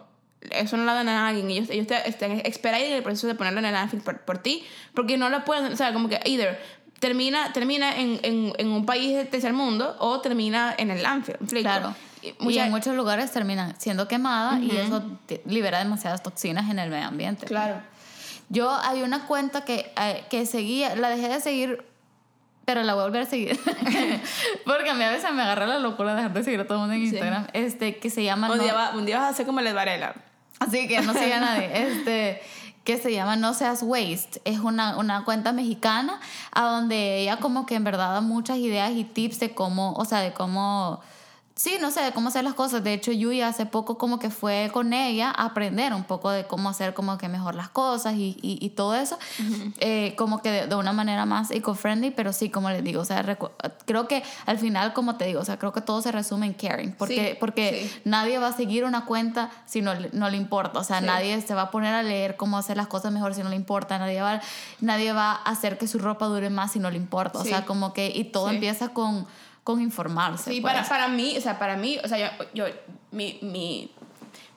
Eso 0.50 0.76
no 0.76 0.86
la 0.86 0.96
donan 0.96 1.16
a 1.18 1.28
alguien. 1.28 1.52
Ellos, 1.52 1.70
ellos 1.70 1.86
te, 1.86 2.10
están 2.10 2.32
esperando 2.44 2.88
en 2.88 2.94
el 2.94 3.04
proceso 3.04 3.28
de 3.28 3.36
ponerlo 3.36 3.60
en 3.60 3.66
el 3.66 3.74
landfill 3.74 4.02
por, 4.02 4.22
por 4.22 4.40
ti. 4.40 4.64
Porque 4.96 5.16
no 5.16 5.30
la 5.30 5.46
pueden... 5.46 5.72
O 5.72 5.76
sea, 5.76 5.94
como 5.94 6.10
que 6.10 6.20
either 6.26 6.60
termina, 7.00 7.54
termina 7.54 7.96
en, 7.96 8.20
en, 8.24 8.54
en 8.58 8.68
un 8.70 8.86
país 8.88 9.16
del 9.16 9.28
tercer 9.28 9.54
mundo 9.54 9.96
o 10.00 10.20
termina 10.20 10.74
en 10.78 10.90
el 10.90 11.04
landfill. 11.04 11.36
¿me 11.40 11.46
explico? 11.46 11.64
Claro. 11.70 11.96
Y 12.24 12.34
Y 12.54 12.58
en 12.58 12.72
muchos 12.72 12.96
lugares 12.96 13.32
terminan 13.32 13.80
siendo 13.80 14.08
quemadas 14.08 14.62
y 14.62 14.76
eso 14.76 15.04
te- 15.28 15.44
libera 15.46 15.78
demasiadas 15.80 16.24
toxinas 16.24 16.70
en 16.72 16.80
el 16.80 16.90
medio 16.90 17.08
ambiente. 17.08 17.46
Claro. 17.46 17.82
Yo 18.52 18.70
hay 18.70 19.02
una 19.02 19.26
cuenta 19.28 19.64
que, 19.66 19.92
eh, 20.00 20.26
que 20.30 20.46
seguía, 20.46 20.96
la 20.96 21.10
dejé 21.10 21.30
de 21.30 21.40
seguir, 21.40 21.86
pero 22.66 22.84
la 22.84 22.94
voy 22.94 23.02
a 23.02 23.06
volver 23.06 23.22
a 23.24 23.26
seguir. 23.26 23.58
Porque 24.66 24.90
a 24.90 24.94
mí 24.94 25.04
a 25.04 25.10
veces 25.12 25.32
me 25.34 25.42
agarra 25.42 25.66
la 25.68 25.80
locura 25.80 26.12
de 26.12 26.16
dejar 26.18 26.34
de 26.34 26.44
seguir 26.44 26.60
a 26.60 26.66
todo 26.68 26.76
el 26.76 26.80
mundo 26.82 26.94
en 26.96 27.00
Sí. 27.02 27.08
Instagram. 27.08 27.48
Este, 27.54 27.98
que 27.98 28.10
se 28.10 28.24
llama... 28.24 28.50
Un, 28.52 28.58
No- 28.58 28.64
día 28.64 28.74
va- 28.74 28.92
un 28.96 29.06
día 29.06 29.18
vas 29.20 29.28
a 29.28 29.30
hacer 29.30 29.46
como 29.46 29.60
el 29.62 29.74
Varela. 29.74 30.16
Así 30.60 30.88
que 30.88 31.02
no 31.02 31.14
siga 31.14 31.40
nadie. 31.42 31.70
Este, 31.88 32.42
que 32.84 32.98
se 32.98 33.12
llama 33.14 33.36
No 33.36 33.54
Seas 33.54 33.84
Waste. 33.84 34.42
Es 34.46 34.60
una, 34.60 34.98
una 34.98 35.24
cuenta 35.24 35.54
mexicana 35.54 36.20
a 36.52 36.64
donde 36.64 37.20
ella 37.22 37.38
como 37.38 37.66
que 37.66 37.76
en 37.76 37.84
verdad 37.84 38.12
da 38.14 38.22
muchas 38.22 38.58
ideas 38.58 38.92
y 38.92 39.04
tips 39.06 39.40
de 39.40 39.54
cómo, 39.54 39.94
o 39.94 40.06
sea, 40.06 40.20
de 40.20 40.34
cómo... 40.34 41.02
Sí, 41.56 41.78
no 41.82 41.92
sé, 41.92 42.02
de 42.02 42.12
cómo 42.14 42.30
hacer 42.30 42.44
las 42.44 42.54
cosas. 42.54 42.84
De 42.84 42.94
hecho, 42.94 43.12
Yui 43.12 43.42
hace 43.42 43.66
poco 43.66 43.98
como 43.98 44.20
que 44.20 44.30
fue 44.30 44.70
con 44.74 44.94
ella 44.94 45.30
a 45.30 45.46
aprender 45.46 45.94
un 45.94 46.06
poco 46.06 46.32
de 46.32 46.46
cómo 46.46 46.70
hacer 46.70 46.94
como 46.94 47.18
que 47.18 47.28
mejor 47.28 47.56
las 47.56 47.70
cosas 47.70 48.16
y, 48.16 48.38
y, 48.42 48.58
y 48.66 48.70
todo 48.70 48.96
eso. 48.96 49.18
Eh, 49.80 50.16
como 50.18 50.42
que 50.42 50.50
de, 50.50 50.68
de 50.68 50.76
una 50.76 50.94
manera 50.94 51.26
más 51.26 51.52
eco-friendly, 51.52 52.12
pero 52.12 52.32
sí, 52.34 52.50
como 52.50 52.70
les 52.70 52.84
digo, 52.84 53.02
o 53.02 53.06
sea, 53.06 53.38
creo 53.86 54.08
que 54.08 54.24
al 54.46 54.58
final, 54.60 54.94
como 54.94 55.18
te 55.18 55.26
digo, 55.26 55.42
o 55.42 55.46
sea, 55.46 55.60
creo 55.60 55.74
que 55.74 55.82
todo 55.82 56.02
se 56.02 56.12
resume 56.12 56.46
en 56.48 56.54
caring. 56.54 56.94
Porque, 56.94 57.32
Sí, 57.32 57.38
porque 57.40 57.90
sí. 57.94 58.02
nadie 58.06 58.40
va 58.40 58.48
a 58.48 58.54
seguir 58.54 58.86
una 58.86 59.06
cuenta 59.06 59.52
si 59.66 59.82
no, 59.82 59.94
no 60.14 60.30
le 60.30 60.38
importa. 60.38 60.80
O 60.80 60.84
sea, 60.84 61.00
Sí. 61.00 61.06
nadie 61.06 61.42
se 61.42 61.54
va 61.54 61.64
a 61.64 61.72
poner 61.72 61.94
a 61.94 62.02
leer 62.02 62.38
cómo 62.38 62.58
hacer 62.58 62.78
las 62.78 62.88
cosas 62.88 63.12
mejor 63.12 63.34
si 63.36 63.44
no 63.44 63.50
le 63.50 63.56
importa. 63.58 64.00
Nadie 64.00 64.22
va, 64.22 64.42
nadie 64.80 65.12
va 65.14 65.32
a 65.34 65.36
hacer 65.52 65.78
que 65.78 65.88
su 65.88 66.00
ropa 66.00 66.26
dure 66.28 66.50
más 66.50 66.72
si 66.72 66.80
no 66.80 66.90
le 66.90 66.98
importa. 66.98 67.40
O 67.40 67.44
sea, 67.44 67.66
como 67.66 67.94
que, 67.94 68.12
y 68.16 68.24
todo 68.26 68.50
empieza 68.50 68.90
con, 68.90 69.28
con 69.64 69.82
informarse. 69.82 70.52
Sí, 70.52 70.62
pues. 70.62 70.74
para, 70.74 70.88
para 70.88 71.08
mí, 71.08 71.36
o 71.38 71.42
sea, 71.42 71.60
para 71.60 71.76
mí, 71.76 72.00
o 72.04 72.08
sea, 72.08 72.18
yo, 72.18 72.46
yo 72.54 72.66
mi, 73.12 73.40
mi, 73.42 73.92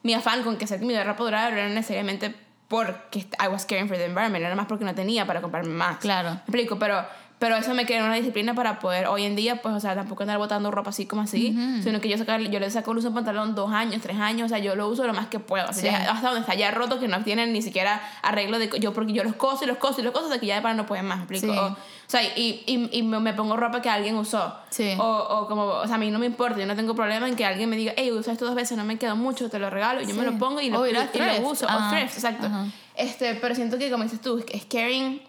mi 0.02 0.14
afán 0.14 0.42
con 0.42 0.56
que 0.56 0.66
que 0.66 0.78
mi 0.78 0.98
ropa 1.02 1.24
durara 1.24 1.50
no 1.50 1.56
era 1.56 1.68
necesariamente 1.68 2.34
porque 2.68 3.26
I 3.38 3.48
was 3.48 3.64
caring 3.66 3.88
for 3.88 3.96
the 3.96 4.04
environment, 4.04 4.44
era 4.44 4.54
más 4.54 4.66
porque 4.66 4.84
no 4.84 4.94
tenía 4.94 5.26
para 5.26 5.40
comprarme 5.40 5.72
más. 5.74 5.98
Claro. 5.98 6.30
¿Me 6.30 6.36
explico? 6.36 6.78
Pero, 6.78 7.04
pero 7.44 7.56
eso 7.56 7.74
me 7.74 7.84
creó 7.84 8.06
una 8.06 8.14
disciplina 8.14 8.54
para 8.54 8.78
poder 8.78 9.06
hoy 9.06 9.24
en 9.24 9.36
día, 9.36 9.60
pues, 9.60 9.74
o 9.74 9.78
sea, 9.78 9.94
tampoco 9.94 10.22
andar 10.22 10.38
botando 10.38 10.70
ropa 10.70 10.88
así 10.88 11.04
como 11.04 11.20
así, 11.20 11.54
sino 11.82 12.00
que 12.00 12.08
yo, 12.08 12.16
sacar, 12.16 12.40
yo 12.40 12.58
le 12.58 12.70
saco 12.70 12.92
el 12.92 12.96
uso 12.96 13.10
de 13.10 13.14
pantalón 13.14 13.54
dos 13.54 13.70
años, 13.70 14.00
tres 14.00 14.18
años, 14.18 14.46
o 14.46 14.48
sea, 14.48 14.60
yo 14.60 14.74
lo 14.74 14.88
uso 14.88 15.06
lo 15.06 15.12
más 15.12 15.26
que 15.26 15.40
puedo. 15.40 15.68
O 15.68 15.72
sea, 15.74 15.82
Sí. 15.82 15.88
ya 16.06 16.10
hasta 16.10 16.28
donde 16.28 16.40
está 16.40 16.54
ya 16.54 16.70
roto, 16.70 16.98
que 16.98 17.06
no 17.06 17.22
tienen 17.22 17.52
ni 17.52 17.60
siquiera 17.60 18.00
arreglo 18.22 18.58
de... 18.58 18.70
Yo, 18.80 18.94
porque 18.94 19.12
yo 19.12 19.24
los 19.24 19.34
coso 19.34 19.64
y 19.64 19.66
los 19.66 19.76
coso 19.76 20.00
y 20.00 20.04
los 20.04 20.14
coso 20.14 20.24
hasta 20.24 20.40
que 20.40 20.46
ya 20.46 20.54
de 20.56 20.62
para 20.62 20.72
no 20.72 20.86
pueden 20.86 21.04
más, 21.04 21.18
¿me 21.18 21.24
explico? 21.24 21.52
Sí. 21.52 21.58
O, 21.58 21.66
o 21.66 21.76
sea, 22.06 22.22
y, 22.22 22.62
y, 22.64 22.88
y 22.98 23.02
me 23.02 23.34
pongo 23.34 23.58
ropa 23.58 23.82
que 23.82 23.90
alguien 23.90 24.16
usó. 24.16 24.56
Sí. 24.70 24.94
O, 24.98 25.04
o 25.04 25.46
como, 25.46 25.64
o 25.64 25.86
sea, 25.86 25.96
a 25.96 25.98
mí 25.98 26.10
no 26.10 26.18
me 26.18 26.24
importa, 26.24 26.58
yo 26.58 26.64
no 26.64 26.74
tengo 26.76 26.94
problema 26.94 27.28
en 27.28 27.36
que 27.36 27.44
alguien 27.44 27.68
me 27.68 27.76
diga, 27.76 27.92
hey, 27.98 28.10
usa 28.10 28.32
esto 28.32 28.46
dos 28.46 28.54
veces, 28.54 28.78
no 28.78 28.84
me 28.86 28.96
quedó 28.96 29.16
mucho, 29.16 29.50
te 29.50 29.58
lo 29.58 29.68
regalo, 29.68 30.00
y 30.00 30.06
yo 30.06 30.14
me 30.14 30.24
lo 30.24 30.38
pongo 30.38 30.62
y 30.62 30.70
lo, 30.70 30.86
y 30.86 30.94
lo 30.94 31.02
uso. 31.42 31.66
O 31.66 31.90
thrift, 31.90 32.14
exacto. 32.14 32.46
Ajá. 32.46 32.68
Este, 32.94 33.34
pero 33.34 33.54
siento 33.54 33.76
que, 33.76 33.90
como 33.90 34.04
dices 34.04 34.22
tú, 34.22 34.42
es 34.50 34.64
caring, 34.64 35.20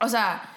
o 0.00 0.08
sea, 0.08 0.54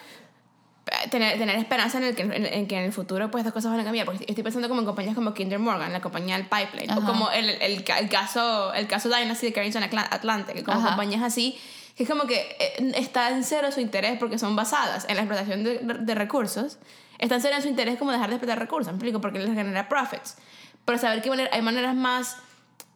tener, 1.10 1.38
tener 1.38 1.56
esperanza 1.58 1.97
en, 1.97 2.04
el 2.06 2.16
que, 2.16 2.22
en, 2.24 2.45
en 2.45 2.68
que 2.68 2.78
en 2.78 2.84
el 2.86 2.93
futuro 2.93 3.32
pues 3.32 3.41
estas 3.41 3.54
cosas 3.54 3.72
van 3.72 3.80
a 3.80 3.84
cambiar. 3.84 4.06
Porque 4.06 4.26
estoy 4.28 4.43
pensando 4.43 4.68
como 4.68 4.82
en 4.82 4.86
compañías 4.86 5.16
como 5.16 5.34
Kinder 5.34 5.60
Morgan, 5.60 5.91
la 5.91 6.02
compañía 6.02 6.38
del 6.38 6.47
Pipeline, 6.47 6.89
o 6.91 6.99
Ajá. 6.99 7.08
como 7.08 7.32
el, 7.32 7.49
el, 7.49 7.84
el 7.86 8.10
caso, 8.10 8.74
el 8.74 8.88
caso 8.88 9.10
Dynasty 9.10 9.47
de 9.47 9.54
Carrington 9.54 9.84
Atla- 9.84 10.08
Atlante, 10.12 10.54
que 10.54 10.64
como 10.64 10.80
Ajá. 10.80 10.89
compañías 10.89 11.24
así, 11.24 11.58
que 11.95 12.04
es 12.04 12.10
como 12.10 12.26
que 12.26 12.56
eh, 12.60 12.91
está 12.95 13.30
en 13.30 13.43
cero 13.43 13.72
su 13.72 13.80
interés 13.82 14.18
porque 14.20 14.38
son 14.38 14.56
basadas 14.56 15.06
en 15.10 15.16
la 15.16 15.24
explotación 15.24 15.64
de, 15.64 15.80
de 15.80 16.16
recursos, 16.16 16.78
está 17.20 17.36
en 17.36 17.41
cero 17.41 17.56
en 17.58 17.62
su 17.62 17.68
interés 17.68 17.97
como 17.97 18.12
dejar 18.12 18.30
de 18.30 18.36
explotar 18.36 18.60
recursos, 18.60 18.91
¿me 18.93 18.97
explico? 18.97 19.22
Porque 19.22 19.39
les 19.39 19.54
genera 19.54 19.89
profits. 19.89 20.38
Pero 20.86 20.97
saber 20.97 21.22
que 21.22 21.30
hay 21.52 21.62
maneras 21.62 21.95
más 21.95 22.38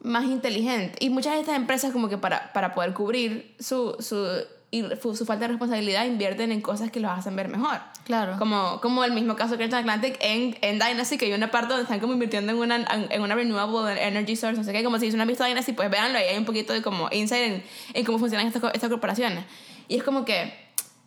más 0.00 0.24
inteligentes. 0.24 0.96
Y 1.00 1.08
muchas 1.10 1.32
de 1.34 1.40
estas 1.40 1.56
empresas 1.56 1.90
como 1.90 2.08
que 2.08 2.18
para, 2.18 2.52
para 2.52 2.74
poder 2.74 2.92
cubrir 2.92 3.54
su, 3.58 3.96
su, 3.98 4.28
y 4.70 4.82
su 5.00 5.24
falta 5.24 5.44
de 5.44 5.48
responsabilidad 5.48 6.04
invierten 6.04 6.52
en 6.52 6.60
cosas 6.60 6.90
que 6.90 7.00
los 7.00 7.10
hacen 7.10 7.34
ver 7.34 7.48
mejor. 7.48 7.80
Claro. 8.06 8.36
Como, 8.38 8.80
como 8.80 9.02
el 9.02 9.10
mismo 9.10 9.34
caso 9.34 9.52
de 9.52 9.56
Crescent 9.56 9.80
Atlantic 9.80 10.16
en, 10.20 10.56
en 10.62 10.78
Dynasty, 10.78 11.18
que 11.18 11.26
hay 11.26 11.32
una 11.32 11.50
parte 11.50 11.70
donde 11.70 11.82
están 11.82 11.98
como 11.98 12.12
invirtiendo 12.12 12.52
en 12.52 12.58
una, 12.58 12.86
en 13.10 13.20
una 13.20 13.34
renewable 13.34 14.00
energy 14.00 14.36
source, 14.36 14.56
no 14.56 14.62
sé 14.62 14.72
qué, 14.72 14.84
como 14.84 15.00
si 15.00 15.10
no 15.10 15.22
han 15.22 15.28
visto 15.28 15.42
Dynasty, 15.44 15.72
pues 15.72 15.90
véanlo, 15.90 16.16
ahí 16.18 16.26
hay 16.26 16.38
un 16.38 16.44
poquito 16.44 16.72
de 16.72 16.82
como 16.82 17.08
insight 17.10 17.42
en, 17.42 17.64
en 17.94 18.04
cómo 18.04 18.20
funcionan 18.20 18.46
estas, 18.46 18.62
estas 18.74 18.88
corporaciones. 18.90 19.44
Y 19.88 19.96
es 19.96 20.04
como 20.04 20.24
que, 20.24 20.54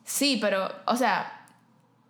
sí, 0.04 0.39
pero, 0.41 0.70
o 0.88 0.97
sea, 0.97 1.47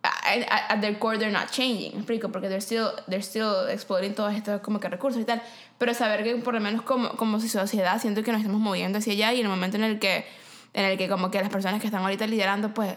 at, 0.01 0.69
at- 0.69 0.81
their 0.81 0.97
core 0.97 1.19
they're 1.19 1.31
not 1.31 1.51
changing, 1.51 1.91
¿me 1.91 1.99
explico? 1.99 2.29
Porque 2.31 2.47
they're 2.47 2.59
still, 2.59 2.87
they're 3.07 3.21
still 3.21 3.69
exploring 3.69 4.15
todos 4.15 4.33
estos 4.33 4.59
como 4.61 4.79
que 4.79 4.89
recursos 4.89 5.21
y 5.21 5.25
tal, 5.25 5.39
pero 5.77 5.93
saber 5.93 6.23
que 6.23 6.35
por 6.37 6.55
lo 6.55 6.61
menos 6.61 6.81
como, 6.81 7.09
como 7.11 7.39
sociedad 7.39 8.01
siento 8.01 8.23
que 8.23 8.31
nos 8.31 8.41
estamos 8.41 8.59
moviendo 8.59 8.97
hacia 8.97 9.13
allá 9.13 9.33
y 9.33 9.39
en 9.41 9.45
el 9.45 9.49
momento 9.51 9.77
en 9.77 9.83
el 9.83 9.99
que, 9.99 10.25
en 10.73 10.85
el 10.85 10.97
que 10.97 11.07
como 11.07 11.29
que 11.29 11.39
las 11.39 11.49
personas 11.49 11.79
que 11.79 11.85
están 11.85 12.01
ahorita 12.01 12.25
liderando, 12.25 12.73
pues, 12.73 12.93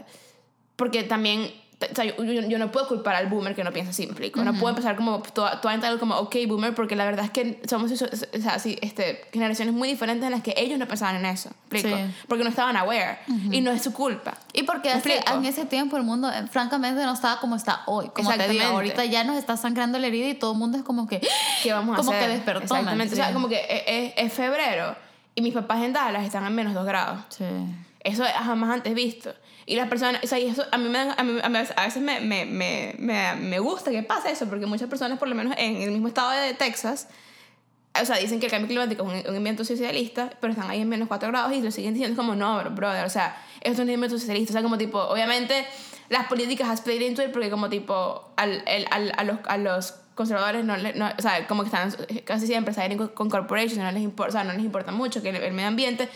porque 0.76 1.03
también, 1.03 1.53
o 1.91 1.95
sea, 1.95 2.05
yo, 2.05 2.22
yo- 2.22 2.59
no 2.59 2.70
puedo 2.70 2.87
culpar 2.89 3.14
al 3.16 3.26
boomer 3.28 3.55
que 3.55 3.64
no 3.64 3.72
piensa 3.72 3.91
así, 3.91 4.03
¿me 4.03 4.12
explico? 4.12 4.43
No 4.45 4.53
puedo 4.55 4.68
empezar 4.70 4.95
como, 4.97 5.20
toda, 5.20 5.61
toda 5.61 5.74
entitled 5.74 5.99
como, 5.99 6.16
ok, 6.16 6.37
boomer, 6.47 6.74
porque 6.74 6.95
la 6.97 7.05
verdad 7.05 7.24
es 7.24 7.30
que 7.30 7.61
somos 7.68 7.91
o 7.93 7.97
sea, 8.41 8.59
sí, 8.59 8.78
este, 8.83 9.24
generaciones 9.33 9.74
muy 9.74 9.89
diferentes 9.89 10.24
en 10.24 10.30
las 10.33 10.43
que 10.43 10.55
ellos 10.57 10.78
no 10.78 10.87
pensaban 10.87 11.16
en 11.16 11.26
eso, 11.26 11.51
¿me 11.70 11.78
explico? 11.78 11.97
Sí. 11.99 12.14
Porque 12.28 12.45
no 12.45 12.51
estaban 12.51 12.76
aware 12.76 13.18
y 13.51 13.61
no 13.61 13.70
es 13.70 13.83
su 13.83 13.93
culpa. 13.93 14.35
Y 14.53 14.62
porque 14.64 14.91
en 14.93 15.45
ese 15.47 15.64
tiempo 15.66 15.97
el 15.97 16.03
mundo, 16.03 16.30
eh, 16.30 16.47
francamente, 16.51 17.03
no 17.05 17.12
estaba 17.12 17.41
como 17.41 17.57
está 17.57 17.83
hoy. 17.87 18.09
Como 18.14 18.30
te 18.30 18.49
digo, 18.49 18.64
ahorita 18.64 19.05
ya 19.07 19.24
nos 19.24 19.37
está 19.37 19.57
sangrando 19.57 19.99
la 19.99 20.07
herida 20.07 20.28
y 20.28 20.35
todo 20.35 20.53
el 20.53 20.59
mundo 20.59 20.78
es 20.78 20.85
como 20.85 21.07
que. 21.07 21.20
¿Qué 21.62 21.72
vamos 21.72 21.95
a 21.95 21.97
como 21.99 22.11
hacer? 22.12 22.26
que 22.26 22.33
despertó. 22.35 22.62
Exactamente. 22.64 23.14
O 23.14 23.16
sea, 23.16 23.33
como 23.33 23.49
que 23.49 23.61
es, 23.68 23.83
es- 23.87 24.12
es 24.26 24.33
febrero 24.33 24.95
y 25.35 25.43
mis 25.43 25.55
papás 25.55 25.83
en 25.83 25.93
Dallas 25.93 26.24
están 26.24 26.45
en 26.47 26.55
menos 26.55 26.74
2 26.74 26.85
grados. 26.85 27.20
Sí. 27.30 27.45
Eso 28.01 28.24
es 28.24 28.33
jamás 28.33 28.70
antes 28.70 28.95
visto. 28.95 29.33
Y 29.67 29.77
las 29.77 29.89
personas, 29.89 30.23
o 30.25 30.27
sea, 30.27 30.39
y 30.39 30.49
eso 30.49 30.65
a 30.71 30.79
mí, 30.79 30.89
me, 30.89 30.99
dan- 30.99 31.15
a 31.17 31.23
mí, 31.23 31.59
a 31.77 31.85
veces 31.85 32.03
me, 32.03 32.21
me, 32.21 32.45
me, 32.45 32.95
me, 32.99 33.59
gusta 33.59 33.91
que 33.91 34.03
pase 34.03 34.31
eso, 34.31 34.49
porque 34.49 34.67
muchas 34.67 34.89
personas, 34.89 35.19
por 35.19 35.29
lo 35.29 35.35
menos 35.35 35.55
en 35.57 35.77
el 35.83 35.91
mismo 35.93 36.09
estado 36.09 36.31
de 36.31 36.55
Texas, 36.55 37.09
o 38.01 38.05
sea, 38.05 38.17
dicen 38.17 38.41
que 38.41 38.47
el 38.47 38.53
cambio 38.53 38.69
climático 38.69 39.11
es 39.13 39.27
un, 39.27 39.37
invento 39.37 39.65
socialista, 39.65 40.31
pero 40.41 40.53
están 40.53 40.71
ahí 40.71 40.81
en 40.81 40.89
menos 40.89 41.09
4 41.09 41.29
grados 41.29 41.53
y 41.53 41.61
lo 41.61 41.71
siguen 41.71 41.95
diciendo 41.95 42.17
como, 42.17 42.35
no, 42.35 42.59
bro, 42.59 42.71
brother, 42.71 43.05
o 43.05 43.11
sea, 43.11 43.37
esto 43.61 43.83
es 43.83 43.89
un 43.89 43.91
invento 43.91 44.19
socialista. 44.19 44.53
O 44.53 44.55
sea, 44.55 44.63
como 44.63 44.79
tipo, 44.79 44.99
obviamente 44.99 45.67
las 46.09 46.27
políticas 46.27 46.69
has 46.69 46.81
played 46.81 47.03
into 47.03 47.23
it 47.23 47.33
porque 47.33 47.51
como 47.51 47.69
tipo, 47.69 48.33
al, 48.37 48.63
el, 48.67 48.87
al, 48.91 49.13
a, 49.17 49.25
los, 49.25 49.39
a 49.47 49.57
los 49.59 49.95
conservadores 50.15 50.65
no, 50.65 50.77
no 50.77 51.11
o 51.19 51.23
sea, 51.23 51.47
como 51.47 51.63
que 51.63 51.69
están 51.69 51.95
casi 52.25 52.47
siempre 52.47 52.75
salen 52.75 52.99
con, 52.99 53.31
corporations, 53.31 53.79
no 53.79 53.91
les, 53.93 54.03
importa, 54.03 54.29
o 54.29 54.33
sea, 54.33 54.45
no 54.45 54.53
les 54.53 54.63
importa 54.63 54.93
mucho 54.93 55.23
que 55.23 55.31
el, 55.31 55.37
el 55.37 55.53
medio 55.53 55.69
ambiente, 55.69 56.09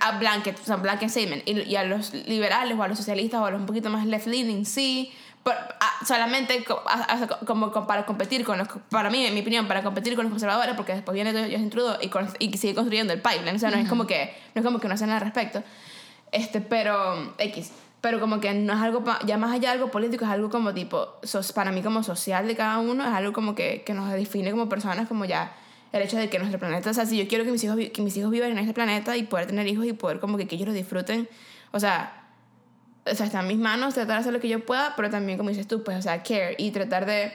a 0.00 0.18
blanket, 0.18 0.58
o 0.60 0.64
sea, 0.64 0.76
blanket 0.76 1.08
statement, 1.08 1.42
y, 1.48 1.62
y 1.62 1.76
a 1.76 1.84
los 1.84 2.12
liberales 2.12 2.76
o 2.78 2.82
a 2.82 2.88
los 2.88 2.98
socialistas 2.98 3.40
o 3.40 3.46
a 3.46 3.50
los 3.50 3.60
un 3.60 3.66
poquito 3.66 3.88
más 3.90 4.04
left-leaning, 4.06 4.66
sí, 4.66 5.12
pero, 5.42 5.56
ah, 5.80 5.92
solamente 6.04 6.62
co- 6.64 6.82
a- 6.86 7.14
a- 7.14 7.28
como, 7.46 7.70
como 7.72 7.86
para 7.86 8.04
competir 8.04 8.44
con 8.44 8.58
los, 8.58 8.68
para 8.90 9.08
mí, 9.10 9.24
en 9.24 9.32
mi 9.32 9.40
opinión, 9.40 9.66
para 9.68 9.82
competir 9.82 10.14
con 10.14 10.24
los 10.24 10.30
conservadores, 10.32 10.74
porque 10.76 10.92
después 10.92 11.14
viene 11.14 11.32
Justin 11.32 11.70
Trudeau 11.70 11.96
y, 12.02 12.08
con- 12.08 12.28
y 12.38 12.52
sigue 12.58 12.74
construyendo 12.74 13.12
el 13.14 13.22
pipeline, 13.22 13.56
o 13.56 13.58
sea, 13.58 13.70
no 13.70 13.76
es 13.78 13.88
como 13.88 14.06
que, 14.06 14.34
no 14.54 14.60
es 14.60 14.66
como 14.66 14.78
que 14.80 14.88
no 14.88 14.94
hacen 14.94 15.06
nada 15.08 15.20
al 15.20 15.24
respecto, 15.24 15.62
este, 16.32 16.60
pero, 16.60 17.32
X, 17.38 17.70
pero 18.02 18.20
como 18.20 18.40
que 18.40 18.52
no 18.52 18.72
es 18.74 18.80
algo, 18.80 19.04
pa- 19.04 19.20
ya 19.24 19.38
más 19.38 19.52
allá 19.52 19.70
de 19.70 19.74
algo 19.78 19.90
político, 19.90 20.24
es 20.26 20.30
algo 20.30 20.50
como 20.50 20.74
tipo, 20.74 21.08
sos, 21.22 21.52
para 21.52 21.72
mí 21.72 21.80
como 21.82 22.02
social 22.02 22.46
de 22.46 22.56
cada 22.56 22.78
uno, 22.78 23.04
es 23.04 23.14
algo 23.14 23.32
como 23.32 23.54
que, 23.54 23.82
que 23.86 23.94
nos 23.94 24.10
define 24.12 24.50
como 24.50 24.68
personas, 24.68 25.08
como 25.08 25.24
ya 25.24 25.52
el 25.98 26.04
hecho 26.04 26.16
de 26.16 26.28
que 26.28 26.38
nuestro 26.38 26.58
planeta, 26.58 26.90
o 26.90 26.94
sea, 26.94 27.06
si 27.06 27.18
yo 27.18 27.28
quiero 27.28 27.44
que 27.44 27.50
mis 27.50 27.62
hijos, 27.64 27.76
que 27.92 28.02
mis 28.02 28.16
hijos 28.16 28.30
vivan 28.30 28.50
en 28.52 28.58
este 28.58 28.72
planeta 28.74 29.16
y 29.16 29.24
poder 29.24 29.46
tener 29.46 29.66
hijos 29.66 29.86
y 29.86 29.92
poder 29.92 30.20
como 30.20 30.36
que, 30.36 30.46
que 30.46 30.56
ellos 30.56 30.68
lo 30.68 30.74
disfruten, 30.74 31.28
o 31.72 31.80
sea, 31.80 32.22
o 33.10 33.14
sea, 33.14 33.26
está 33.26 33.40
en 33.40 33.46
mis 33.46 33.58
manos 33.58 33.94
tratar 33.94 34.16
de 34.16 34.20
hacer 34.20 34.32
lo 34.32 34.40
que 34.40 34.48
yo 34.48 34.64
pueda, 34.64 34.94
pero 34.96 35.10
también, 35.10 35.38
como 35.38 35.50
dices 35.50 35.68
tú, 35.68 35.84
pues, 35.84 35.96
o 35.98 36.02
sea, 36.02 36.22
care 36.22 36.56
y 36.58 36.70
tratar 36.70 37.06
de, 37.06 37.32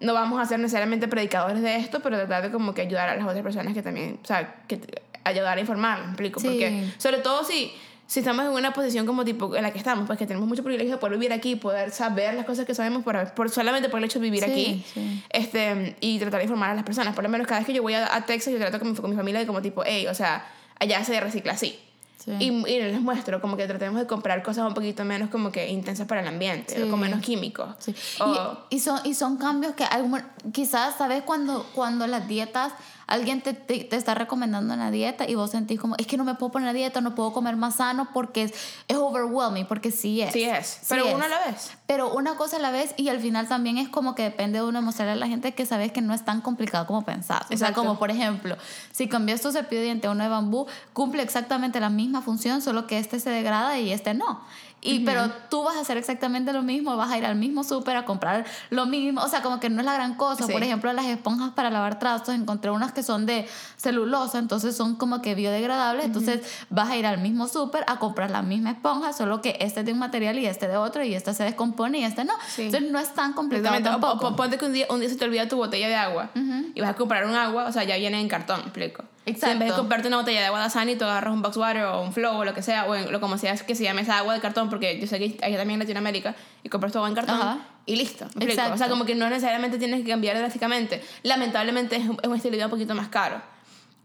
no 0.00 0.14
vamos 0.14 0.40
a 0.40 0.46
ser 0.46 0.58
necesariamente 0.58 1.08
predicadores 1.08 1.62
de 1.62 1.76
esto, 1.76 2.00
pero 2.00 2.16
tratar 2.16 2.42
de 2.42 2.50
como 2.50 2.74
que 2.74 2.82
ayudar 2.82 3.08
a 3.08 3.16
las 3.16 3.24
otras 3.24 3.42
personas 3.42 3.74
que 3.74 3.82
también, 3.82 4.18
o 4.22 4.26
sea, 4.26 4.62
que 4.66 4.80
ayudar 5.24 5.58
a 5.58 5.60
informar, 5.60 6.00
¿me 6.00 6.06
explico? 6.08 6.40
Sí. 6.40 6.48
Porque, 6.48 6.92
sobre 6.98 7.18
todo 7.18 7.44
si, 7.44 7.72
si 8.12 8.18
estamos 8.20 8.44
en 8.44 8.52
una 8.52 8.74
posición 8.74 9.06
como 9.06 9.24
tipo 9.24 9.56
en 9.56 9.62
la 9.62 9.72
que 9.72 9.78
estamos, 9.78 10.06
pues 10.06 10.18
que 10.18 10.26
tenemos 10.26 10.46
mucho 10.46 10.62
privilegio 10.62 10.92
de 10.96 10.98
poder 11.00 11.16
vivir 11.18 11.32
aquí, 11.32 11.56
poder 11.56 11.90
saber 11.92 12.34
las 12.34 12.44
cosas 12.44 12.66
que 12.66 12.74
sabemos 12.74 13.02
por, 13.02 13.32
por 13.32 13.48
solamente 13.48 13.88
por 13.88 14.00
el 14.00 14.04
hecho 14.04 14.18
de 14.18 14.24
vivir 14.24 14.44
Sí, 14.44 14.50
aquí 14.50 14.84
sí. 14.92 15.24
este 15.30 15.96
y 16.00 16.18
tratar 16.18 16.40
de 16.40 16.44
informar 16.44 16.70
a 16.70 16.74
las 16.74 16.84
personas. 16.84 17.14
Por 17.14 17.24
lo 17.24 17.30
menos 17.30 17.46
cada 17.46 17.60
vez 17.60 17.66
que 17.66 17.72
yo 17.72 17.80
voy 17.80 17.94
a, 17.94 18.14
a 18.14 18.26
Texas, 18.26 18.52
yo 18.52 18.58
trato 18.58 18.78
con 18.78 18.90
mi, 18.90 18.94
con 18.96 19.08
mi 19.08 19.16
familia 19.16 19.40
de 19.40 19.46
como 19.46 19.62
tipo, 19.62 19.82
hey, 19.86 20.06
o 20.08 20.14
sea, 20.14 20.44
allá 20.78 21.02
se 21.04 21.18
recicla 21.20 21.52
así. 21.54 21.78
Sí. 22.22 22.30
Y, 22.38 22.48
y 22.70 22.78
les 22.82 23.00
muestro 23.00 23.40
como 23.40 23.56
que 23.56 23.66
tratemos 23.66 23.98
de 23.98 24.06
comprar 24.06 24.42
cosas 24.42 24.68
un 24.68 24.74
poquito 24.74 25.04
menos 25.04 25.30
como 25.30 25.50
que 25.50 25.70
intensas 25.70 26.06
para 26.06 26.20
el 26.20 26.28
ambiente, 26.28 26.76
Sí. 26.76 26.82
o 26.82 26.90
con 26.90 27.00
menos 27.00 27.20
químicos. 27.20 27.74
Sí. 27.78 27.94
O- 28.20 28.58
Y, 28.70 28.76
y 28.76 28.78
son, 28.78 29.00
y 29.04 29.14
son 29.14 29.38
cambios 29.38 29.72
que 29.74 29.84
algún- 29.84 30.22
quizás, 30.52 30.96
¿sabes? 30.98 31.22
Cuando, 31.22 31.66
cuando 31.74 32.06
las 32.06 32.28
dietas, 32.28 32.74
alguien 33.12 33.42
te, 33.42 33.52
te, 33.52 33.84
te 33.84 33.96
está 33.96 34.14
recomendando 34.14 34.72
una 34.72 34.90
dieta 34.90 35.28
y 35.28 35.34
vos 35.34 35.50
sentís 35.50 35.78
como, 35.78 35.96
es 35.98 36.06
que 36.06 36.16
no 36.16 36.24
me 36.24 36.34
puedo 36.34 36.50
poner 36.50 36.70
a 36.70 36.72
dieta, 36.72 37.02
no 37.02 37.14
puedo 37.14 37.32
comer 37.32 37.56
más 37.56 37.76
sano 37.76 38.08
porque 38.14 38.44
es, 38.44 38.54
es 38.88 38.96
overwhelming, 38.96 39.66
porque 39.66 39.90
sí 39.90 40.22
es. 40.22 40.32
sí 40.32 40.44
es, 40.44 40.66
Sí 40.66 40.86
pero 40.88 41.06
es. 41.06 41.14
uno 41.14 41.24
a 41.24 41.28
la 41.28 41.38
vez. 41.40 41.72
Pero 41.86 42.14
una 42.14 42.36
cosa 42.36 42.56
a 42.56 42.60
la 42.60 42.70
vez 42.70 42.94
y 42.96 43.10
al 43.10 43.20
final 43.20 43.48
también 43.48 43.76
es 43.76 43.90
como 43.90 44.14
que 44.14 44.22
depende 44.22 44.60
de 44.60 44.64
uno 44.64 44.80
mostrarle 44.80 45.12
a 45.12 45.16
la 45.16 45.28
gente 45.28 45.52
que 45.52 45.66
sabes 45.66 45.92
que 45.92 46.00
no 46.00 46.14
es 46.14 46.24
tan 46.24 46.40
complicado 46.40 46.86
como 46.86 47.04
pensás. 47.04 47.42
O 47.50 47.56
sea, 47.56 47.74
como 47.74 47.98
por 47.98 48.10
ejemplo, 48.10 48.56
si 48.92 49.08
cambias 49.08 49.42
tu 49.42 49.52
cepillo 49.52 49.80
de 49.80 49.86
diente 49.86 50.06
a 50.06 50.10
uno 50.10 50.24
de 50.24 50.30
bambú, 50.30 50.66
cumple 50.94 51.22
exactamente 51.22 51.80
la 51.80 51.90
misma 51.90 52.22
función, 52.22 52.62
solo 52.62 52.86
que 52.86 52.98
este 52.98 53.20
se 53.20 53.28
degrada 53.28 53.78
y 53.78 53.92
este 53.92 54.14
no. 54.14 54.40
Y, 54.84 55.00
Pero 55.04 55.30
tú 55.48 55.62
vas 55.62 55.76
a 55.76 55.80
hacer 55.80 55.96
exactamente 55.96 56.52
lo 56.52 56.62
mismo, 56.62 56.96
vas 56.96 57.10
a 57.12 57.16
ir 57.16 57.24
al 57.24 57.36
mismo 57.36 57.62
súper 57.62 57.96
a 57.96 58.04
comprar 58.04 58.44
lo 58.70 58.84
mismo, 58.86 59.22
o 59.22 59.28
sea, 59.28 59.40
como 59.40 59.60
que 59.60 59.70
no 59.70 59.78
es 59.78 59.86
la 59.86 59.94
gran 59.94 60.14
cosa. 60.16 60.44
Sí. 60.44 60.52
Por 60.52 60.62
ejemplo, 60.62 60.92
las 60.92 61.06
esponjas 61.06 61.52
para 61.52 61.70
lavar 61.70 62.00
trastos, 62.00 62.34
encontré 62.34 62.70
unas 62.72 62.90
que 62.92 63.04
son 63.04 63.24
de 63.24 63.46
celulosa, 63.76 64.38
entonces 64.40 64.76
son 64.76 64.96
como 64.96 65.22
que 65.22 65.34
biodegradables, 65.36 66.04
entonces 66.06 66.40
vas 66.68 66.90
a 66.90 66.96
ir 66.96 67.06
al 67.06 67.18
mismo 67.18 67.46
súper 67.46 67.84
a 67.86 67.98
comprar 68.00 68.30
la 68.32 68.42
misma 68.42 68.72
esponja, 68.72 69.12
solo 69.12 69.40
que 69.40 69.56
este 69.60 69.80
es 69.80 69.86
de 69.86 69.92
un 69.92 69.98
material 70.00 70.38
y 70.38 70.46
este 70.46 70.66
de 70.66 70.76
otro, 70.76 71.04
y 71.04 71.14
este 71.14 71.32
se 71.32 71.44
descompone 71.44 72.00
y 72.00 72.04
este 72.04 72.24
no. 72.24 72.32
Sí. 72.48 72.62
Entonces 72.62 72.90
no 72.90 72.98
es 72.98 73.14
tan 73.14 73.34
complicado. 73.34 73.76
O- 74.02 74.26
o- 74.26 74.36
ponte 74.36 74.58
que 74.58 74.64
un 74.66 74.72
día, 74.72 74.86
un 74.90 74.98
día 74.98 75.08
se 75.08 75.14
te 75.16 75.24
olvida 75.24 75.46
tu 75.48 75.56
botella 75.58 75.88
de 75.88 75.94
agua 75.94 76.30
y 76.74 76.80
vas 76.80 76.90
a 76.90 76.94
comprar 76.94 77.24
un 77.26 77.34
agua, 77.36 77.66
o 77.66 77.72
sea, 77.72 77.84
ya 77.84 77.96
viene 77.96 78.20
en 78.20 78.28
cartón, 78.28 78.56
¿me 78.58 78.62
explico. 78.64 79.04
O 79.24 79.38
sea, 79.38 79.52
en 79.52 79.58
vez 79.60 79.60
de 79.60 79.64
Exacto. 79.66 79.76
comprarte 79.82 80.08
una 80.08 80.16
botella 80.16 80.40
de 80.40 80.46
agua 80.46 80.58
Dasani, 80.58 80.96
tú 80.96 81.04
agarras 81.04 81.32
un 81.32 81.42
box 81.42 81.56
water 81.56 81.84
o 81.84 82.02
un 82.02 82.12
flow 82.12 82.38
o 82.38 82.44
lo 82.44 82.54
que 82.54 82.62
sea, 82.62 82.86
o 82.86 82.94
en- 82.96 83.12
lo 83.12 83.20
como 83.20 83.38
sea 83.38 83.54
que 83.56 83.74
se 83.76 83.84
llame 83.84 84.02
esa 84.02 84.18
agua 84.18 84.34
de 84.34 84.40
cartón, 84.40 84.68
porque 84.68 84.98
yo 85.00 85.06
sé 85.06 85.18
que 85.18 85.24
hay 85.44 85.54
también 85.56 85.70
en 85.72 85.78
Latinoamérica 85.80 86.34
y 86.64 86.68
compras 86.68 86.92
tu 86.92 86.98
agua 86.98 87.08
en 87.08 87.14
cartón 87.14 87.36
Ajá. 87.40 87.58
y 87.86 87.94
listo. 87.96 88.26
Exacto. 88.40 88.74
O 88.74 88.78
sea, 88.78 88.88
como 88.88 89.04
que 89.04 89.14
no 89.14 89.28
necesariamente 89.28 89.78
tienes 89.78 90.02
que 90.02 90.10
cambiar 90.10 90.36
drásticamente. 90.38 91.02
Lamentablemente 91.22 91.96
es 91.96 92.08
un, 92.08 92.18
es 92.20 92.28
un 92.28 92.34
estilo 92.34 92.50
de 92.52 92.56
vida 92.56 92.66
un 92.66 92.70
poquito 92.72 92.94
más 92.96 93.08
caro. 93.08 93.40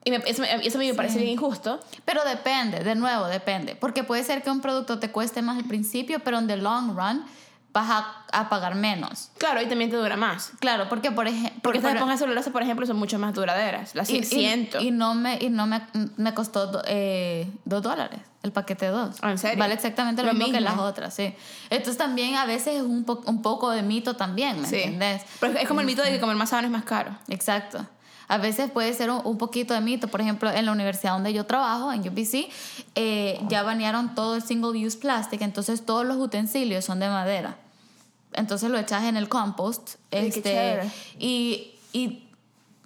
Y 0.05 0.11
me- 0.11 0.21
eso, 0.27 0.43
eso 0.43 0.77
a 0.77 0.79
mí 0.81 0.87
me 0.87 0.93
parece 0.93 1.17
bien 1.17 1.31
injusto. 1.31 1.79
Pero 2.05 2.23
depende, 2.23 2.83
de 2.83 2.93
nuevo, 2.95 3.25
depende. 3.27 3.75
Porque 3.75 4.03
puede 4.03 4.23
ser 4.23 4.43
que 4.43 4.51
un 4.51 4.61
producto 4.61 4.99
te 4.99 5.09
cueste 5.11 5.41
más 5.41 5.57
al 5.57 5.65
principio, 5.65 6.19
pero 6.19 6.37
en 6.37 6.47
the 6.47 6.57
long 6.57 6.95
run 6.95 7.25
vas 7.77 7.89
a, 7.89 8.25
a 8.31 8.49
pagar 8.49 8.75
menos. 8.75 9.29
Claro, 9.37 9.61
y 9.61 9.67
también 9.67 9.89
te 9.91 9.97
dura 9.97 10.17
más. 10.17 10.51
Claro, 10.59 10.89
porque 10.89 11.11
por 11.11 11.27
ejemplo... 11.27 11.59
Porque 11.61 11.77
estas 11.77 11.93
esponjas 11.93 12.19
celulosas, 12.19 12.51
por 12.51 12.61
ejemplo, 12.63 12.85
son 12.85 12.97
mucho 12.97 13.19
más 13.19 13.33
duraderas. 13.33 13.93
Las 13.95 14.09
y, 14.09 14.23
siento. 14.23 14.79
y, 14.81 14.87
y 14.87 14.91
no 14.91 15.13
me, 15.15 15.37
y 15.39 15.49
no 15.49 15.67
me, 15.67 15.81
me 16.17 16.33
costó 16.33 16.67
do- 16.67 16.83
eh, 16.87 17.47
dos 17.65 17.81
dólares 17.83 18.19
el 18.43 18.51
paquete 18.53 18.85
de 18.85 18.91
dos. 18.91 19.17
Ah, 19.21 19.31
¿en 19.31 19.37
serio? 19.37 19.59
Vale 19.59 19.73
exactamente 19.73 20.21
lo, 20.23 20.29
Lo 20.29 20.33
mismo, 20.35 20.53
que 20.53 20.61
las 20.61 20.77
otras, 20.77 21.13
sí. 21.13 21.33
Entonces 21.69 21.97
también 21.97 22.35
a 22.35 22.45
veces 22.45 22.75
es 22.77 22.81
un, 22.81 23.03
po- 23.03 23.21
un 23.25 23.41
poco 23.41 23.69
de 23.71 23.81
mito 23.83 24.15
también, 24.15 24.61
¿me 24.61 24.67
Sí. 24.67 24.75
entiendes? 24.75 25.23
Pero 25.41 25.57
es 25.59 25.67
como 25.67 25.81
el 25.81 25.85
mito 25.85 26.01
de 26.01 26.11
que 26.11 26.19
comer 26.19 26.35
más 26.37 26.49
sano 26.51 26.65
es 26.67 26.71
más 26.71 26.83
caro. 26.85 27.11
Exacto. 27.27 27.85
A 28.29 28.37
veces 28.37 28.69
puede 28.71 28.93
ser 28.93 29.09
un, 29.09 29.21
un 29.25 29.37
poquito 29.37 29.73
de 29.73 29.79
mito. 29.81 30.07
Por 30.09 30.19
ejemplo, 30.21 30.49
en 30.51 30.65
la 30.65 30.71
universidad 30.71 31.13
donde 31.13 31.33
yo 31.33 31.45
trabajo, 31.45 31.91
en 31.93 32.01
UBC, 32.01 32.49
eh, 32.95 33.39
ya 33.49 33.63
banearon 33.63 34.15
todo 34.15 34.35
el 34.35 34.41
single 34.41 34.85
use 34.85 34.97
plastic, 34.97 35.41
entonces 35.41 35.85
todos 35.85 36.05
los 36.05 36.17
utensilios 36.17 36.83
son 36.85 36.99
de 36.99 37.07
madera. 37.09 37.55
Entonces 38.37 38.69
lo 38.69 38.77
echas 38.77 39.03
en 39.03 39.17
el 39.17 39.27
compost. 39.27 39.95
Ay, 40.11 40.27
este, 40.27 40.81
y, 41.19 41.73
y 41.93 42.29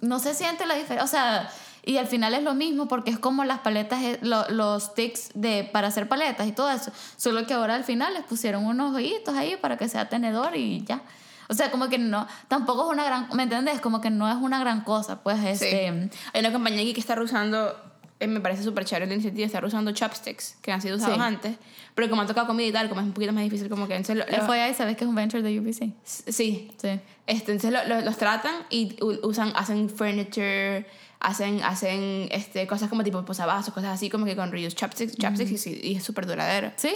no 0.00 0.18
se 0.18 0.34
siente 0.34 0.66
la 0.66 0.74
diferencia. 0.74 1.04
O 1.04 1.06
sea, 1.06 1.48
y 1.84 1.96
al 1.98 2.06
final 2.06 2.34
es 2.34 2.42
lo 2.42 2.54
mismo 2.54 2.88
porque 2.88 3.10
es 3.10 3.18
como 3.18 3.44
las 3.44 3.58
paletas, 3.60 4.02
eh, 4.02 4.18
lo- 4.22 4.48
los 4.50 4.82
sticks 4.84 5.30
de, 5.34 5.68
para 5.72 5.88
hacer 5.88 6.08
paletas 6.08 6.46
y 6.46 6.52
todo 6.52 6.70
eso. 6.70 6.90
Solo 7.16 7.46
que 7.46 7.54
ahora 7.54 7.74
al 7.74 7.84
final 7.84 8.14
les 8.14 8.24
pusieron 8.24 8.64
unos 8.66 8.94
hoyitos 8.94 9.34
ahí 9.36 9.56
para 9.56 9.76
que 9.76 9.88
sea 9.88 10.08
tenedor 10.08 10.56
y 10.56 10.84
ya. 10.84 11.02
O 11.48 11.54
sea, 11.54 11.70
como 11.70 11.88
que 11.88 11.98
no, 11.98 12.26
tampoco 12.48 12.86
es 12.86 12.92
una 12.92 13.04
gran, 13.04 13.28
¿me 13.34 13.42
entiendes? 13.42 13.80
Como 13.80 14.00
que 14.00 14.10
no 14.10 14.28
es 14.30 14.36
una 14.36 14.58
gran 14.60 14.82
cosa, 14.84 15.22
pues 15.22 15.38
Sí. 15.38 15.66
este... 15.66 15.88
Hay 16.32 16.40
una 16.40 16.52
compañía 16.52 16.80
aquí 16.82 16.94
que 16.94 17.00
está 17.00 17.20
usando, 17.20 17.74
eh, 18.22 18.26
me 18.26 18.40
parece 18.40 18.62
súper 18.62 18.84
chévere 18.84 19.06
la 19.06 19.14
iniciativa, 19.14 19.46
está 19.46 19.64
usando 19.64 19.92
chopsticks 19.92 20.56
que 20.62 20.72
han 20.72 20.80
sido 20.80 20.96
usados 20.96 21.16
Sí. 21.16 21.20
antes, 21.22 21.56
pero 21.94 22.08
como 22.08 22.22
han 22.22 22.28
tocado 22.28 22.46
comida 22.46 22.66
y 22.68 22.72
tal, 22.72 22.88
como 22.88 23.00
es 23.00 23.06
un 23.06 23.12
poquito 23.12 23.32
más 23.32 23.44
difícil, 23.44 23.68
como 23.68 23.86
que 23.88 23.94
entonces 23.96 24.16
lo- 24.16 24.24
FYI, 24.24 24.74
¿sabes 24.74 24.96
que 24.96 25.04
es 25.04 25.08
un 25.08 25.14
venture 25.14 25.42
de 25.42 25.58
UBC? 25.60 25.92
sí, 26.04 26.70
Sí. 26.76 27.00
este, 27.26 27.52
entonces 27.52 27.72
lo- 27.72 27.84
lo- 27.86 28.00
los 28.02 28.16
tratan 28.16 28.54
y 28.70 28.96
usan, 29.22 29.52
hacen 29.56 29.88
furniture, 29.90 30.86
hacen, 31.20 31.62
hacen 31.62 32.28
este, 32.32 32.66
cosas 32.66 32.88
como 32.88 33.04
tipo 33.04 33.24
posavasos, 33.24 33.72
cosas 33.74 33.94
así 33.94 34.10
como 34.10 34.24
que 34.24 34.34
con 34.36 34.50
reuse 34.50 34.74
chopsticks, 34.76 35.16
chopsticks 35.16 35.66
y 35.66 35.94
es 35.96 36.02
súper 36.02 36.26
duradero. 36.26 36.72
Sí. 36.76 36.94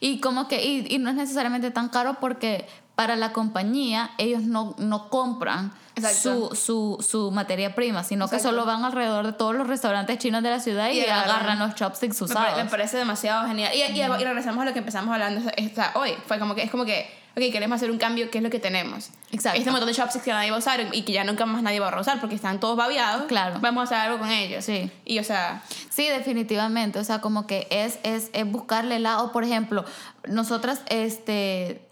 Y 0.00 0.20
como 0.20 0.46
que, 0.48 0.64
y, 0.64 0.86
y 0.94 0.98
no 0.98 1.10
es 1.10 1.16
necesariamente 1.16 1.70
tan 1.70 1.88
caro 1.88 2.18
porque 2.20 2.66
para 2.98 3.14
la 3.14 3.32
compañía 3.32 4.10
ellos 4.18 4.42
no, 4.42 4.74
no 4.76 5.08
compran 5.08 5.72
su, 6.20 6.50
su, 6.56 6.98
su 7.00 7.30
materia 7.30 7.76
prima, 7.76 8.02
sino 8.02 8.28
que 8.28 8.40
solo 8.40 8.66
van 8.66 8.84
alrededor 8.84 9.24
de 9.24 9.32
todos 9.34 9.54
los 9.54 9.68
restaurantes 9.68 10.18
chinos 10.18 10.42
de 10.42 10.50
la 10.50 10.58
ciudad 10.58 10.90
y, 10.90 10.98
Y 10.98 11.04
agarran. 11.04 11.60
los 11.60 11.76
chopsticks 11.76 12.20
usados. 12.20 12.56
me 12.56 12.68
parece 12.68 12.96
demasiado 12.96 13.46
genial. 13.46 13.70
Y, 13.72 13.82
y, 13.82 14.00
y 14.02 14.24
regresamos 14.24 14.62
a 14.62 14.64
lo 14.64 14.72
que 14.72 14.80
empezamos 14.80 15.12
hablando 15.14 15.48
esta, 15.56 15.92
hoy. 15.94 16.10
Fue 16.26 16.40
como 16.40 16.56
que 16.56 16.64
es 16.64 16.72
como 16.72 16.84
que, 16.84 17.08
ok, 17.36 17.52
queremos 17.52 17.76
hacer 17.76 17.92
un 17.92 17.98
cambio, 17.98 18.32
¿qué 18.32 18.38
es 18.38 18.44
lo 18.44 18.50
que 18.50 18.58
tenemos? 18.58 19.10
Exacto. 19.30 19.60
Este 19.60 19.70
montón 19.70 19.88
de 19.88 19.94
chopsticks 19.94 20.24
que 20.24 20.32
nadie 20.32 20.50
va 20.50 20.56
a 20.56 20.58
usar 20.58 20.80
y 20.92 21.02
que 21.02 21.12
ya 21.12 21.22
nunca 21.22 21.46
más 21.46 21.62
nadie 21.62 21.78
va 21.78 21.90
a 21.90 22.00
usar 22.00 22.18
porque 22.18 22.34
están 22.34 22.58
todos 22.58 22.76
babeados. 22.76 23.26
Claro. 23.28 23.58
Vamos 23.60 23.82
a 23.82 23.84
hacer 23.84 23.98
algo 24.10 24.18
con 24.18 24.28
ellos. 24.28 24.64
Sí. 24.64 24.90
Y 25.04 25.20
o 25.20 25.24
sea, 25.24 25.62
Sí, 25.88 26.08
definitivamente. 26.08 26.98
O 26.98 27.04
sea, 27.04 27.20
como 27.20 27.46
que 27.46 27.68
es, 27.70 28.00
es, 28.02 28.30
es 28.32 28.50
buscarle 28.50 28.96
el 28.96 29.04
lado. 29.04 29.30
Por 29.30 29.44
ejemplo, 29.44 29.84
nosotras, 30.26 30.80
este. 30.88 31.84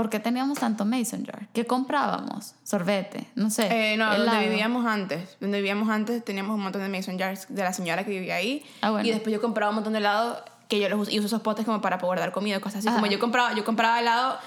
¿Por 0.00 0.08
qué 0.08 0.18
teníamos 0.18 0.58
tanto 0.58 0.86
Mason 0.86 1.26
jar? 1.26 1.46
¿Qué 1.52 1.66
comprábamos? 1.66 2.54
Sorbete, 2.64 3.26
no 3.34 3.50
sé. 3.50 3.66
eh, 3.92 3.98
no, 3.98 4.06
donde 4.06 4.22
helado. 4.22 4.40
vivíamos 4.48 4.86
antes. 4.86 5.36
Donde 5.40 5.58
vivíamos 5.58 5.90
antes 5.90 6.24
teníamos 6.24 6.54
un 6.56 6.62
montón 6.62 6.80
de 6.80 6.88
mason 6.88 7.18
jars 7.18 7.44
de 7.50 7.62
la 7.62 7.74
señora 7.74 8.02
que 8.04 8.10
vivía 8.12 8.36
ahí. 8.36 8.64
Ah, 8.80 8.92
bueno. 8.92 9.06
Y 9.06 9.10
después 9.10 9.30
yo 9.34 9.42
compraba 9.42 9.68
un 9.68 9.74
montón 9.74 9.92
de 9.92 9.98
helado 9.98 10.42
que 10.68 10.80
yo 10.80 10.88
los 10.88 11.00
uso, 11.00 11.10
y 11.10 11.18
uso 11.18 11.26
esos 11.26 11.42
potes 11.42 11.66
como 11.66 11.82
para 11.82 11.98
guardar 11.98 12.32
comida 12.32 12.56
y 12.56 12.60
cosas 12.60 12.78
así. 12.78 12.88
Ajá. 12.88 12.96
Como 12.96 13.10
yo 13.12 13.18
compraba, 13.18 13.52
yo 13.54 13.62
compraba 13.62 14.00
helado. 14.00 14.38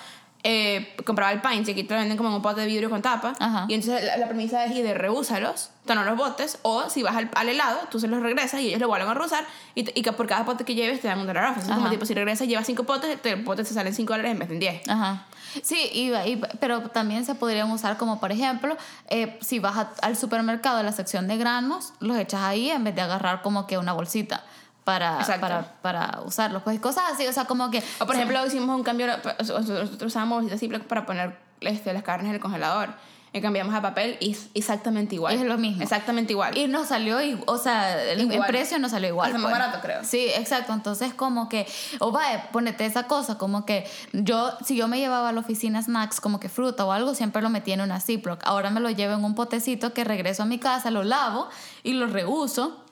Eh, 0.45 0.93
compraba 1.05 1.31
el 1.31 1.39
pint, 1.39 1.65
y 1.69 1.71
aquí 1.71 1.83
te 1.85 1.93
lo 1.93 2.01
venden 2.01 2.17
como 2.17 2.27
en 2.27 2.35
un 2.35 2.41
pote 2.41 2.59
de 2.59 2.67
vidrio 2.67 2.89
con 2.89 3.01
tapa. 3.01 3.33
Ajá. 3.39 3.65
Y 3.69 3.75
entonces 3.75 4.03
la, 4.03 4.17
la 4.17 4.27
premisa 4.27 4.65
es 4.65 4.75
ir 4.75 4.83
de 4.83 4.93
reúsalos, 4.93 5.69
tú 5.85 5.95
no 5.95 6.03
los 6.03 6.17
botes, 6.17 6.59
o 6.63 6.89
si 6.89 7.01
vas 7.01 7.15
al, 7.15 7.29
al 7.33 7.47
helado, 7.47 7.79
tú 7.89 7.97
se 7.97 8.09
los 8.09 8.21
regresas 8.21 8.59
y 8.59 8.67
ellos 8.67 8.81
lo 8.81 8.89
vuelven 8.89 9.07
a 9.07 9.13
reusar. 9.13 9.45
Y, 9.73 9.87
y 9.97 10.01
que 10.01 10.11
por 10.11 10.27
cada 10.27 10.43
pote 10.43 10.65
que 10.65 10.75
lleves 10.75 10.99
te 10.99 11.07
dan 11.07 11.19
un 11.19 11.27
dólar 11.27 11.45
off. 11.45 11.49
Entonces, 11.59 11.75
como 11.75 11.89
tipo, 11.89 12.05
si 12.05 12.13
regresas 12.13 12.45
y 12.47 12.49
llevas 12.49 12.65
cinco 12.65 12.83
potes, 12.83 13.21
te- 13.21 13.29
el 13.31 13.43
pote 13.45 13.63
te 13.63 13.69
salen 13.73 13.93
cinco 13.93 14.11
dólares 14.13 14.33
en 14.33 14.39
vez 14.39 14.49
de 14.49 14.55
en 14.55 14.59
diez. 14.59 14.81
Ajá. 14.89 15.27
Sí, 15.61 15.89
iba, 15.93 16.25
iba, 16.25 16.47
pero 16.59 16.81
también 16.89 17.25
se 17.25 17.35
podrían 17.35 17.69
usar 17.71 17.97
como, 17.97 18.19
por 18.19 18.31
ejemplo, 18.31 18.75
eh, 19.09 19.37
si 19.41 19.59
vas 19.59 19.77
a- 19.77 19.91
al 20.01 20.15
supermercado 20.17 20.77
de 20.77 20.83
la 20.83 20.91
sección 20.91 21.27
de 21.27 21.37
granos, 21.37 21.93
los 21.99 22.17
echas 22.17 22.41
ahí 22.41 22.69
en 22.71 22.83
vez 22.83 22.95
de 22.95 23.01
agarrar 23.01 23.41
como 23.41 23.67
que 23.67 23.77
una 23.77 23.93
bolsita 23.93 24.43
para, 24.83 25.19
para, 25.39 25.81
para 25.81 26.21
usarlos. 26.25 26.63
Pues 26.63 26.79
cosas 26.79 27.03
así, 27.13 27.25
o 27.27 27.31
sea, 27.33 27.45
como 27.45 27.69
que... 27.71 27.83
O 27.99 28.05
por 28.05 28.15
ejemplo, 28.15 28.45
hicimos 28.45 28.75
un 28.75 28.83
cambio, 28.83 29.07
nosotros 29.39 29.91
usábamos 30.01 30.37
bolsitas 30.39 30.59
simples 30.59 30.81
para 30.83 31.05
poner 31.05 31.37
este, 31.61 31.93
las 31.93 32.03
carnes 32.03 32.27
en 32.29 32.35
el 32.35 32.41
congelador. 32.41 32.89
Y 33.35 33.41
cambiamos 33.41 33.73
a 33.73 33.81
papel 33.81 34.15
y 34.19 34.31
es 34.31 34.49
exactamente 34.53 35.15
igual. 35.15 35.33
Es 35.33 35.41
lo 35.41 35.57
mismo. 35.57 35.81
Exactamente 35.81 36.33
igual. 36.33 36.55
Y 36.55 36.67
nos 36.67 36.89
salió, 36.89 37.17
o 37.47 37.57
sea, 37.57 38.03
el, 38.03 38.31
el 38.31 38.45
precio 38.45 38.77
nos 38.77 38.91
salió 38.91 39.09
igual. 39.09 39.33
Más 39.33 39.41
pues. 39.41 39.51
barato, 39.51 39.79
creo. 39.81 40.03
Sí, 40.03 40.27
exacto. 40.35 40.71
Entonces, 40.71 41.15
como 41.15 41.49
que, 41.49 41.65
o 41.99 42.11
vaya, 42.11 42.51
ponete 42.51 42.85
esa 42.85 43.07
cosa, 43.07 43.39
como 43.39 43.65
que 43.65 43.89
yo, 44.11 44.51
si 44.63 44.75
yo 44.75 44.87
me 44.87 44.99
llevaba 44.99 45.29
a 45.29 45.31
la 45.31 45.39
oficina 45.39 45.81
snacks, 45.81 46.21
como 46.21 46.39
que 46.39 46.47
fruta 46.47 46.85
o 46.85 46.91
algo, 46.91 47.15
siempre 47.15 47.41
lo 47.41 47.49
metía 47.49 47.73
en 47.73 47.81
una 47.81 47.99
Ziploc. 47.99 48.39
Ahora 48.45 48.69
me 48.69 48.79
lo 48.79 48.91
llevo 48.91 49.15
en 49.15 49.25
un 49.25 49.33
potecito 49.33 49.93
que 49.93 50.03
regreso 50.03 50.43
a 50.43 50.45
mi 50.45 50.59
casa, 50.59 50.91
lo 50.91 51.03
lavo 51.03 51.49
y 51.81 51.93
lo 51.93 52.05
reuso. 52.05 52.83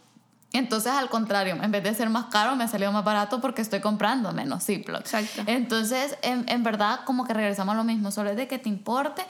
Entonces, 0.53 0.91
al 0.91 1.09
contrario, 1.09 1.55
en 1.61 1.71
vez 1.71 1.83
de 1.83 1.93
ser 1.93 2.09
más 2.09 2.25
caro, 2.25 2.55
me 2.57 2.67
salió 2.67 2.91
más 2.91 3.05
barato 3.05 3.39
porque 3.39 3.61
estoy 3.61 3.79
comprando 3.79 4.33
menos 4.33 4.65
Ziploc. 4.65 5.01
Exacto. 5.01 5.43
Entonces, 5.45 6.17
en, 6.23 6.43
en 6.49 6.63
verdad, 6.63 7.01
como 7.05 7.25
que 7.25 7.33
regresamos 7.33 7.73
a 7.73 7.77
lo 7.77 7.85
mismo, 7.85 8.11
solo 8.11 8.31
es 8.31 8.35
de 8.35 8.47
que 8.49 8.59
te 8.59 8.67
importe 8.67 9.21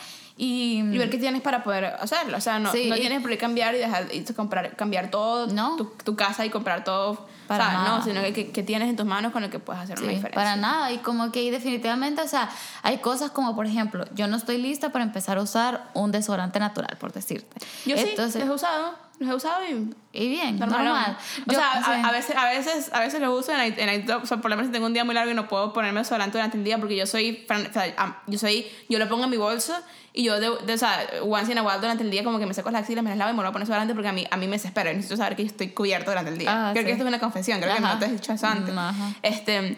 y... 0.43 0.79
Y 0.79 0.97
ver 0.97 1.11
qué 1.11 1.19
tienes 1.19 1.41
para 1.43 1.63
poder 1.63 1.85
hacerlo. 1.85 2.35
O 2.35 2.41
sea, 2.41 2.57
no, 2.57 2.71
Sí, 2.71 2.89
no 2.89 2.95
tienes 2.95 3.21
por 3.21 3.29
qué 3.29 3.37
cambiar 3.37 3.75
y 3.75 3.77
dejar 3.77 4.07
y 4.11 4.23
comprar, 4.33 4.75
cambiar 4.75 5.11
todo 5.11 5.45
No. 5.45 5.75
tu, 5.75 5.85
tu 6.03 6.15
casa 6.15 6.43
y 6.45 6.49
comprar 6.49 6.83
todo. 6.83 7.27
Para 7.47 7.65
o 7.65 7.69
sea, 7.69 7.77
nada. 7.77 7.97
no, 7.99 8.03
sino 8.03 8.21
que, 8.33 8.51
que, 8.51 8.63
tienes 8.63 8.89
en 8.89 8.95
tus 8.95 9.05
manos 9.05 9.33
con 9.33 9.43
lo 9.43 9.49
que 9.51 9.59
puedes 9.59 9.81
hacer 9.83 9.99
una 9.99 10.07
Sí, 10.09 10.15
diferencia. 10.15 10.35
para 10.41 10.55
nada. 10.55 10.91
Y 10.91 10.97
como 10.99 11.31
que 11.31 11.51
definitivamente, 11.51 12.21
o 12.23 12.27
sea, 12.27 12.49
hay 12.81 12.97
cosas 12.99 13.29
como, 13.29 13.55
por 13.55 13.67
ejemplo, 13.67 14.05
yo 14.15 14.25
no 14.27 14.35
estoy 14.37 14.57
lista 14.57 14.91
para 14.91 15.03
empezar 15.03 15.37
a 15.37 15.41
usar 15.43 15.89
un 15.93 16.11
desodorante 16.11 16.59
natural, 16.59 16.97
por 16.97 17.11
decirte. 17.13 17.55
Yo 17.85 17.95
sí, 17.97 18.05
Entonces, 18.09 18.41
los 18.41 18.49
he 18.49 18.53
usado. 18.55 18.95
los 19.19 19.29
he 19.29 19.35
usado 19.35 19.63
y 19.65 19.93
Y 20.13 20.29
bien, 20.29 20.57
normal. 20.59 20.83
normal. 20.85 21.17
O 21.47 21.51
Yo- 21.51 21.57
sea, 21.59 21.71
a- 21.73 21.83
sí. 21.83 22.01
a, 22.03 22.11
veces, 22.11 22.35
a 22.37 22.45
veces, 22.45 22.89
a 22.93 22.99
veces 23.01 23.19
los 23.21 23.37
uso 23.39 23.51
en 23.53 23.59
el, 23.59 23.79
en 23.79 23.89
el 23.89 24.11
o 24.11 24.25
sea, 24.25 24.37
por 24.37 24.49
lo 24.49 24.55
menos 24.55 24.69
si 24.69 24.71
tengo 24.73 24.85
un 24.87 24.93
día 24.93 25.03
muy 25.03 25.13
largo 25.13 25.29
y 25.31 25.35
no 25.35 25.47
puedo 25.49 25.71
ponerme 25.73 25.99
desodorante 25.99 26.37
durante 26.37 26.57
el 26.57 26.63
día 26.63 26.77
porque 26.79 26.95
yo 26.95 27.05
soy, 27.05 27.45
o 27.49 27.73
sea, 27.73 28.21
yo 28.27 28.39
soy, 28.39 28.65
yo 28.89 28.97
lo 28.97 29.07
pongo 29.09 29.25
en 29.25 29.29
mi 29.29 29.37
bolso 29.37 29.75
y 30.13 30.23
yo, 30.23 30.39
de, 30.39 30.49
de- 30.65 30.73
o 30.73 30.77
sea, 30.77 30.99
once 31.23 31.51
in 31.51 31.57
a 31.57 31.63
while 31.63 31.79
durante 31.79 32.03
el 32.03 32.11
día 32.11 32.23
como 32.23 32.37
que 32.39 32.45
me 32.45 32.53
saco 32.53 32.69
las 32.71 32.81
axilas, 32.81 33.03
me 33.03 33.09
las 33.11 33.17
lavo 33.17 33.29
y 33.31 33.33
me 33.33 33.37
vuelvo 33.37 33.49
a 33.49 33.53
poner 33.53 33.65
desodorante 33.67 33.93
porque 33.93 34.09
a 34.09 34.13
mí, 34.13 34.27
a 34.29 34.37
mí 34.37 34.45
me 34.47 34.53
desespera, 34.57 34.91
necesito 34.91 35.17
saber 35.17 35.35
que 35.35 35.43
yo 35.43 35.47
estoy 35.47 35.69
cubierto 35.69 36.11
durante 36.11 36.31
el 36.31 36.37
día. 36.37 36.49
Ah, 36.51 36.71
creo 36.73 36.81
sí. 36.83 36.85
que 36.87 36.91
esto 36.93 37.03
es 37.03 37.07
una 37.07 37.19
confesión, 37.19 37.59
creo 37.61 37.75
que 37.75 37.83
Ajá. 37.83 37.93
no 37.93 37.99
te 37.99 38.05
he 38.07 38.09
dicho 38.11 38.33
eso 38.33 38.47
antes. 38.47 38.75
Ajá. 38.75 38.93
Este, 39.21 39.77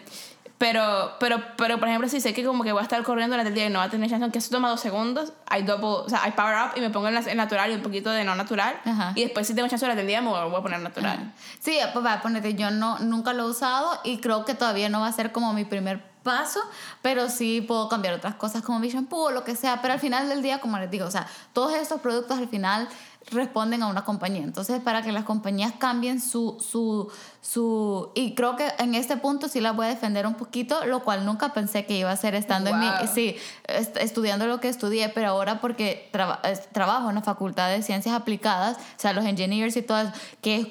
pero, 0.56 1.12
pero, 1.18 1.42
pero, 1.56 1.78
por 1.78 1.88
ejemplo, 1.88 2.08
si 2.08 2.20
sé 2.20 2.32
que 2.32 2.44
como 2.44 2.62
que 2.62 2.72
voy 2.72 2.80
a 2.80 2.84
estar 2.84 3.02
corriendo 3.02 3.34
durante 3.34 3.48
el 3.48 3.54
día 3.54 3.66
y 3.66 3.70
no 3.70 3.80
va 3.80 3.86
a 3.86 3.90
tener 3.90 4.08
chance, 4.08 4.22
aunque 4.22 4.38
eso 4.38 4.50
toma 4.50 4.68
dos 4.70 4.80
segundos, 4.80 5.32
hay 5.46 5.62
double, 5.64 6.04
o 6.06 6.08
sea, 6.08 6.22
hay 6.22 6.30
power 6.30 6.54
up 6.66 6.70
y 6.78 6.80
me 6.80 6.90
pongo 6.90 7.08
en, 7.08 7.16
en 7.16 7.36
natural 7.36 7.70
y 7.72 7.74
un 7.74 7.82
poquito 7.82 8.10
de 8.10 8.24
no 8.24 8.34
natural. 8.36 8.74
Ajá. 8.84 9.12
Y 9.16 9.22
después 9.24 9.46
si 9.46 9.54
tengo 9.54 9.68
chance 9.68 9.84
durante 9.84 10.02
el 10.02 10.06
día 10.06 10.22
me 10.22 10.28
voy 10.30 10.54
a 10.56 10.62
poner 10.62 10.80
natural. 10.80 11.32
Sí, 11.60 11.76
pues 11.92 12.04
va, 12.04 12.22
ponete, 12.22 12.54
yo 12.54 12.70
no, 12.70 12.98
nunca 13.00 13.32
lo 13.32 13.46
he 13.48 13.50
usado 13.50 14.00
y 14.04 14.18
creo 14.18 14.44
que 14.44 14.54
todavía 14.54 14.88
no 14.88 15.00
va 15.00 15.08
a 15.08 15.12
ser 15.12 15.32
como 15.32 15.52
mi 15.52 15.64
primer 15.64 16.00
paso, 16.24 16.58
pero 17.02 17.28
sí 17.28 17.60
puedo 17.60 17.88
cambiar 17.88 18.14
otras 18.14 18.34
cosas 18.34 18.62
como 18.62 18.80
mi 18.80 18.88
shampoo 18.88 19.26
o 19.26 19.30
lo 19.30 19.44
que 19.44 19.54
sea, 19.54 19.80
pero 19.80 19.94
al 19.94 20.00
final 20.00 20.28
del 20.28 20.42
día, 20.42 20.60
como 20.60 20.76
les 20.78 20.90
digo, 20.90 21.06
o 21.06 21.10
sea, 21.10 21.28
todos 21.52 21.74
estos 21.74 22.00
productos 22.00 22.38
al 22.38 22.48
final 22.48 22.88
responden 23.30 23.82
a 23.82 23.86
una 23.86 24.04
compañía. 24.04 24.42
Entonces, 24.42 24.80
para 24.82 25.00
que 25.00 25.10
las 25.12 25.24
compañías 25.24 25.72
cambien 25.78 26.20
su, 26.20 26.58
su, 26.60 27.10
su... 27.40 28.10
Y 28.14 28.34
creo 28.34 28.54
que 28.56 28.68
en 28.78 28.94
este 28.94 29.16
punto 29.16 29.48
sí 29.48 29.62
la 29.62 29.72
voy 29.72 29.86
a 29.86 29.88
defender 29.88 30.26
un 30.26 30.34
poquito, 30.34 30.84
lo 30.84 31.02
cual 31.04 31.24
nunca 31.24 31.54
pensé 31.54 31.86
que 31.86 31.96
iba 31.96 32.10
a 32.10 32.16
ser 32.16 32.34
estando 32.34 32.68
en 32.70 32.80
mi... 32.80 32.86
Sí, 33.14 33.36
est- 33.66 33.96
estudiando 33.96 34.46
lo 34.46 34.60
que 34.60 34.68
estudié, 34.68 35.08
pero 35.08 35.28
ahora 35.28 35.60
porque 35.62 36.10
traba- 36.12 36.42
trabajo 36.72 37.08
en 37.08 37.14
la 37.14 37.22
Facultad 37.22 37.70
de 37.70 37.82
Ciencias 37.82 38.14
Aplicadas, 38.14 38.76
o 38.76 38.80
sea, 39.00 39.14
los 39.14 39.24
engineers 39.24 39.74
y 39.78 39.82
todo 39.82 39.98
eso, 40.00 40.12
que 40.42 40.56
es 40.56 40.66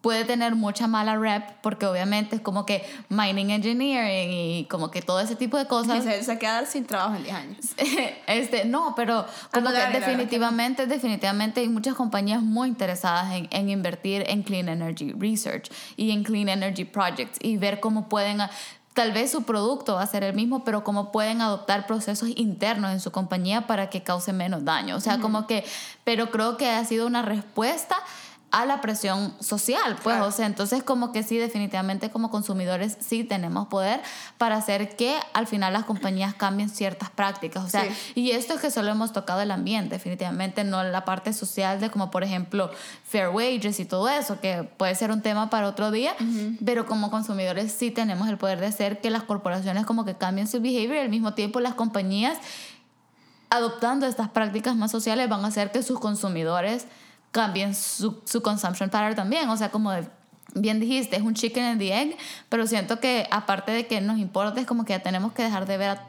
puede 0.00 0.24
tener 0.24 0.54
mucha 0.54 0.86
mala 0.86 1.16
rep 1.16 1.44
porque 1.60 1.86
obviamente 1.86 2.36
es 2.36 2.42
como 2.42 2.64
que 2.64 2.84
mining 3.08 3.50
engineering 3.50 4.30
y 4.30 4.64
como 4.66 4.90
que 4.90 5.02
todo 5.02 5.20
ese 5.20 5.36
tipo 5.36 5.56
de 5.56 5.64
Y 5.64 5.66
cosas 5.66 6.04
se, 6.04 6.22
se 6.22 6.38
queda 6.38 6.64
sin 6.66 6.86
trabajo 6.86 7.16
en 7.16 7.24
10 7.24 7.34
años. 7.34 7.56
este, 8.26 8.64
no, 8.64 8.94
pero 8.94 9.26
como 9.52 9.70
que 9.70 9.98
definitivamente, 9.98 10.86
definitivamente 10.86 11.60
hay 11.60 11.68
muchas 11.68 11.94
compañías 11.94 12.42
muy 12.42 12.68
interesadas 12.68 13.32
en, 13.34 13.48
en 13.50 13.68
invertir 13.68 14.24
en 14.28 14.42
clean 14.42 14.68
energy 14.68 15.12
research 15.12 15.70
y 15.96 16.10
en 16.12 16.22
clean 16.22 16.48
energy 16.48 16.84
projects 16.84 17.38
y 17.40 17.56
ver 17.56 17.80
cómo 17.80 18.08
pueden 18.08 18.40
Tal 18.98 19.12
vez 19.12 19.30
su 19.30 19.44
producto 19.44 19.94
va 19.94 20.02
a 20.02 20.06
ser 20.08 20.24
el 20.24 20.34
mismo, 20.34 20.64
pero 20.64 20.82
cómo 20.82 21.12
pueden 21.12 21.40
adoptar 21.40 21.86
procesos 21.86 22.30
internos 22.34 22.90
en 22.90 22.98
su 22.98 23.12
compañía 23.12 23.68
para 23.68 23.90
que 23.90 24.02
cause 24.02 24.32
menos 24.32 24.64
daño. 24.64 24.96
O 24.96 25.00
sea, 25.00 25.20
como 25.20 25.46
que, 25.46 25.64
pero 26.02 26.32
creo 26.32 26.56
que 26.56 26.68
ha 26.68 26.84
sido 26.84 27.06
una 27.06 27.22
respuesta 27.22 27.96
a 28.50 28.64
la 28.64 28.80
presión 28.80 29.34
social, 29.40 29.96
pues, 30.02 30.16
Claro. 30.16 30.26
o 30.26 30.32
sea, 30.32 30.46
entonces 30.46 30.82
como 30.82 31.12
que 31.12 31.22
sí, 31.22 31.36
definitivamente 31.36 32.08
como 32.10 32.30
consumidores 32.30 32.96
sí 32.98 33.22
tenemos 33.22 33.68
poder 33.68 34.00
para 34.38 34.56
hacer 34.56 34.96
que 34.96 35.18
al 35.34 35.46
final 35.46 35.74
las 35.74 35.84
compañías 35.84 36.32
cambien 36.34 36.70
ciertas 36.70 37.10
prácticas, 37.10 37.62
o 37.64 37.68
sea, 37.68 37.84
Sí. 37.84 38.12
y 38.14 38.30
esto 38.30 38.54
es 38.54 38.60
que 38.60 38.70
solo 38.70 38.88
hemos 38.90 39.12
tocado 39.12 39.42
el 39.42 39.50
ambiente, 39.50 39.96
definitivamente 39.96 40.64
no 40.64 40.82
la 40.82 41.04
parte 41.04 41.34
social 41.34 41.78
de 41.78 41.90
como 41.90 42.10
por 42.10 42.24
ejemplo 42.24 42.70
fair 43.04 43.28
wages 43.28 43.80
y 43.80 43.84
todo 43.84 44.08
eso, 44.08 44.40
que 44.40 44.62
puede 44.78 44.94
ser 44.94 45.10
un 45.10 45.20
tema 45.20 45.50
para 45.50 45.68
otro 45.68 45.90
día, 45.90 46.14
pero 46.64 46.86
como 46.86 47.10
consumidores 47.10 47.70
sí 47.72 47.90
tenemos 47.90 48.28
el 48.28 48.38
poder 48.38 48.60
de 48.60 48.66
hacer 48.66 49.00
que 49.02 49.10
las 49.10 49.24
corporaciones 49.24 49.84
como 49.84 50.06
que 50.06 50.14
cambien 50.16 50.48
su 50.48 50.62
behavior 50.62 50.96
y 50.96 51.00
al 51.00 51.10
mismo 51.10 51.34
tiempo 51.34 51.60
las 51.60 51.74
compañías 51.74 52.38
adoptando 53.50 54.06
estas 54.06 54.28
prácticas 54.28 54.76
más 54.76 54.90
sociales 54.90 55.28
van 55.28 55.44
a 55.44 55.48
hacer 55.48 55.70
que 55.70 55.82
sus 55.82 55.98
consumidores 55.98 56.86
cambien 57.32 57.74
su, 57.74 58.20
su 58.24 58.42
consumption 58.42 58.90
pattern 58.90 59.14
también. 59.14 59.48
O 59.48 59.56
sea, 59.56 59.70
como 59.70 59.92
de- 59.92 60.08
bien 60.54 60.80
dijiste, 60.80 61.16
es 61.16 61.22
un 61.22 61.34
chicken 61.34 61.62
and 61.64 61.78
the 61.78 61.92
egg, 61.92 62.16
pero 62.48 62.66
siento 62.66 63.00
que 63.00 63.28
aparte 63.30 63.70
de 63.72 63.86
que 63.86 64.00
nos 64.00 64.18
importa, 64.18 64.60
es 64.60 64.66
como 64.66 64.84
que 64.84 64.92
ya 64.94 65.00
tenemos 65.00 65.32
que 65.32 65.42
dejar 65.42 65.66
de 65.66 65.76
ver 65.76 65.90
a- 65.90 66.06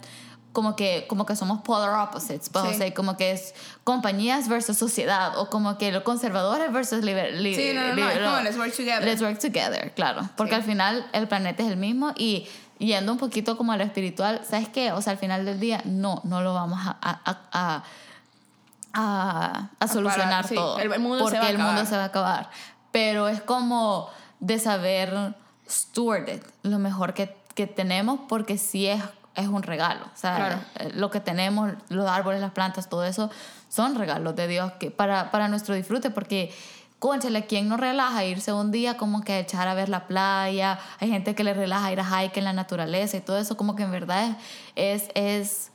como 0.52 0.76
que, 0.76 1.06
como 1.08 1.26
que 1.28 1.36
somos 1.36 1.62
polar 1.62 2.08
opposites, 2.08 2.50
pues, 2.50 2.66
Sí. 2.66 2.72
o 2.74 2.78
sea, 2.78 2.94
como 2.96 3.18
que 3.18 3.32
es 3.32 3.54
compañías 3.84 4.48
versus 4.48 4.78
sociedad, 4.78 5.38
o 5.38 5.50
como 5.50 5.78
que 5.78 5.92
los 5.92 6.02
conservadores 6.04 6.72
versus 6.74 7.04
liber, 7.04 7.34
li- 7.36 7.54
Sí, 7.56 7.72
no, 7.76 7.94
no, 7.94 7.96
no, 7.96 8.26
como 8.32 8.42
let's 8.42 8.58
work 8.58 8.72
together. 8.76 9.04
Let's 9.04 9.22
work 9.22 9.38
together, 9.40 9.94
claro. 9.94 10.28
Porque 10.36 10.52
Sí. 10.54 10.56
al 10.56 10.64
final 10.64 11.06
el 11.14 11.28
planeta 11.28 11.62
es 11.62 11.70
el 11.70 11.78
mismo 11.78 12.14
y 12.18 12.48
yendo 12.80 13.12
un 13.12 13.20
poquito 13.20 13.58
como 13.58 13.74
a 13.74 13.78
lo 13.78 13.84
espiritual, 13.84 14.42
¿sabes 14.50 14.70
qué? 14.70 14.92
O 14.94 15.02
sea, 15.04 15.12
al 15.12 15.20
final 15.20 15.46
del 15.46 15.60
día, 15.60 15.82
no, 15.86 16.22
no 16.24 16.42
lo 16.42 16.54
vamos 16.56 16.80
a, 16.84 16.98
a, 17.02 17.42
a, 17.52 17.84
a, 18.94 19.70
solucionar 19.88 20.48
sí, 20.48 20.56
todo. 20.56 20.80
el- 20.80 20.92
el 20.94 21.00
mundo 21.00 21.18
se 21.20 21.24
porque 21.24 21.40
va 21.40 21.46
a 21.46 21.50
el 21.50 21.58
mundo 21.58 21.86
se 21.86 21.96
va 21.98 22.04
a 22.04 22.06
acabar. 22.08 22.50
Pero 22.92 23.28
es 23.28 23.42
como 23.42 24.10
de 24.40 24.58
saber 24.60 25.36
steward 25.70 26.28
it, 26.30 26.44
lo 26.64 26.80
mejor 26.80 27.14
que, 27.14 27.36
que 27.56 27.68
tenemos, 27.68 28.20
porque 28.28 28.58
sí 28.58 28.88
es, 28.88 29.02
es 29.36 29.48
un 29.48 29.62
regalo. 29.64 30.06
O 30.06 30.18
sea, 30.18 30.36
Claro. 30.36 30.60
eh, 30.76 30.92
lo 30.96 31.10
que 31.12 31.20
tenemos, 31.20 31.72
los 31.90 32.08
árboles, 32.10 32.42
las 32.42 32.52
plantas, 32.52 32.90
todo 32.90 33.04
eso, 33.06 33.30
son 33.70 33.96
regalos 33.96 34.36
de 34.36 34.48
Dios 34.48 34.72
que 34.80 34.90
para, 34.92 35.30
para 35.32 35.48
nuestro 35.48 35.76
disfrute, 35.76 36.10
porque, 36.10 36.52
conchale, 36.98 37.46
¿quién 37.46 37.70
no 37.70 37.78
relaja 37.78 38.26
irse 38.26 38.52
un 38.52 38.72
día 38.72 38.98
como 38.98 39.22
que 39.22 39.34
a 39.34 39.40
echar 39.40 39.68
a 39.68 39.74
ver 39.76 39.90
la 39.90 40.08
playa? 40.08 40.80
Hay 41.00 41.10
gente 41.10 41.36
que 41.36 41.44
le 41.44 41.54
relaja 41.54 41.92
ir 41.92 42.00
a 42.00 42.04
hike 42.24 42.38
en 42.38 42.46
la 42.46 42.54
naturaleza 42.54 43.18
y 43.18 43.22
todo 43.22 43.38
eso, 43.38 43.56
como 43.56 43.76
que 43.76 43.84
en 43.84 43.92
verdad 43.92 44.36
es, 44.76 45.04
es, 45.04 45.10
es- 45.14 45.72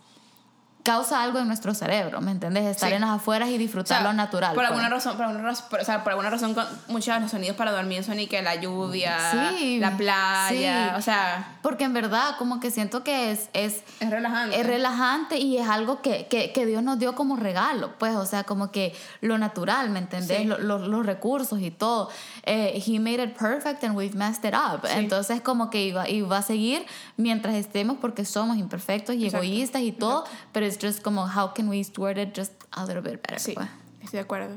causa 0.85 1.23
algo 1.23 1.39
en 1.41 1.49
nuestro 1.49 1.75
cerebro, 1.75 2.21
¿me 2.21 2.31
entiendes? 2.31 2.67
Estar 2.67 2.91
Sí. 2.91 2.95
en 2.95 3.01
las 3.01 3.11
afueras 3.11 3.49
y 3.49 3.59
disfrutar 3.59 3.99
O 3.99 4.01
sea, 4.03 4.09
lo 4.11 4.13
natural. 4.15 4.51
Por 4.51 4.57
pues. 4.63 4.69
alguna 4.69 4.89
razón, 4.89 5.17
por 5.17 5.25
alguna 5.27 5.43
razón, 5.49 5.67
por, 5.71 5.81
o 5.81 5.85
sea, 5.85 6.05
por 6.05 6.13
alguna 6.13 6.31
razón 6.31 6.55
con- 6.55 6.67
muchos 6.89 7.15
de 7.15 7.21
los 7.21 7.31
sonidos 7.31 7.57
para 7.57 7.73
dormir 7.73 8.05
son 8.05 8.21
y 8.21 8.27
que 8.27 8.41
la 8.43 8.55
lluvia, 8.57 9.51
Sí, 9.57 9.79
la 9.81 9.97
playa, 9.97 10.91
sí. 10.91 10.99
o 10.99 11.03
sea, 11.03 11.57
Porque 11.63 11.85
en 11.85 11.95
verdad, 11.95 12.37
como 12.39 12.61
que 12.61 12.71
siento 12.71 13.03
que 13.03 13.31
es, 13.33 13.49
es, 13.55 13.83
es 14.01 14.11
relajante. 14.11 14.61
es 14.61 14.67
relajante 14.67 15.39
y 15.39 15.57
es 15.57 15.67
algo 15.69 16.03
que, 16.03 16.27
que, 16.29 16.53
que 16.53 16.67
Dios 16.67 16.83
nos 16.83 16.99
dio 16.99 17.15
como 17.15 17.37
regalo, 17.37 17.95
pues, 17.99 18.15
o 18.17 18.27
sea, 18.27 18.45
como 18.45 18.71
que 18.71 18.95
lo 19.23 19.39
natural, 19.39 19.89
¿me 19.91 19.99
entendés? 20.01 20.45
Lo- 20.47 20.59
lo- 20.59 20.79
los 20.87 21.07
recursos 21.07 21.61
y 21.61 21.71
todo. 21.71 22.11
Eh, 22.47 22.83
he 22.87 22.99
made 22.99 23.23
it 23.23 23.35
perfect 23.39 23.83
and 23.85 23.97
we've 23.97 24.15
messed 24.15 24.45
it 24.45 24.55
up. 24.55 24.83
Sí. 24.87 24.93
Entonces, 24.99 25.41
como 25.41 25.71
que 25.71 25.87
iba, 25.87 26.05
va 26.31 26.39
a 26.39 26.43
seguir 26.43 26.85
mientras 27.17 27.55
estemos 27.55 27.97
porque 28.01 28.25
somos 28.27 28.59
imperfectos 28.59 29.15
y 29.17 29.25
Exacto, 29.25 29.45
egoístas 29.47 29.81
y 29.83 29.93
todo, 29.93 30.25
pero 30.53 30.67
es 30.67 30.79
just 30.79 31.01
como, 31.03 31.23
how 31.25 31.55
can 31.55 31.69
we 31.69 31.83
steward 31.83 32.19
it 32.19 32.37
just 32.39 32.53
a 32.73 32.85
little 32.85 33.01
bit 33.01 33.23
better? 33.23 33.41
Sí, 33.41 33.53
pues. 33.55 33.67
estoy 34.03 34.19
de 34.19 34.25
acuerdo. 34.25 34.57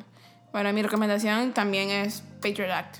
Bueno, 0.51 0.73
mi 0.73 0.81
recomendación 0.81 1.53
también 1.53 1.89
es 1.89 2.23
Patriot 2.41 2.71
Act. 2.71 2.97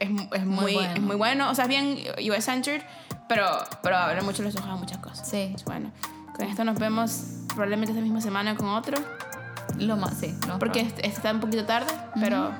es, 0.00 0.10
mu- 0.10 0.28
es 0.32 0.46
muy, 0.46 0.72
bueno. 0.74 0.94
es 0.94 1.00
muy 1.02 1.16
bueno. 1.16 1.50
O 1.50 1.54
sea, 1.54 1.64
es 1.64 1.68
bien 1.68 1.98
US-centered, 2.32 2.82
pero, 3.28 3.46
pero 3.82 3.96
abre 3.96 4.22
mucho 4.22 4.42
los 4.42 4.54
ojos 4.56 4.68
a 4.70 4.76
muchas 4.76 4.98
cosas. 4.98 5.28
Sí. 5.28 5.52
Es 5.54 5.64
bueno. 5.64 5.90
Con 6.36 6.46
esto 6.46 6.64
nos 6.64 6.78
vemos 6.78 7.22
probablemente 7.48 7.92
esta 7.92 8.02
misma 8.02 8.20
semana 8.22 8.56
con 8.56 8.68
otro. 8.68 8.96
Lo 9.78 9.96
más, 9.96 10.14
sí. 10.18 10.28
lo 10.42 10.48
más 10.48 10.58
Porque 10.58 10.80
probable. 10.80 10.88
este, 10.88 11.06
este 11.06 11.16
está 11.18 11.32
un 11.32 11.40
poquito 11.40 11.64
tarde, 11.66 11.92
pero 12.20 12.52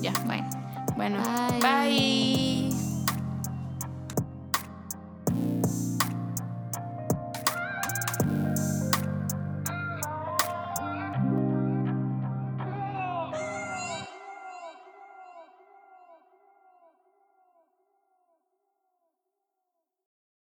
ya. 0.00 0.12
Bueno. 0.24 0.48
Bueno, 0.96 1.22
bye. 1.60 2.85